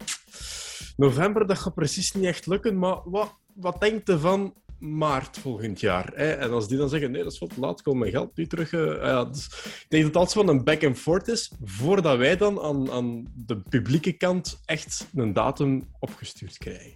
november, 0.96 1.46
dat 1.46 1.58
gaat 1.58 1.74
precies 1.74 2.12
niet 2.12 2.24
echt 2.24 2.46
lukken, 2.46 2.78
maar 2.78 3.00
wat, 3.04 3.38
wat 3.54 3.80
denkt 3.80 4.06
je 4.06 4.18
van 4.18 4.54
maart 4.78 5.38
volgend 5.38 5.80
jaar? 5.80 6.12
Hè? 6.14 6.32
En 6.32 6.50
als 6.50 6.68
die 6.68 6.78
dan 6.78 6.88
zeggen, 6.88 7.10
nee, 7.10 7.22
dat 7.22 7.32
is 7.32 7.38
wat 7.38 7.56
laat, 7.56 7.82
kom 7.82 7.98
mijn 7.98 8.10
geld 8.10 8.36
nu 8.36 8.46
terug. 8.46 8.72
Uh, 8.72 8.94
ja, 8.94 9.24
dus 9.24 9.46
ik 9.46 9.86
denk 9.88 10.02
dat 10.02 10.12
het 10.12 10.16
altijd 10.16 10.46
van 10.46 10.48
een 10.48 10.64
back 10.64 10.84
and 10.84 10.98
forth 10.98 11.28
is, 11.28 11.52
voordat 11.64 12.18
wij 12.18 12.36
dan 12.36 12.60
aan, 12.60 12.90
aan 12.90 13.32
de 13.34 13.56
publieke 13.56 14.12
kant 14.12 14.60
echt 14.64 15.08
een 15.14 15.32
datum 15.32 15.88
opgestuurd 15.98 16.58
krijgen. 16.58 16.92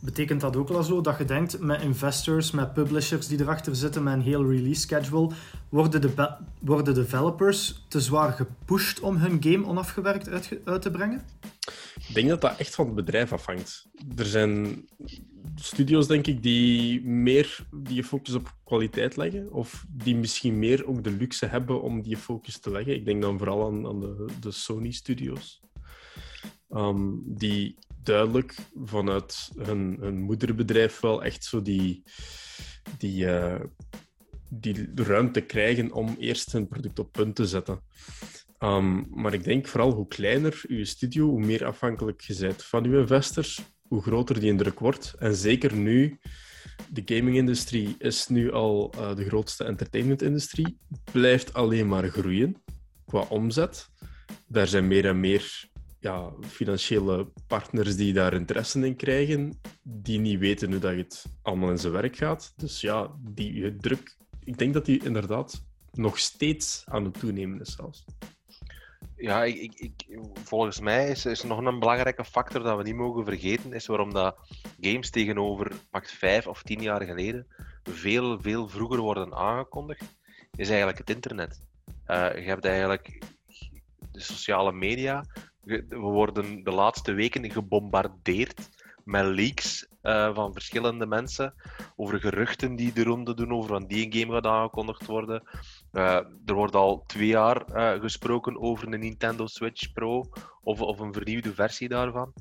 Betekent 0.00 0.40
dat 0.40 0.56
ook 0.56 0.68
wel 0.68 0.82
zo 0.82 1.00
dat 1.00 1.18
je 1.18 1.24
denkt 1.24 1.60
met 1.60 1.82
investors, 1.82 2.50
met 2.50 2.72
publishers 2.72 3.26
die 3.26 3.40
erachter 3.40 3.76
zitten, 3.76 4.02
met 4.02 4.14
een 4.14 4.20
heel 4.20 4.50
release 4.50 4.80
schedule, 4.80 5.30
worden, 5.68 6.00
de 6.00 6.34
worden 6.60 6.94
developers 6.94 7.84
te 7.88 8.00
zwaar 8.00 8.32
gepusht 8.32 9.00
om 9.00 9.16
hun 9.16 9.42
game 9.42 9.66
onafgewerkt 9.66 10.28
uit 10.64 10.82
te 10.82 10.90
brengen? 10.90 11.22
Ik 12.08 12.14
denk 12.14 12.28
dat 12.28 12.40
dat 12.40 12.58
echt 12.58 12.74
van 12.74 12.86
het 12.86 12.94
bedrijf 12.94 13.32
afhangt. 13.32 13.86
Er 14.16 14.26
zijn 14.26 14.84
studios, 15.54 16.06
denk 16.06 16.26
ik, 16.26 16.42
die 16.42 17.04
meer 17.04 17.66
die 17.72 18.04
focus 18.04 18.34
op 18.34 18.54
kwaliteit 18.64 19.16
leggen. 19.16 19.52
Of 19.52 19.84
die 19.88 20.16
misschien 20.16 20.58
meer 20.58 20.86
ook 20.86 21.04
de 21.04 21.10
luxe 21.10 21.46
hebben 21.46 21.82
om 21.82 22.02
die 22.02 22.16
focus 22.16 22.58
te 22.58 22.70
leggen. 22.70 22.94
Ik 22.94 23.04
denk 23.04 23.22
dan 23.22 23.38
vooral 23.38 23.66
aan, 23.66 23.86
aan 23.86 24.00
de, 24.00 24.26
de 24.40 24.50
Sony-studios. 24.50 25.60
Ehm, 26.68 27.12
die 27.24 27.78
duidelijk 28.02 28.54
vanuit 28.84 29.50
hun, 29.58 30.18
moederbedrijf 30.22 31.00
wel 31.00 31.24
echt 31.24 31.44
zo 31.44 31.62
die, 31.62 32.02
die, 32.98 33.24
uh, 33.24 33.60
die 34.48 34.90
ruimte 34.94 35.40
krijgen 35.40 35.92
om 35.92 36.16
eerst 36.18 36.52
hun 36.52 36.68
product 36.68 36.98
op 36.98 37.12
punt 37.12 37.34
te 37.34 37.46
zetten. 37.46 37.80
Um, 38.64 39.06
maar 39.10 39.34
ik 39.34 39.44
denk 39.44 39.66
vooral 39.66 39.92
hoe 39.92 40.08
kleiner 40.08 40.62
uw 40.68 40.84
studio, 40.84 41.26
hoe 41.26 41.44
meer 41.44 41.64
afhankelijk 41.64 42.20
je 42.20 42.36
bent 42.40 42.64
van 42.64 42.84
uw 42.84 43.00
investors, 43.00 43.60
hoe 43.82 44.02
groter 44.02 44.40
die 44.40 44.50
indruk 44.50 44.78
wordt. 44.78 45.14
En 45.18 45.34
zeker 45.34 45.74
nu, 45.74 46.18
de 46.90 47.02
gaming-industrie 47.04 47.94
is 47.98 48.28
nu 48.28 48.52
al 48.52 48.94
uh, 48.96 49.14
de 49.14 49.24
grootste 49.24 49.64
entertainment-industrie, 49.64 50.78
blijft 51.12 51.54
alleen 51.54 51.88
maar 51.88 52.08
groeien 52.08 52.62
qua 53.06 53.20
omzet. 53.20 53.88
Daar 54.46 54.66
zijn 54.66 54.86
meer 54.86 55.06
en 55.06 55.20
meer 55.20 55.68
ja, 56.00 56.32
financiële 56.40 57.32
partners 57.46 57.96
die 57.96 58.12
daar 58.12 58.34
interesse 58.34 58.86
in 58.86 58.96
krijgen, 58.96 59.60
die 59.82 60.18
niet 60.18 60.38
weten 60.38 60.70
hoe 60.70 60.80
dat 60.80 60.96
het 60.96 61.24
allemaal 61.42 61.70
in 61.70 61.78
zijn 61.78 61.92
werk 61.92 62.16
gaat. 62.16 62.52
Dus 62.56 62.80
ja, 62.80 63.10
die 63.20 63.76
druk, 63.76 64.16
ik 64.44 64.58
denk 64.58 64.74
dat 64.74 64.84
die 64.84 65.04
inderdaad 65.04 65.64
nog 65.92 66.18
steeds 66.18 66.82
aan 66.86 67.04
het 67.04 67.18
toenemen 67.18 67.60
is 67.60 67.74
zelfs. 67.74 68.04
Ja, 69.24 69.44
ik, 69.44 69.72
ik, 69.74 70.18
volgens 70.44 70.80
mij 70.80 71.08
is, 71.08 71.26
is 71.26 71.42
nog 71.42 71.58
een 71.58 71.78
belangrijke 71.78 72.24
factor 72.24 72.62
dat 72.62 72.76
we 72.76 72.82
niet 72.82 72.94
mogen 72.94 73.24
vergeten, 73.24 73.72
is 73.72 73.86
waarom 73.86 74.12
dat 74.12 74.36
games 74.80 75.10
tegenover 75.10 75.72
pakt 75.90 76.12
vijf 76.12 76.46
of 76.46 76.62
tien 76.62 76.82
jaar 76.82 77.02
geleden 77.02 77.46
veel, 77.82 78.40
veel 78.40 78.68
vroeger 78.68 79.00
worden 79.00 79.34
aangekondigd, 79.34 80.04
is 80.56 80.68
eigenlijk 80.68 80.98
het 80.98 81.10
internet. 81.10 81.60
Uh, 82.06 82.34
je 82.34 82.42
hebt 82.42 82.64
eigenlijk 82.64 83.18
de 84.12 84.20
sociale 84.20 84.72
media. 84.72 85.24
We 85.62 85.96
worden 85.96 86.64
de 86.64 86.72
laatste 86.72 87.12
weken 87.12 87.50
gebombardeerd 87.50 88.68
met 89.04 89.24
leaks 89.24 89.86
uh, 90.02 90.34
van 90.34 90.52
verschillende 90.52 91.06
mensen 91.06 91.54
over 91.96 92.20
geruchten 92.20 92.76
die 92.76 92.92
de 92.92 93.02
ronde 93.02 93.34
doen 93.34 93.52
over 93.52 93.70
wanneer 93.70 94.10
die 94.10 94.20
game 94.20 94.32
gaat 94.32 94.46
aangekondigd 94.46 95.06
worden. 95.06 95.42
Uh, 95.94 96.14
er 96.44 96.54
wordt 96.54 96.74
al 96.74 97.04
twee 97.06 97.26
jaar 97.26 97.64
uh, 97.74 98.00
gesproken 98.00 98.60
over 98.60 98.92
een 98.92 99.00
Nintendo 99.00 99.46
Switch 99.46 99.92
Pro 99.92 100.24
of, 100.62 100.80
of 100.80 100.98
een 100.98 101.12
vernieuwde 101.12 101.54
versie 101.54 101.88
daarvan. 101.88 102.32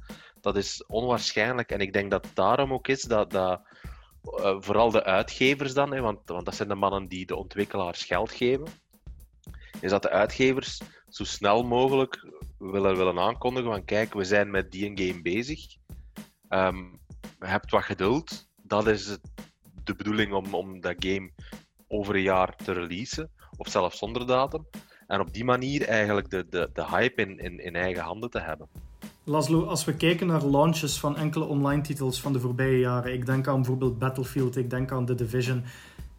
Dat 0.41 0.55
is 0.55 0.85
onwaarschijnlijk 0.87 1.71
en 1.71 1.79
ik 1.79 1.93
denk 1.93 2.11
dat 2.11 2.27
daarom 2.33 2.73
ook 2.73 2.87
is 2.87 3.01
dat, 3.01 3.31
dat 3.31 3.61
vooral 4.59 4.91
de 4.91 5.03
uitgevers 5.03 5.73
dan, 5.73 5.93
hè, 5.93 6.01
want, 6.01 6.19
want 6.25 6.45
dat 6.45 6.55
zijn 6.55 6.67
de 6.67 6.75
mannen 6.75 7.07
die 7.07 7.25
de 7.25 7.35
ontwikkelaars 7.35 8.03
geld 8.03 8.31
geven, 8.31 8.67
is 9.81 9.89
dat 9.89 10.01
de 10.01 10.09
uitgevers 10.09 10.81
zo 11.09 11.23
snel 11.23 11.63
mogelijk 11.63 12.27
willen, 12.57 12.97
willen 12.97 13.19
aankondigen 13.19 13.71
van 13.71 13.85
kijk, 13.85 14.13
we 14.13 14.23
zijn 14.23 14.51
met 14.51 14.71
die 14.71 14.91
game 14.95 15.21
bezig. 15.21 15.75
Um, 16.49 16.99
hebt 17.39 17.71
wat 17.71 17.83
geduld. 17.83 18.49
Dat 18.55 18.87
is 18.87 19.17
de 19.83 19.95
bedoeling 19.95 20.33
om, 20.33 20.53
om 20.53 20.81
dat 20.81 20.95
game 20.99 21.31
over 21.87 22.15
een 22.15 22.21
jaar 22.21 22.55
te 22.55 22.71
releasen, 22.71 23.31
of 23.57 23.67
zelfs 23.67 23.97
zonder 23.97 24.27
datum. 24.27 24.65
En 25.07 25.19
op 25.19 25.33
die 25.33 25.43
manier 25.43 25.87
eigenlijk 25.87 26.29
de, 26.29 26.45
de, 26.49 26.69
de 26.73 26.85
hype 26.85 27.21
in, 27.21 27.39
in, 27.39 27.59
in 27.59 27.75
eigen 27.75 28.03
handen 28.03 28.29
te 28.29 28.39
hebben. 28.39 28.67
Laszlo, 29.23 29.65
als 29.65 29.85
we 29.85 29.95
kijken 29.95 30.27
naar 30.27 30.45
launches 30.45 30.99
van 30.99 31.17
enkele 31.17 31.45
online 31.45 31.81
titels 31.81 32.21
van 32.21 32.33
de 32.33 32.39
voorbije 32.39 32.79
jaren, 32.79 33.13
ik 33.13 33.25
denk 33.25 33.47
aan 33.47 33.55
bijvoorbeeld 33.55 33.99
Battlefield, 33.99 34.55
ik 34.55 34.69
denk 34.69 34.91
aan 34.91 35.05
The 35.05 35.15
Division, 35.15 35.63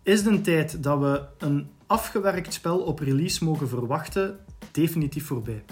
is 0.03 0.23
de 0.23 0.41
tijd 0.41 0.83
dat 0.83 0.99
we 0.99 1.23
een 1.39 1.69
afgewerkt 1.87 2.53
spel 2.53 2.79
op 2.79 2.99
release 2.99 3.45
mogen 3.45 3.69
verwachten 3.69 4.39
definitief 4.73 5.27
voorbij? 5.27 5.65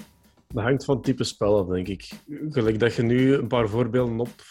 Dat 0.49 0.63
hangt 0.63 0.85
van 0.85 0.95
het 0.95 1.05
type 1.05 1.25
spel 1.25 1.59
af, 1.59 1.67
denk 1.67 1.89
ik. 1.89 2.11
Gelijk 2.49 2.79
dat 2.79 2.95
je 2.95 3.03
nu 3.03 3.35
een 3.35 3.47
paar 3.47 3.69
voorbeelden 3.69 4.21
op 4.21 4.43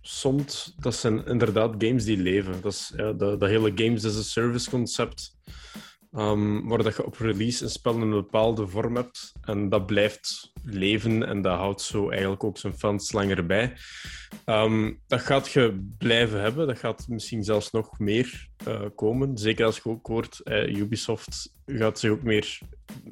soms, 0.00 0.74
dat 0.78 0.94
zijn 0.94 1.26
inderdaad 1.26 1.74
games 1.78 2.04
die 2.04 2.16
leven. 2.16 2.60
Dat 2.62 2.72
is 2.72 2.92
ja, 2.96 3.12
dat, 3.12 3.40
dat 3.40 3.48
hele 3.48 3.72
games 3.74 4.04
as 4.04 4.18
a 4.18 4.22
service 4.22 4.70
concept. 4.70 5.36
Um, 6.12 6.68
dat 6.68 6.96
je 6.96 7.06
op 7.06 7.16
release 7.16 7.64
een 7.64 7.70
spel 7.70 7.94
in 7.94 8.00
een 8.00 8.10
bepaalde 8.10 8.66
vorm 8.66 8.96
hebt. 8.96 9.32
En 9.40 9.68
dat 9.68 9.86
blijft 9.86 10.52
leven 10.62 11.26
en 11.26 11.42
dat 11.42 11.58
houdt 11.58 11.80
zo 11.80 12.10
eigenlijk 12.10 12.44
ook 12.44 12.58
zijn 12.58 12.78
fans 12.78 13.12
langer 13.12 13.46
bij. 13.46 13.76
Um, 14.46 15.00
dat 15.06 15.20
gaat 15.20 15.52
je 15.52 15.86
blijven 15.98 16.40
hebben. 16.40 16.66
Dat 16.66 16.78
gaat 16.78 17.08
misschien 17.08 17.44
zelfs 17.44 17.70
nog 17.70 17.98
meer 17.98 18.48
uh, 18.68 18.80
komen. 18.94 19.38
Zeker 19.38 19.64
als 19.64 19.76
je 19.76 19.84
ook 19.84 20.06
hoort, 20.06 20.40
uh, 20.44 20.76
Ubisoft 20.76 21.52
gaat 21.66 21.98
zich 21.98 22.10
ook 22.10 22.22
meer 22.22 22.58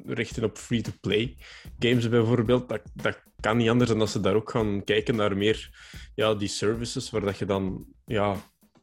richten 0.05 0.43
op 0.43 0.57
free-to-play 0.57 1.35
games 1.79 2.09
bijvoorbeeld. 2.09 2.69
Dat, 2.69 2.81
dat 2.93 3.21
kan 3.39 3.57
niet 3.57 3.69
anders 3.69 3.89
dan 3.89 3.99
dat 3.99 4.09
ze 4.09 4.19
daar 4.19 4.35
ook 4.35 4.51
gaan 4.51 4.83
kijken 4.83 5.15
naar 5.15 5.37
meer 5.37 5.69
ja, 6.15 6.33
die 6.33 6.47
services, 6.47 7.09
waar 7.09 7.21
dat 7.21 7.37
je 7.37 7.45
dan 7.45 7.85
ja, 8.05 8.35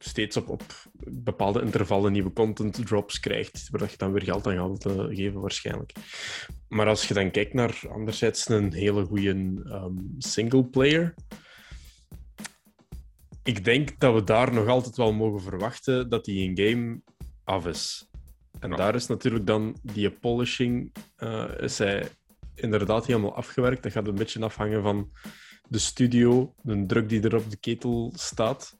steeds 0.07 0.37
op, 0.37 0.49
op 0.49 0.63
bepaalde 1.07 1.61
intervallen 1.61 2.11
nieuwe 2.11 2.33
content 2.33 2.85
drops 2.85 3.19
krijgt, 3.19 3.67
waar 3.71 3.89
je 3.89 3.97
dan 3.97 4.11
weer 4.11 4.23
geld 4.23 4.47
aan 4.47 4.57
gaat 4.57 4.85
uh, 4.85 5.03
geven 5.15 5.41
waarschijnlijk. 5.41 5.91
Maar 6.67 6.87
als 6.87 7.07
je 7.07 7.13
dan 7.13 7.31
kijkt 7.31 7.53
naar 7.53 7.81
anderzijds 7.89 8.49
een 8.49 8.73
hele 8.73 9.05
goede 9.05 9.29
um, 9.29 9.63
ehm, 9.67 9.93
single 10.17 10.65
player, 10.65 11.13
ik 13.43 13.63
denk 13.63 13.99
dat 13.99 14.13
we 14.13 14.23
daar 14.23 14.53
nog 14.53 14.67
altijd 14.67 14.95
wel 14.95 15.13
mogen 15.13 15.41
verwachten 15.41 16.09
dat 16.09 16.25
die 16.25 16.43
in 16.43 16.67
game 16.67 17.01
af 17.43 17.67
is. 17.67 18.09
En 18.59 18.69
daar 18.69 18.95
is 18.95 19.07
natuurlijk 19.07 19.47
dan 19.47 19.77
die 19.81 20.11
polishing, 20.11 20.95
uh, 21.17 21.49
is 21.59 21.77
hij 21.77 22.07
inderdaad 22.55 23.05
helemaal 23.05 23.35
afgewerkt. 23.35 23.83
Dat 23.83 23.91
gaat 23.91 24.07
een 24.07 24.15
beetje 24.15 24.43
afhangen 24.43 24.81
van 24.81 25.11
de 25.67 25.79
studio, 25.79 26.53
de 26.61 26.85
druk 26.85 27.09
die 27.09 27.21
er 27.21 27.35
op 27.35 27.49
de 27.49 27.57
ketel 27.57 28.13
staat. 28.15 28.77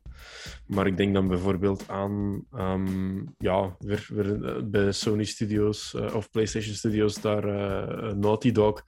Maar 0.68 0.88
ik 0.88 0.98
denk 0.98 1.14
dan 1.14 1.28
bijvoorbeeld 1.28 1.90
aan 1.90 2.46
um, 2.54 3.36
ja, 3.38 3.76
weer, 3.80 4.08
weer, 4.10 4.46
eh, 4.46 4.64
bij 4.64 4.92
Sony 4.92 5.24
Studios 5.24 5.94
uh, 5.96 6.16
of 6.16 6.32
PlayStation 6.32 6.76
Studios, 6.76 7.22
daar 7.22 7.46
uh, 7.46 8.14
Naughty 8.14 8.52
Dog. 8.52 8.84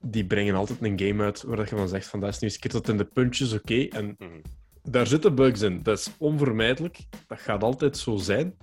Die 0.00 0.26
brengen 0.26 0.54
altijd 0.54 0.82
een 0.82 1.00
game 1.00 1.24
uit 1.24 1.42
waar 1.42 1.68
je 1.68 1.76
dan 1.76 1.88
zegt 1.88 2.06
van 2.06 2.20
dat 2.20 2.28
is 2.28 2.38
nu 2.38 2.48
eens 2.48 2.58
keer 2.58 2.70
tot 2.70 2.88
in 2.88 2.96
de 2.96 3.04
puntjes 3.04 3.52
oké. 3.52 3.82
En 3.82 4.14
mhm. 4.18 4.40
daar 4.82 5.06
zitten 5.06 5.34
bugs 5.34 5.62
in. 5.62 5.82
Dat 5.82 5.98
is 5.98 6.10
onvermijdelijk. 6.18 6.98
Dat 7.26 7.40
gaat 7.40 7.62
altijd 7.62 7.96
zo 7.96 8.16
zijn. 8.16 8.56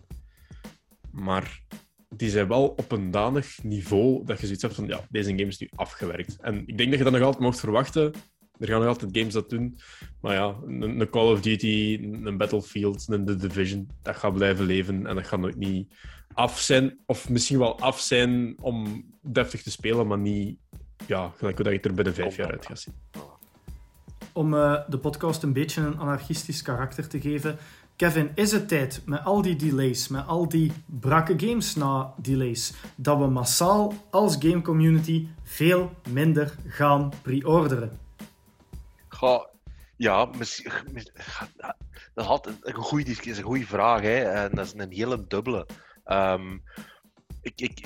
Maar 1.11 1.63
die 2.09 2.29
zijn 2.29 2.47
wel 2.47 2.67
op 2.67 2.91
een 2.91 3.11
danig 3.11 3.63
niveau 3.63 4.25
dat 4.25 4.39
je 4.39 4.45
zoiets 4.45 4.63
hebt 4.63 4.75
van 4.75 4.87
ja, 4.87 4.99
deze 5.09 5.29
game 5.29 5.45
is 5.45 5.57
nu 5.57 5.69
afgewerkt. 5.75 6.37
En 6.41 6.63
ik 6.65 6.77
denk 6.77 6.89
dat 6.89 6.97
je 6.97 7.03
dat 7.03 7.13
nog 7.13 7.21
altijd 7.21 7.43
mocht 7.43 7.59
verwachten 7.59 8.13
er 8.59 8.67
gaan 8.67 8.79
nog 8.79 8.87
altijd 8.87 9.17
games 9.17 9.33
dat 9.33 9.49
doen. 9.49 9.77
Maar 10.21 10.33
ja, 10.33 10.55
een, 10.65 11.09
Call 11.09 11.31
of 11.31 11.41
Duty, 11.41 11.99
een 12.23 12.37
Battlefield, 12.37 13.05
een 13.07 13.25
The 13.25 13.35
Division, 13.35 13.89
dat 14.01 14.15
gaat 14.15 14.33
blijven 14.33 14.65
leven 14.65 15.07
en 15.07 15.15
dat 15.15 15.27
gaat 15.27 15.39
nooit 15.39 15.55
niet 15.55 15.93
af 16.33 16.59
zijn. 16.59 16.97
Of 17.05 17.29
misschien 17.29 17.59
wel 17.59 17.79
af 17.79 17.99
zijn 17.99 18.55
om 18.61 19.05
deftig 19.21 19.63
te 19.63 19.71
spelen, 19.71 20.07
maar 20.07 20.17
niet 20.17 20.57
ja, 21.07 21.31
gelijk 21.37 21.57
dat 21.57 21.73
je 21.73 21.79
er 21.79 21.93
binnen 21.93 22.13
vijf 22.13 22.35
jaar 22.35 22.51
uit 22.51 22.65
gaat 22.65 22.79
zien. 22.79 22.93
Om 24.33 24.53
uh, 24.53 24.79
de 24.87 24.97
podcast 24.97 25.43
een 25.43 25.53
beetje 25.53 25.81
een 25.81 25.99
anarchistisch 25.99 26.61
karakter 26.61 27.07
te 27.07 27.21
geven. 27.21 27.57
Kevin, 27.95 28.29
is 28.33 28.51
het 28.51 28.67
tijd 28.67 29.01
met 29.05 29.23
al 29.23 29.41
die 29.41 29.55
delays, 29.55 30.07
met 30.07 30.27
al 30.27 30.49
die 30.49 30.71
brakke 30.85 31.33
games 31.37 31.75
na 31.75 32.13
delays, 32.21 32.73
dat 32.95 33.17
we 33.17 33.27
massaal 33.27 33.93
als 34.09 34.35
game 34.39 34.61
community 34.61 35.27
veel 35.43 35.91
minder 36.09 36.55
gaan 36.67 37.11
pre-orderen? 37.21 38.04
Ja, 39.97 40.25
dat 40.25 40.41
is 40.41 40.63
altijd 42.15 42.57
een 42.61 42.73
goede, 42.73 43.11
is 43.11 43.37
een 43.37 43.43
goede 43.43 43.65
vraag. 43.65 44.01
Hè? 44.01 44.23
En 44.23 44.51
dat 44.55 44.65
is 44.65 44.73
een 44.73 44.91
hele 44.91 45.27
dubbele. 45.27 45.67
Um, 46.05 46.63
ik, 47.41 47.61
ik, 47.61 47.85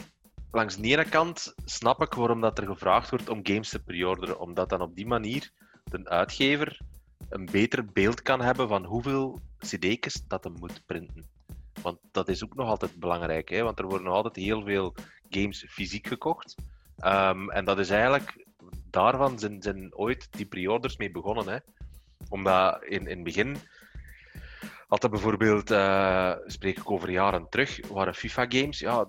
langs 0.52 0.78
de 0.78 0.88
ene 0.88 1.10
kant 1.10 1.54
snap 1.65 2.02
ik 2.02 2.13
waarom 2.13 2.41
dat 2.41 2.58
er 2.58 2.65
gevraagd 2.65 3.10
wordt 3.10 3.30
om 3.30 3.39
games 3.43 3.69
te 3.69 3.80
pre-orderen. 3.80 4.39
Omdat 4.39 4.69
dan 4.69 4.82
op 4.82 4.95
die 4.95 5.08
manier 5.08 5.52
de 5.84 6.10
uitgever 6.10 6.80
een 7.30 7.45
beter 7.45 7.86
beeld 7.86 8.21
kan 8.21 8.41
hebben 8.41 8.67
van 8.67 8.86
hoeveel 8.86 9.41
cd's 9.58 10.28
dat 10.28 10.43
hij 10.43 10.54
moet 10.60 10.86
printen. 10.86 11.28
Want 11.82 11.99
dat 12.12 12.30
is 12.30 12.43
ook 12.43 12.56
nog 12.56 12.68
altijd 12.68 12.99
belangrijk, 12.99 13.49
hè? 13.49 13.64
want 13.64 13.80
er 13.80 13.86
worden 13.86 14.05
nog 14.07 14.16
altijd 14.16 14.36
heel 14.36 14.64
veel 14.64 14.95
games 15.30 15.66
fysiek 15.70 16.07
gekocht. 16.07 16.55
Um, 17.03 17.49
en 17.49 17.66
dat 17.66 17.80
is 17.80 17.89
eigenlijk 17.89 18.47
daarvan 18.92 19.40
zijn, 19.40 19.62
zijn 19.62 19.96
ooit 19.96 20.28
die 20.32 20.46
pre-orders 20.46 20.98
mee 20.98 21.12
begonnen. 21.12 21.48
Hè? 21.48 21.58
Omdat 22.30 22.84
in, 22.84 23.08
in 23.08 23.16
het 23.16 23.24
begin 23.24 23.58
had 24.88 25.04
er 25.04 25.10
bijvoorbeeld, 25.10 25.72
uh, 25.72 26.36
spreek 26.46 26.78
ik 26.78 26.92
over 26.92 27.10
jaren 27.10 27.50
terug, 27.50 27.88
waren 27.88 28.16
FIFA-games, 28.16 28.80
ja, 28.80 29.08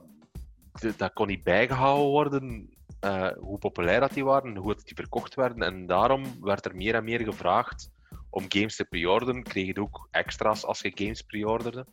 dat 0.96 1.12
kon 1.12 1.26
niet 1.26 1.42
bijgehouden 1.42 2.10
worden 2.10 2.70
uh, 3.04 3.30
hoe 3.38 3.58
populair 3.58 4.00
dat 4.00 4.12
die 4.12 4.24
waren, 4.24 4.56
hoe 4.56 4.74
dat 4.74 4.84
die 4.84 4.94
verkocht 4.94 5.34
werden. 5.34 5.62
En 5.62 5.86
daarom 5.86 6.24
werd 6.40 6.64
er 6.64 6.76
meer 6.76 6.94
en 6.94 7.04
meer 7.04 7.20
gevraagd 7.20 7.90
om 8.30 8.44
games 8.48 8.76
te 8.76 8.84
pre-orderen, 8.84 9.42
kreeg 9.42 9.66
je 9.66 9.80
ook 9.80 10.08
extra's 10.10 10.64
als 10.64 10.80
je 10.80 10.92
games 10.94 11.22
pre-orderde. 11.22 11.86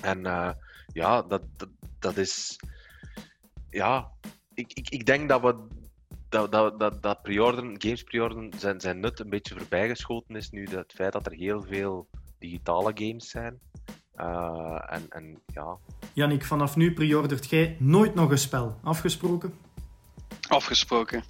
En 0.00 0.18
uh, 0.26 0.50
ja, 0.92 1.22
dat, 1.22 1.42
dat, 1.56 1.68
dat 1.98 2.16
is. 2.16 2.60
Ja, 3.68 4.10
ik, 4.54 4.72
ik, 4.72 4.88
ik 4.88 5.06
denk 5.06 5.28
dat 5.28 5.40
we. 5.40 5.66
Dat, 6.28 6.52
dat, 6.52 6.78
dat, 6.78 7.02
dat 7.02 7.22
pre-orderen, 7.22 7.74
games 7.78 8.02
pre-orderen, 8.02 8.50
zijn, 8.56 8.80
zijn 8.80 9.00
nut 9.00 9.20
een 9.20 9.30
beetje 9.30 9.54
voorbijgeschoten 9.58 10.36
is 10.36 10.50
nu. 10.50 10.66
Het 10.70 10.92
feit 10.92 11.12
dat 11.12 11.26
er 11.26 11.32
heel 11.32 11.62
veel 11.62 12.08
digitale 12.38 12.92
games 12.94 13.30
zijn. 13.30 13.58
Uh, 14.16 14.82
en, 14.86 15.06
en 15.08 15.42
ja. 15.46 15.78
Jannik, 16.12 16.44
vanaf 16.44 16.76
nu 16.76 16.92
pre-ordert 16.92 17.50
jij 17.50 17.76
nooit 17.78 18.14
nog 18.14 18.30
een 18.30 18.38
spel. 18.38 18.78
Afgesproken? 18.82 19.54
Afgesproken. 20.48 21.22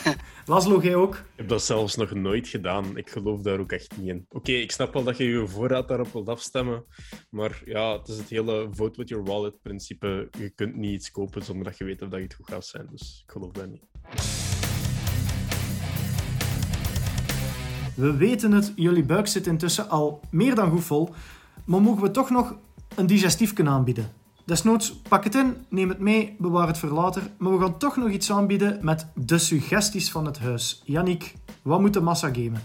Laszlo, 0.46 0.80
jij 0.80 0.94
ook? 0.94 1.14
Ik 1.14 1.22
heb 1.36 1.48
dat 1.48 1.62
zelfs 1.62 1.96
nog 1.96 2.14
nooit 2.14 2.48
gedaan. 2.48 2.96
Ik 2.96 3.10
geloof 3.10 3.40
daar 3.40 3.58
ook 3.58 3.72
echt 3.72 3.96
niet 3.96 4.08
in. 4.08 4.26
Oké, 4.28 4.52
ik 4.52 4.72
snap 4.72 4.92
wel 4.92 5.04
dat 5.04 5.16
je 5.16 5.24
je 5.24 5.46
voorraad 5.46 5.88
daarop 5.88 6.12
wilt 6.12 6.28
afstemmen. 6.28 6.84
Maar 7.30 7.62
ja, 7.64 7.98
het 7.98 8.08
is 8.08 8.16
het 8.16 8.28
hele 8.28 8.68
vote 8.70 8.98
with 8.98 9.08
your 9.08 9.24
wallet 9.24 9.62
principe. 9.62 10.28
Je 10.38 10.50
kunt 10.50 10.76
niet 10.76 10.92
iets 10.92 11.10
kopen 11.10 11.42
zonder 11.42 11.64
dat 11.64 11.78
je 11.78 11.84
weet 11.84 12.02
of 12.02 12.08
dat 12.08 12.18
je 12.18 12.24
het 12.24 12.34
goed 12.34 12.48
gaat 12.48 12.66
zijn. 12.66 12.86
Dus 12.90 13.22
ik 13.26 13.32
geloof 13.32 13.52
dat 13.52 13.66
niet. 13.66 14.41
We 17.94 18.16
weten 18.16 18.52
het, 18.52 18.72
jullie 18.76 19.04
buik 19.04 19.26
zit 19.26 19.46
intussen 19.46 19.88
al 19.88 20.20
meer 20.30 20.54
dan 20.54 20.70
goed 20.70 20.84
vol. 20.84 21.14
Maar 21.64 21.80
mogen 21.82 22.02
we 22.02 22.10
toch 22.10 22.30
nog 22.30 22.54
een 22.94 23.06
digestief 23.06 23.52
kunnen 23.52 23.72
aanbieden? 23.72 24.12
Desnoods, 24.44 24.92
pak 25.08 25.24
het 25.24 25.34
in, 25.34 25.56
neem 25.68 25.88
het 25.88 25.98
mee, 25.98 26.36
bewaar 26.38 26.66
het 26.66 26.78
voor 26.78 26.88
later. 26.88 27.22
Maar 27.38 27.52
we 27.52 27.64
gaan 27.64 27.78
toch 27.78 27.96
nog 27.96 28.10
iets 28.10 28.32
aanbieden 28.32 28.78
met 28.82 29.06
de 29.14 29.38
suggesties 29.38 30.10
van 30.10 30.26
het 30.26 30.38
huis. 30.38 30.82
Yannick, 30.84 31.34
wat 31.62 31.80
moet 31.80 31.92
de 31.92 32.00
massa 32.00 32.26
gamen? 32.32 32.62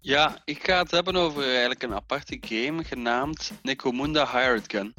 Ja, 0.00 0.38
ik 0.44 0.64
ga 0.64 0.78
het 0.78 0.90
hebben 0.90 1.16
over 1.16 1.42
eigenlijk 1.42 1.82
een 1.82 1.94
aparte 1.94 2.38
game 2.40 2.84
genaamd 2.84 3.52
Necromunda 3.62 4.26
Hired 4.32 4.64
Gun. 4.72 4.94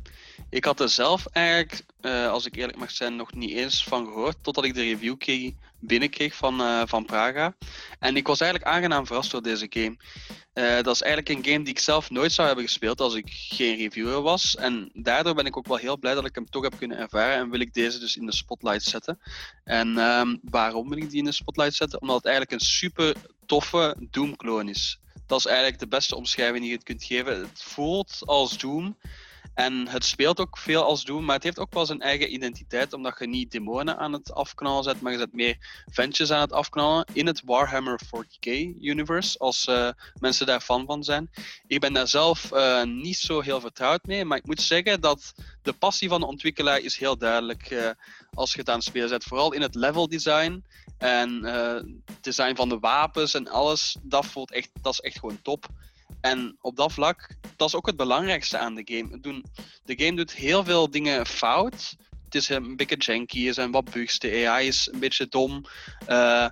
Ik 0.49 0.65
had 0.65 0.79
er 0.79 0.89
zelf 0.89 1.25
eigenlijk, 1.25 1.83
uh, 2.01 2.29
als 2.29 2.45
ik 2.45 2.55
eerlijk 2.55 2.77
mag 2.77 2.91
zijn, 2.91 3.15
nog 3.15 3.33
niet 3.33 3.51
eens 3.51 3.83
van 3.83 4.05
gehoord, 4.05 4.37
totdat 4.41 4.63
ik 4.63 4.73
de 4.73 4.81
review 4.81 5.17
kreeg, 5.17 5.51
binnenkreeg 5.79 6.35
van, 6.35 6.61
uh, 6.61 6.81
van 6.85 7.05
Praga. 7.05 7.55
En 7.99 8.15
ik 8.15 8.27
was 8.27 8.39
eigenlijk 8.39 8.71
aangenaam 8.71 9.05
verrast 9.05 9.31
door 9.31 9.41
deze 9.41 9.67
game. 9.69 9.97
Uh, 10.53 10.83
dat 10.83 10.95
is 10.95 11.01
eigenlijk 11.01 11.29
een 11.29 11.51
game 11.51 11.63
die 11.63 11.73
ik 11.73 11.79
zelf 11.79 12.09
nooit 12.09 12.31
zou 12.31 12.47
hebben 12.47 12.65
gespeeld 12.65 13.01
als 13.01 13.15
ik 13.15 13.29
geen 13.29 13.77
reviewer 13.77 14.21
was. 14.21 14.55
En 14.55 14.89
daardoor 14.93 15.33
ben 15.33 15.45
ik 15.45 15.57
ook 15.57 15.67
wel 15.67 15.77
heel 15.77 15.97
blij 15.97 16.13
dat 16.13 16.25
ik 16.25 16.35
hem 16.35 16.49
toch 16.49 16.63
heb 16.63 16.77
kunnen 16.77 16.97
ervaren 16.97 17.37
en 17.37 17.49
wil 17.49 17.59
ik 17.59 17.73
deze 17.73 17.99
dus 17.99 18.15
in 18.15 18.25
de 18.25 18.33
spotlight 18.33 18.83
zetten. 18.83 19.19
En 19.63 19.97
um, 19.97 20.39
waarom 20.43 20.89
wil 20.89 20.97
ik 20.97 21.09
die 21.09 21.19
in 21.19 21.25
de 21.25 21.31
spotlight 21.31 21.75
zetten? 21.75 22.01
Omdat 22.01 22.15
het 22.15 22.25
eigenlijk 22.25 22.61
een 22.61 22.67
super 22.67 23.15
toffe 23.45 23.95
Doom-kloon 24.11 24.69
is. 24.69 24.99
Dat 25.27 25.39
is 25.39 25.45
eigenlijk 25.45 25.79
de 25.79 25.87
beste 25.87 26.15
omschrijving 26.15 26.59
die 26.59 26.69
je 26.69 26.75
het 26.75 26.85
kunt 26.85 27.03
geven. 27.03 27.39
Het 27.39 27.61
voelt 27.61 28.21
als 28.25 28.57
Doom. 28.57 28.97
En 29.53 29.87
het 29.87 30.05
speelt 30.05 30.39
ook 30.39 30.57
veel 30.57 30.83
als 30.83 31.03
Doom, 31.03 31.25
maar 31.25 31.35
het 31.35 31.43
heeft 31.43 31.59
ook 31.59 31.73
wel 31.73 31.85
zijn 31.85 32.01
eigen 32.01 32.33
identiteit, 32.33 32.93
omdat 32.93 33.15
je 33.19 33.27
niet 33.27 33.51
demonen 33.51 33.97
aan 33.97 34.13
het 34.13 34.33
afknallen 34.33 34.83
zet, 34.83 35.01
maar 35.01 35.11
je 35.11 35.17
zet 35.17 35.33
meer 35.33 35.83
ventjes 35.91 36.31
aan 36.31 36.41
het 36.41 36.51
afknallen 36.51 37.05
in 37.13 37.27
het 37.27 37.41
Warhammer 37.45 37.99
40k-universe, 38.05 39.37
als 39.37 39.67
uh, 39.67 39.89
mensen 40.19 40.45
daar 40.45 40.61
fan 40.61 40.85
van 40.85 41.03
zijn. 41.03 41.29
Ik 41.67 41.79
ben 41.79 41.93
daar 41.93 42.07
zelf 42.07 42.53
uh, 42.53 42.83
niet 42.83 43.17
zo 43.17 43.41
heel 43.41 43.59
vertrouwd 43.59 44.05
mee, 44.05 44.25
maar 44.25 44.37
ik 44.37 44.45
moet 44.45 44.61
zeggen 44.61 45.01
dat 45.01 45.33
de 45.61 45.73
passie 45.73 46.09
van 46.09 46.19
de 46.19 46.27
ontwikkelaar 46.27 46.79
is 46.79 46.97
heel 46.97 47.17
duidelijk 47.17 47.69
uh, 47.69 47.89
als 48.33 48.53
je 48.53 48.59
het 48.59 48.69
aan 48.69 48.75
het 48.75 48.83
spelen 48.83 49.09
zet. 49.09 49.23
Vooral 49.23 49.53
in 49.53 49.61
het 49.61 49.75
level 49.75 50.07
design 50.07 50.63
en 50.97 51.43
het 51.43 52.23
design 52.23 52.55
van 52.55 52.69
de 52.69 52.79
wapens 52.79 53.33
en 53.33 53.47
alles, 53.47 53.97
dat, 54.01 54.25
voelt 54.25 54.51
echt, 54.51 54.69
dat 54.81 54.93
is 54.93 54.99
echt 54.99 55.19
gewoon 55.19 55.41
top. 55.41 55.65
En 56.21 56.57
op 56.61 56.75
dat 56.75 56.93
vlak, 56.93 57.29
dat 57.55 57.67
is 57.67 57.75
ook 57.75 57.85
het 57.85 57.95
belangrijkste 57.95 58.57
aan 58.57 58.75
de 58.75 58.81
game. 58.85 59.43
De 59.83 60.05
game 60.05 60.15
doet 60.15 60.33
heel 60.33 60.63
veel 60.63 60.89
dingen 60.89 61.25
fout. 61.25 61.95
Het 62.25 62.35
is 62.35 62.49
een 62.49 62.75
beetje 62.75 62.97
janky, 62.97 63.47
er 63.47 63.53
zijn 63.53 63.71
wat 63.71 63.91
bugs, 63.91 64.19
de 64.19 64.47
AI 64.47 64.67
is 64.67 64.89
een 64.91 64.99
beetje 64.99 65.27
dom. 65.27 65.65
Uh, 66.07 66.47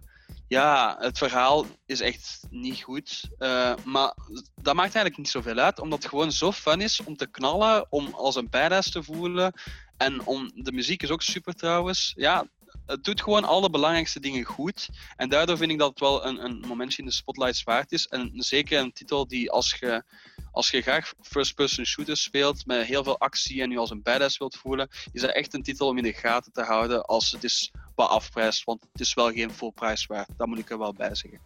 ja, 0.47 0.95
het 0.99 1.18
verhaal 1.18 1.65
is 1.86 1.99
echt 1.99 2.39
niet 2.49 2.82
goed. 2.82 3.30
Uh, 3.39 3.74
maar 3.86 4.13
dat 4.55 4.76
maakt 4.76 4.95
eigenlijk 4.95 5.18
niet 5.18 5.30
zoveel 5.30 5.57
uit, 5.57 5.80
omdat 5.80 5.99
het 5.99 6.11
gewoon 6.11 6.32
zo 6.32 6.51
fun 6.51 6.82
is 6.82 7.03
om 7.03 7.15
te 7.15 7.28
knallen, 7.28 7.91
om 7.91 8.13
als 8.13 8.36
een 8.36 8.49
badass 8.49 8.91
te 8.91 9.03
voelen. 9.03 9.53
En 9.97 10.26
om, 10.26 10.51
de 10.55 10.72
muziek 10.72 11.03
is 11.03 11.09
ook 11.09 11.22
super 11.22 11.53
trouwens. 11.53 12.13
Ja, 12.15 12.45
het 12.88 13.03
doet 13.03 13.21
gewoon 13.21 13.43
alle 13.43 13.69
belangrijkste 13.69 14.19
dingen 14.19 14.43
goed. 14.43 14.89
En 15.15 15.29
daardoor 15.29 15.57
vind 15.57 15.71
ik 15.71 15.77
dat 15.77 15.89
het 15.89 15.99
wel 15.99 16.25
een, 16.25 16.45
een 16.45 16.63
momentje 16.67 17.01
in 17.01 17.07
de 17.07 17.13
spotlights 17.13 17.63
waard 17.63 17.91
is. 17.91 18.07
En 18.07 18.31
zeker 18.33 18.79
een 18.79 18.93
titel 18.93 19.27
die 19.27 19.51
als 19.51 19.75
je, 19.79 20.03
als 20.51 20.69
je 20.69 20.81
graag 20.81 21.13
first-person 21.21 21.85
shooters 21.85 22.23
speelt 22.23 22.65
met 22.65 22.85
heel 22.85 23.03
veel 23.03 23.19
actie 23.19 23.61
en 23.61 23.71
je 23.71 23.77
als 23.77 23.89
een 23.89 24.01
badass 24.01 24.38
wilt 24.38 24.55
voelen, 24.55 24.89
is 25.11 25.21
dat 25.21 25.31
echt 25.31 25.53
een 25.53 25.63
titel 25.63 25.88
om 25.88 25.97
in 25.97 26.03
de 26.03 26.13
gaten 26.13 26.51
te 26.51 26.61
houden 26.61 27.05
als 27.05 27.31
het 27.31 27.43
is 27.43 27.71
wat 27.95 28.09
afprijst. 28.09 28.63
Want 28.63 28.88
het 28.91 29.01
is 29.01 29.13
wel 29.13 29.31
geen 29.31 29.51
full 29.51 29.71
prijs 29.71 30.05
waard. 30.05 30.29
Dat 30.38 30.47
moet 30.47 30.59
ik 30.59 30.69
er 30.69 30.77
wel 30.77 30.93
bij 30.93 31.15
zeggen. 31.15 31.39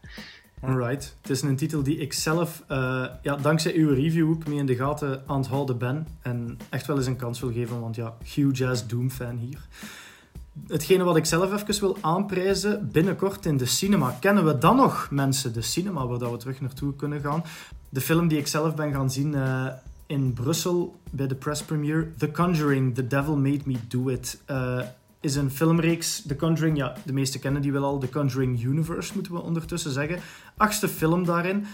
Alright. 0.61 1.15
Het 1.21 1.29
is 1.29 1.41
een 1.41 1.55
titel 1.55 1.83
die 1.83 1.97
ik 1.97 2.13
zelf, 2.13 2.63
uh, 2.69 3.05
ja, 3.21 3.35
dankzij 3.35 3.73
uw 3.73 3.93
review 3.93 4.29
ook 4.29 4.47
mee 4.47 4.57
in 4.57 4.65
de 4.65 4.75
gaten 4.75 5.23
aan 5.27 5.39
het 5.39 5.47
houden 5.47 5.77
ben. 5.77 6.07
En 6.21 6.59
echt 6.69 6.87
wel 6.87 6.97
eens 6.97 7.05
een 7.05 7.15
kans 7.15 7.39
wil 7.39 7.51
geven, 7.51 7.79
want 7.79 7.95
ja, 7.95 8.17
huge 8.33 8.67
ass 8.67 8.87
Doom-fan 8.87 9.37
hier. 9.37 9.59
Hetgene 10.67 11.03
wat 11.03 11.15
ik 11.15 11.25
zelf 11.25 11.53
even 11.53 11.79
wil 11.81 11.97
aanprijzen, 12.01 12.89
binnenkort 12.91 13.45
in 13.45 13.57
de 13.57 13.65
cinema. 13.65 14.17
Kennen 14.19 14.45
we 14.45 14.57
dan 14.57 14.75
nog, 14.75 15.07
mensen, 15.11 15.53
de 15.53 15.61
cinema 15.61 16.07
waar 16.07 16.31
we 16.31 16.37
terug 16.37 16.61
naartoe 16.61 16.95
kunnen 16.95 17.21
gaan? 17.21 17.43
De 17.89 18.01
film 18.01 18.27
die 18.27 18.37
ik 18.37 18.47
zelf 18.47 18.75
ben 18.75 18.93
gaan 18.93 19.11
zien 19.11 19.33
uh, 19.33 19.67
in 20.05 20.33
Brussel 20.33 20.99
bij 21.09 21.27
de 21.27 21.35
press 21.35 21.63
premiere, 21.63 22.07
The 22.17 22.31
Conjuring, 22.31 22.95
The 22.95 23.07
Devil 23.07 23.35
Made 23.37 23.61
Me 23.65 23.75
Do 23.87 24.09
It, 24.09 24.41
uh, 24.49 24.81
is 25.19 25.35
een 25.35 25.51
filmreeks. 25.51 26.21
The 26.27 26.35
Conjuring, 26.35 26.77
ja, 26.77 26.95
de 27.05 27.13
meesten 27.13 27.39
kennen 27.39 27.61
die 27.61 27.71
wel 27.71 27.83
al. 27.83 27.97
The 27.99 28.09
Conjuring 28.09 28.63
Universe, 28.63 29.11
moeten 29.13 29.33
we 29.33 29.41
ondertussen 29.41 29.91
zeggen. 29.91 30.19
Achtste 30.57 30.87
film 30.87 31.25
daarin. 31.25 31.65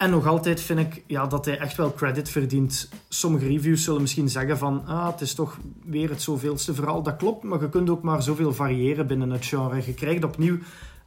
En 0.00 0.10
nog 0.10 0.26
altijd 0.26 0.60
vind 0.60 0.78
ik 0.78 1.02
ja, 1.06 1.26
dat 1.26 1.44
hij 1.44 1.58
echt 1.58 1.76
wel 1.76 1.92
credit 1.92 2.28
verdient. 2.28 2.88
Sommige 3.08 3.46
reviews 3.46 3.84
zullen 3.84 4.00
misschien 4.00 4.28
zeggen 4.28 4.58
van 4.58 4.86
ah, 4.86 5.06
het 5.06 5.20
is 5.20 5.34
toch 5.34 5.58
weer 5.84 6.10
het 6.10 6.22
zoveelste 6.22 6.74
verhaal. 6.74 7.02
Dat 7.02 7.16
klopt, 7.16 7.42
maar 7.44 7.60
je 7.60 7.68
kunt 7.68 7.90
ook 7.90 8.02
maar 8.02 8.22
zoveel 8.22 8.52
variëren 8.52 9.06
binnen 9.06 9.30
het 9.30 9.46
genre. 9.46 9.82
Je 9.86 9.94
krijgt 9.94 10.24
opnieuw 10.24 10.58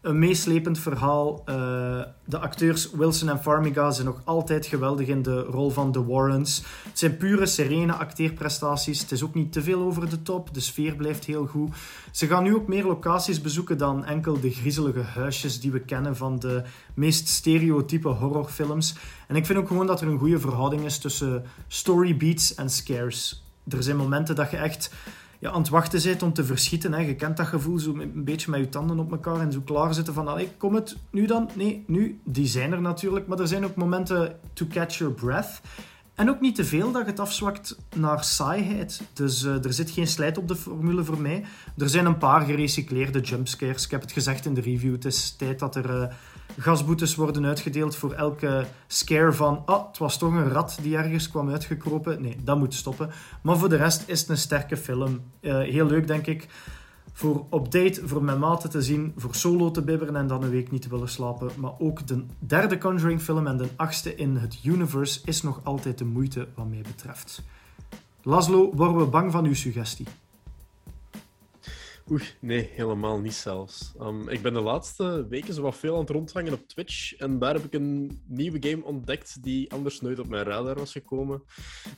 een 0.04 0.20
meeslepend 0.20 0.80
verhaal. 0.80 1.44
Uh, 1.50 1.56
de 2.26 2.40
acteurs 2.40 2.92
Wilson 2.92 3.30
en 3.30 3.40
Farmiga 3.40 3.92
zijn 3.92 4.08
nog 4.08 4.22
altijd 4.24 4.66
geweldig 4.66 5.08
in 5.08 5.22
de 5.22 5.42
rol 5.42 5.70
van 5.70 5.92
de 5.92 6.04
Warrens. 6.04 6.64
Het 6.84 7.00
zijn 7.00 7.18
pure, 7.18 7.46
serene 7.46 7.94
acteerprestaties. 7.94 9.00
Het 9.00 9.12
is 9.12 9.24
ook 9.24 9.34
niet 9.34 9.52
te 9.52 9.62
veel 9.62 9.82
over 9.82 10.10
de 10.10 10.22
top. 10.22 10.54
De 10.54 10.60
sfeer 10.60 10.96
blijft 10.96 11.26
heel 11.26 11.46
goed. 11.46 11.76
Ze 12.12 12.28
gaan 12.28 12.44
nu 12.44 12.56
ook 12.56 12.68
meer 12.68 12.86
locaties 12.86 13.42
bezoeken 13.42 13.78
dan 13.78 14.06
enkel 14.06 14.40
de 14.40 14.52
griezelige 14.52 15.02
huisjes 15.02 15.60
die 15.60 15.72
we 15.72 15.80
kennen 15.80 16.16
van 16.16 16.40
de 16.40 16.64
meest 16.94 17.28
stereotype 17.28 18.08
horrorfilms. 18.08 18.96
En 19.28 19.36
ik 19.36 19.46
vind 19.46 19.60
ook 19.60 19.68
gewoon 19.68 19.88
dat 19.88 20.02
er 20.02 20.08
een 20.08 20.20
goede 20.20 20.40
verhouding 20.40 20.86
is 20.86 20.98
tussen 20.98 21.44
storybeats 21.68 22.56
en 22.56 22.70
scares. 22.70 23.44
Er 23.70 23.84
zijn 23.84 23.98
momenten 23.98 24.36
dat 24.36 24.52
je 24.52 24.58
echt 24.58 24.92
ja, 25.44 25.52
aan 25.52 25.62
het 25.62 25.70
wachten 25.70 26.04
bent 26.04 26.24
om 26.24 26.34
te 26.34 26.44
verschieten. 26.44 26.94
Hè. 26.94 27.00
Je 27.00 27.16
kent 27.16 27.38
dat 27.38 27.48
gevoel, 27.48 27.80
zo 27.80 27.94
een 27.94 28.24
beetje 28.24 28.52
met 28.52 28.60
je 28.60 28.70
tanden 28.70 29.00
op 29.00 29.12
elkaar 29.12 29.40
en 29.40 29.52
zo 29.52 29.62
klaar 29.66 29.94
zitten 29.94 30.14
van, 30.14 30.28
allee, 30.28 30.50
kom 30.58 30.76
het, 30.76 30.98
nu 31.10 31.26
dan? 31.26 31.50
Nee, 31.54 31.84
nu. 31.88 32.20
Die 32.24 32.48
zijn 32.48 32.72
er 32.72 32.82
natuurlijk, 32.82 33.28
maar 33.28 33.40
er 33.40 33.48
zijn 33.48 33.66
ook 33.66 33.76
momenten 33.76 34.40
to 34.54 34.66
catch 34.70 34.98
your 34.98 35.14
breath. 35.14 35.62
En 36.16 36.30
ook 36.30 36.42
niet 36.42 36.56
te 36.56 36.66
veel 36.66 36.92
dat 36.92 37.06
het 37.06 37.20
afzwakt 37.20 37.78
naar 37.96 38.24
saaiheid. 38.24 39.02
Dus 39.14 39.44
uh, 39.44 39.66
er 39.66 39.74
zit 39.74 39.92
geen 39.92 40.08
slijt 40.08 40.38
op 40.38 40.48
de 40.48 40.56
formule 40.56 41.04
voor 41.04 41.22
mij. 41.22 41.44
Er 41.78 41.90
zijn 41.90 42.06
een 42.06 42.18
paar 42.18 42.42
gerecycleerde 42.42 43.20
jumpscares. 43.20 43.86
Ik 43.86 43.92
heb 43.92 44.02
het 44.02 44.12
gezegd 44.12 44.46
in 44.46 44.54
de 44.54 44.62
review. 44.62 44.92
Het 44.92 45.06
is 45.06 45.36
tijd 45.36 45.60
dat 45.60 45.76
er 45.76 45.90
uh, 45.90 46.06
gasboetes 46.58 47.16
worden 47.16 47.46
uitgedeeld 47.46 47.96
voor 47.96 48.14
elke 48.14 48.66
scare 48.88 49.34
van... 49.34 49.64
Oh, 49.66 49.88
het 49.88 49.98
was 49.98 50.18
toch 50.18 50.34
een 50.34 50.50
rat 50.50 50.78
die 50.82 50.98
ergens 50.98 51.30
kwam 51.30 51.50
uitgekropen. 51.50 52.22
Nee, 52.22 52.38
dat 52.44 52.58
moet 52.58 52.74
stoppen. 52.74 53.10
Maar 53.42 53.58
voor 53.58 53.70
de 53.70 53.76
rest 53.76 54.04
is 54.06 54.20
het 54.20 54.30
een 54.30 54.38
sterke 54.38 54.78
film. 54.78 55.22
Uh, 55.42 55.58
heel 55.58 55.86
leuk, 55.86 56.08
denk 56.08 56.28
ik 56.28 56.48
voor 57.14 57.46
op 57.50 57.72
date, 57.72 58.08
voor 58.08 58.24
mijn 58.24 58.40
maten 58.40 58.70
te 58.70 58.82
zien, 58.82 59.14
voor 59.16 59.36
solo 59.36 59.72
te 59.72 59.82
bibberen 59.82 60.16
en 60.16 60.28
dan 60.28 60.44
een 60.44 60.50
week 60.50 60.72
niet 60.72 60.82
te 60.82 60.90
willen 60.90 61.10
slapen. 61.10 61.50
Maar 61.58 61.74
ook 61.80 62.08
de 62.08 62.26
derde 62.40 62.78
Conjuring 62.78 63.22
film 63.22 63.48
en 63.48 63.58
de 63.58 63.68
achtste 63.76 64.16
in 64.16 64.36
het 64.36 64.60
universe 64.64 65.20
is 65.26 65.42
nog 65.42 65.60
altijd 65.64 65.98
de 65.98 66.06
moeite 66.06 66.48
wat 66.56 66.70
mij 66.70 66.82
betreft. 66.82 67.44
Laszlo, 68.22 68.76
worden 68.76 68.98
we 68.98 69.06
bang 69.06 69.32
van 69.32 69.46
uw 69.46 69.54
suggestie? 69.54 70.08
Oei, 72.12 72.24
nee, 72.40 72.70
helemaal 72.74 73.20
niet 73.20 73.34
zelfs. 73.34 73.94
Um, 74.02 74.30
ik 74.30 74.42
ben 74.42 74.54
de 74.54 74.62
laatste 74.62 75.28
weken 75.30 75.54
zo 75.54 75.62
wat 75.62 75.76
veel 75.76 75.94
aan 75.94 76.00
het 76.00 76.10
rondhangen 76.10 76.54
op 76.54 76.68
Twitch. 76.68 77.14
En 77.16 77.40
daar 77.40 77.54
heb 77.54 77.64
ik 77.64 77.74
een 77.74 78.22
nieuwe 78.28 78.70
game 78.70 78.84
ontdekt 78.84 79.44
die 79.44 79.72
anders 79.72 80.02
nooit 80.02 80.20
op 80.20 80.28
mijn 80.28 80.44
radar 80.44 80.76
was 80.76 80.92
gekomen. 80.92 81.44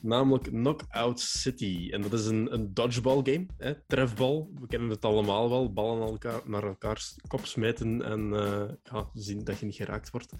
Namelijk 0.00 0.44
Knockout 0.44 1.20
City. 1.20 1.88
En 1.90 2.02
dat 2.02 2.12
is 2.12 2.26
een, 2.26 2.52
een 2.52 2.74
dodgeball 2.74 3.20
game. 3.22 3.46
Hè? 3.56 3.74
Trefbal. 3.86 4.50
We 4.60 4.66
kennen 4.66 4.90
het 4.90 5.04
allemaal 5.04 5.50
wel. 5.50 5.72
Ballen 5.72 6.08
elkaar, 6.08 6.40
naar 6.44 6.64
elkaar 6.64 7.12
kop 7.28 7.46
smijten 7.46 8.02
en 8.02 8.30
uh, 8.32 8.62
ja, 8.82 9.10
zien 9.14 9.44
dat 9.44 9.58
je 9.58 9.66
niet 9.66 9.74
geraakt 9.74 10.10
wordt. 10.10 10.32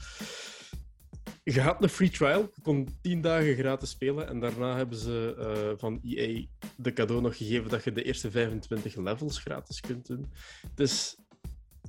Je 1.53 1.61
had 1.61 1.83
een 1.83 1.89
free 1.89 2.11
trial, 2.11 2.41
je 2.55 2.63
kon 2.63 2.89
10 3.01 3.21
dagen 3.21 3.57
gratis 3.57 3.91
spelen 3.91 4.29
en 4.29 4.41
daarna 4.41 4.77
hebben 4.77 4.99
ze 4.99 5.37
uh, 5.39 5.79
van 5.79 6.01
EA 6.03 6.45
de 6.77 6.93
cadeau 6.93 7.23
nog 7.23 7.37
gegeven 7.37 7.71
dat 7.71 7.85
je 7.85 7.93
de 7.93 8.03
eerste 8.03 8.31
25 8.31 8.97
levels 8.97 9.39
gratis 9.39 9.81
kunt 9.81 10.07
doen. 10.07 10.33
Het 10.71 10.81
is 10.81 11.19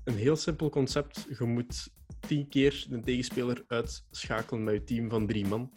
een 0.03 0.15
heel 0.15 0.35
simpel 0.35 0.69
concept. 0.69 1.25
Je 1.39 1.45
moet 1.45 1.89
10 2.19 2.47
keer 2.47 2.87
een 2.89 3.03
tegenspeler 3.03 3.63
uitschakelen 3.67 4.63
met 4.63 4.73
je 4.73 4.83
team 4.83 5.09
van 5.09 5.27
drie 5.27 5.47
man. 5.47 5.71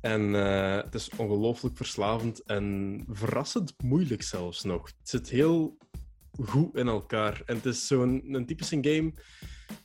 En 0.00 0.20
uh, 0.20 0.76
het 0.76 0.94
is 0.94 1.10
ongelooflijk 1.16 1.76
verslavend 1.76 2.42
en 2.42 3.00
verrassend 3.08 3.74
moeilijk 3.82 4.22
zelfs 4.22 4.62
nog. 4.62 4.86
Het 4.86 5.08
zit 5.08 5.28
heel 5.28 5.76
goed 6.42 6.76
in 6.76 6.88
elkaar. 6.88 7.42
En 7.46 7.56
het 7.56 7.66
is 7.66 7.86
zo'n 7.86 8.44
typische 8.46 8.78
game. 8.80 9.12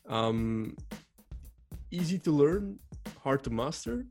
Um, 0.09 0.75
easy 1.89 2.19
to 2.19 2.35
learn, 2.35 2.79
hard 3.21 3.43
to 3.43 3.51
master. 3.51 4.05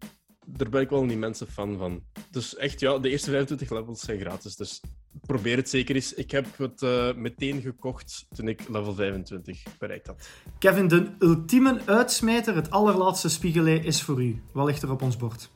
Daar 0.46 0.68
ben 0.68 0.80
ik 0.80 0.90
wel 0.90 1.04
niet 1.04 1.18
mensen 1.18 1.46
fan 1.46 1.78
van. 1.78 2.02
Dus 2.30 2.56
echt, 2.56 2.80
ja, 2.80 2.98
de 2.98 3.10
eerste 3.10 3.30
25 3.30 3.70
levels 3.70 4.00
zijn 4.00 4.20
gratis. 4.20 4.56
Dus 4.56 4.80
probeer 5.26 5.56
het 5.56 5.68
zeker 5.68 5.94
eens. 5.94 6.14
Ik 6.14 6.30
heb 6.30 6.58
het 6.58 6.82
uh, 6.82 7.14
meteen 7.14 7.60
gekocht 7.60 8.26
toen 8.34 8.48
ik 8.48 8.68
level 8.68 8.94
25 8.94 9.62
bereikt 9.78 10.06
had. 10.06 10.28
Kevin, 10.58 10.88
de 10.88 11.14
ultieme 11.18 11.80
uitsmijter, 11.84 12.54
het 12.54 12.70
allerlaatste 12.70 13.28
spiegelei, 13.28 13.78
is 13.78 14.02
voor 14.02 14.22
u. 14.22 14.42
Wat 14.52 14.66
ligt 14.66 14.82
er 14.82 14.90
op 14.90 15.02
ons 15.02 15.16
bord? 15.16 15.50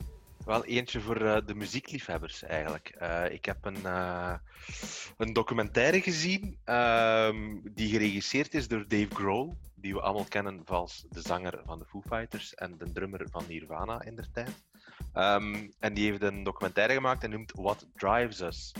Wel 0.45 0.65
eentje 0.65 0.99
voor 0.99 1.21
uh, 1.21 1.37
de 1.45 1.55
muziekliefhebbers 1.55 2.43
eigenlijk. 2.43 2.97
Uh, 3.01 3.31
ik 3.31 3.45
heb 3.45 3.65
een, 3.65 3.77
uh, 3.83 4.33
een 5.17 5.33
documentaire 5.33 6.01
gezien 6.01 6.57
ehm, 6.63 7.57
die 7.63 7.89
geregisseerd 7.89 8.53
is 8.53 8.67
door 8.67 8.85
Dave 8.87 9.07
Grohl, 9.13 9.53
die 9.81 9.93
we 9.93 10.01
allemaal 10.01 10.25
kennen 10.25 10.65
als 10.65 11.05
de 11.09 11.21
zanger 11.21 11.61
van 11.65 11.79
de 11.79 11.85
Foo 11.85 12.01
Fighters 12.01 12.53
en 12.53 12.77
de 12.77 12.91
drummer 12.91 13.27
van 13.29 13.43
Nirvana 13.47 14.01
in 14.01 14.15
der 14.15 14.31
tijd. 14.31 14.63
Um, 15.13 15.73
en 15.79 15.93
die 15.93 16.09
heeft 16.09 16.21
een 16.21 16.43
documentaire 16.43 16.93
gemaakt 16.93 17.23
en 17.23 17.29
noemt 17.29 17.51
What 17.51 17.87
Drives 17.93 18.39
Us. 18.39 18.73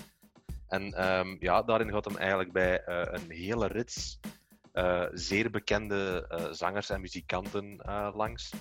En 0.68 1.10
um, 1.10 1.38
ja, 1.40 1.62
daarin 1.62 1.92
gaat 1.92 2.06
hem 2.06 2.18
eigenlijk 2.18 2.52
bij 2.52 2.88
een 2.88 3.32
hele 3.32 3.68
rits 3.68 4.20
zeer 5.12 5.50
bekende 5.52 6.28
zangers 6.52 6.90
en 6.90 7.02
muzikanten 7.02 7.76
langs 8.14 8.54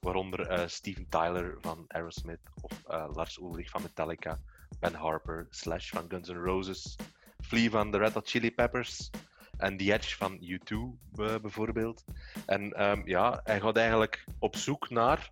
waaronder 0.00 0.70
Steven 0.70 1.08
Tyler 1.08 1.56
van 1.60 1.84
Aerosmith 1.88 2.40
of 2.60 2.82
Lars 3.14 3.38
Ulrich 3.38 3.70
van 3.70 3.82
Metallica, 3.82 4.38
Ben 4.80 4.94
Harper, 4.94 5.46
Slash 5.50 5.90
van 5.90 6.04
Guns 6.08 6.28
N' 6.28 6.44
Roses, 6.44 6.96
Flea 7.40 7.70
van 7.70 7.90
The 7.90 7.98
Red 7.98 8.14
Hot 8.14 8.28
Chili 8.28 8.52
Peppers 8.52 9.10
en 9.56 9.76
The 9.76 9.92
Edge 9.92 10.16
van 10.16 10.38
U2 10.40 10.74
uh, 10.74 11.34
bijvoorbeeld. 11.42 12.04
En 12.46 12.82
um, 12.90 13.02
ja, 13.08 13.40
hij 13.44 13.60
gaat 13.60 13.76
eigenlijk 13.76 14.24
op 14.38 14.56
zoek 14.56 14.90
naar 14.90 15.30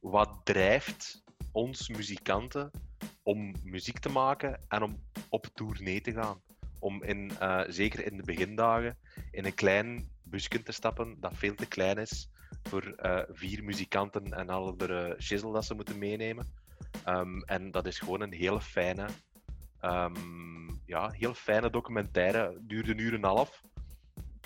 wat 0.00 0.40
drijft 0.44 1.22
ons 1.52 1.88
muzikanten 1.88 2.70
om 3.22 3.54
muziek 3.62 3.98
te 3.98 4.08
maken 4.08 4.60
en 4.68 4.82
om 4.82 5.02
op 5.28 5.46
tournee 5.54 6.00
te 6.00 6.12
gaan. 6.12 6.40
Om 6.78 7.02
in, 7.02 7.32
uh, 7.42 7.62
zeker 7.66 8.06
in 8.06 8.16
de 8.16 8.22
begindagen 8.22 8.98
in 9.30 9.44
een 9.44 9.54
klein 9.54 10.08
busje 10.22 10.62
te 10.62 10.72
stappen 10.72 11.16
dat 11.20 11.32
veel 11.34 11.54
te 11.54 11.66
klein 11.66 11.98
is 11.98 12.28
voor 12.62 12.94
uh, 13.02 13.20
vier 13.28 13.64
muzikanten 13.64 14.32
en 14.32 14.48
alle 14.48 14.76
de 14.76 15.16
shizzle 15.18 15.52
dat 15.52 15.64
ze 15.64 15.74
moeten 15.74 15.98
meenemen. 15.98 16.52
Um, 17.08 17.42
en 17.42 17.70
dat 17.70 17.86
is 17.86 17.98
gewoon 17.98 18.20
een 18.20 18.32
hele 18.32 18.60
fijne, 18.60 19.06
um, 19.80 20.63
ja, 20.86 21.10
heel 21.10 21.34
fijne 21.34 21.70
documentaire. 21.70 22.58
Duurde 22.60 22.90
een 22.90 22.98
uur 22.98 23.12
en 23.12 23.18
een 23.18 23.24
half. 23.24 23.62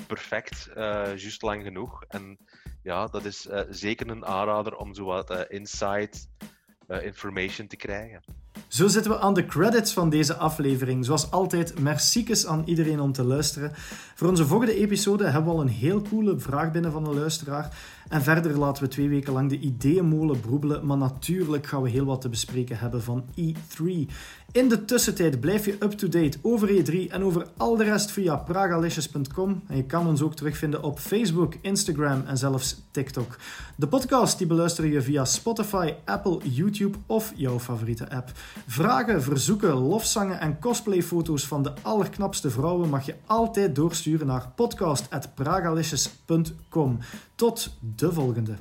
Perfect, 0.07 0.69
uh, 0.71 0.77
juist 1.17 1.43
lang 1.43 1.63
genoeg. 1.63 2.05
En 2.09 2.39
ja, 2.83 3.07
dat 3.07 3.25
is 3.25 3.47
uh, 3.47 3.61
zeker 3.71 4.09
een 4.09 4.27
aanrader 4.27 4.77
om 4.77 4.95
zo 4.95 5.05
wat 5.05 5.47
inside 5.49 6.11
information 7.03 7.67
te 7.67 7.77
krijgen. 7.77 8.23
Zo 8.69 8.89
zitten 8.89 9.11
we 9.11 9.19
aan 9.19 9.35
de 9.35 9.47
credits 9.47 9.93
van 9.93 10.11
deze 10.11 10.35
aflevering. 10.35 11.05
Zoals 11.05 11.31
altijd, 11.31 11.79
merciekes 11.81 12.47
aan 12.47 12.63
iedereen 12.65 13.01
om 13.01 13.13
te 13.13 13.25
luisteren. 13.25 13.71
Voor 14.15 14.29
onze 14.29 14.47
volgende 14.47 14.75
episode 14.75 15.25
hebben 15.25 15.45
we 15.45 15.51
al 15.51 15.61
een 15.61 15.69
heel 15.69 16.03
coole 16.03 16.39
vraag 16.39 16.73
binnen 16.73 16.93
van 16.93 17.07
een 17.07 17.19
luisteraar. 17.19 17.77
En 18.09 18.23
verder 18.23 18.59
laten 18.59 18.83
we 18.83 18.89
twee 18.89 19.09
weken 19.09 19.33
lang 19.33 19.51
de 19.51 19.59
ideeënmolen 19.59 20.41
broebelen. 20.41 20.87
Maar 20.87 20.97
natuurlijk 20.97 21.67
gaan 21.67 21.83
we 21.83 21.91
heel 21.91 22.05
wat 22.05 22.21
te 22.21 22.29
bespreken 22.29 22.79
hebben 22.79 23.03
van 23.03 23.25
E3. 23.41 24.11
In 24.53 24.69
de 24.69 24.85
tussentijd 24.85 25.41
blijf 25.41 25.65
je 25.65 25.77
up-to-date 25.81 26.39
over 26.43 26.69
E3 26.69 27.11
en 27.11 27.23
over 27.23 27.47
al 27.57 27.77
de 27.77 27.85
rest 27.85 28.11
via 28.11 28.37
pragalicious.com. 28.37 29.63
En 29.67 29.77
je 29.77 29.85
kan 29.85 30.07
ons 30.07 30.23
ook 30.23 30.35
terugvinden 30.35 30.83
op 30.83 30.99
Facebook, 30.99 31.55
Instagram 31.61 32.23
en 32.27 32.39
zelfs 32.39 32.77
TikTok. 32.91 33.37
De 33.77 33.87
podcast 33.87 34.39
die 34.39 34.47
beluister 34.47 34.87
je 34.87 35.03
via 35.03 35.25
Spotify, 35.25 35.95
Apple, 36.05 36.39
YouTube 36.43 36.99
of 37.07 37.33
jouw 37.37 37.59
favoriete 37.59 38.11
app. 38.11 38.31
Vragen, 38.67 39.23
verzoeken, 39.23 39.75
lofzangen 39.75 40.41
en 40.41 40.59
cosplayfoto's 40.59 41.47
van 41.47 41.63
de 41.63 41.73
allerknapste 41.83 42.51
vrouwen 42.51 42.89
mag 42.89 43.07
je 43.07 43.15
altijd 43.27 43.75
doorsturen 43.75 44.27
naar 44.27 44.53
podcast.pragalicious.com. 44.55 46.99
Tot 47.35 47.77
de 47.99 48.13
volgende. 48.13 48.55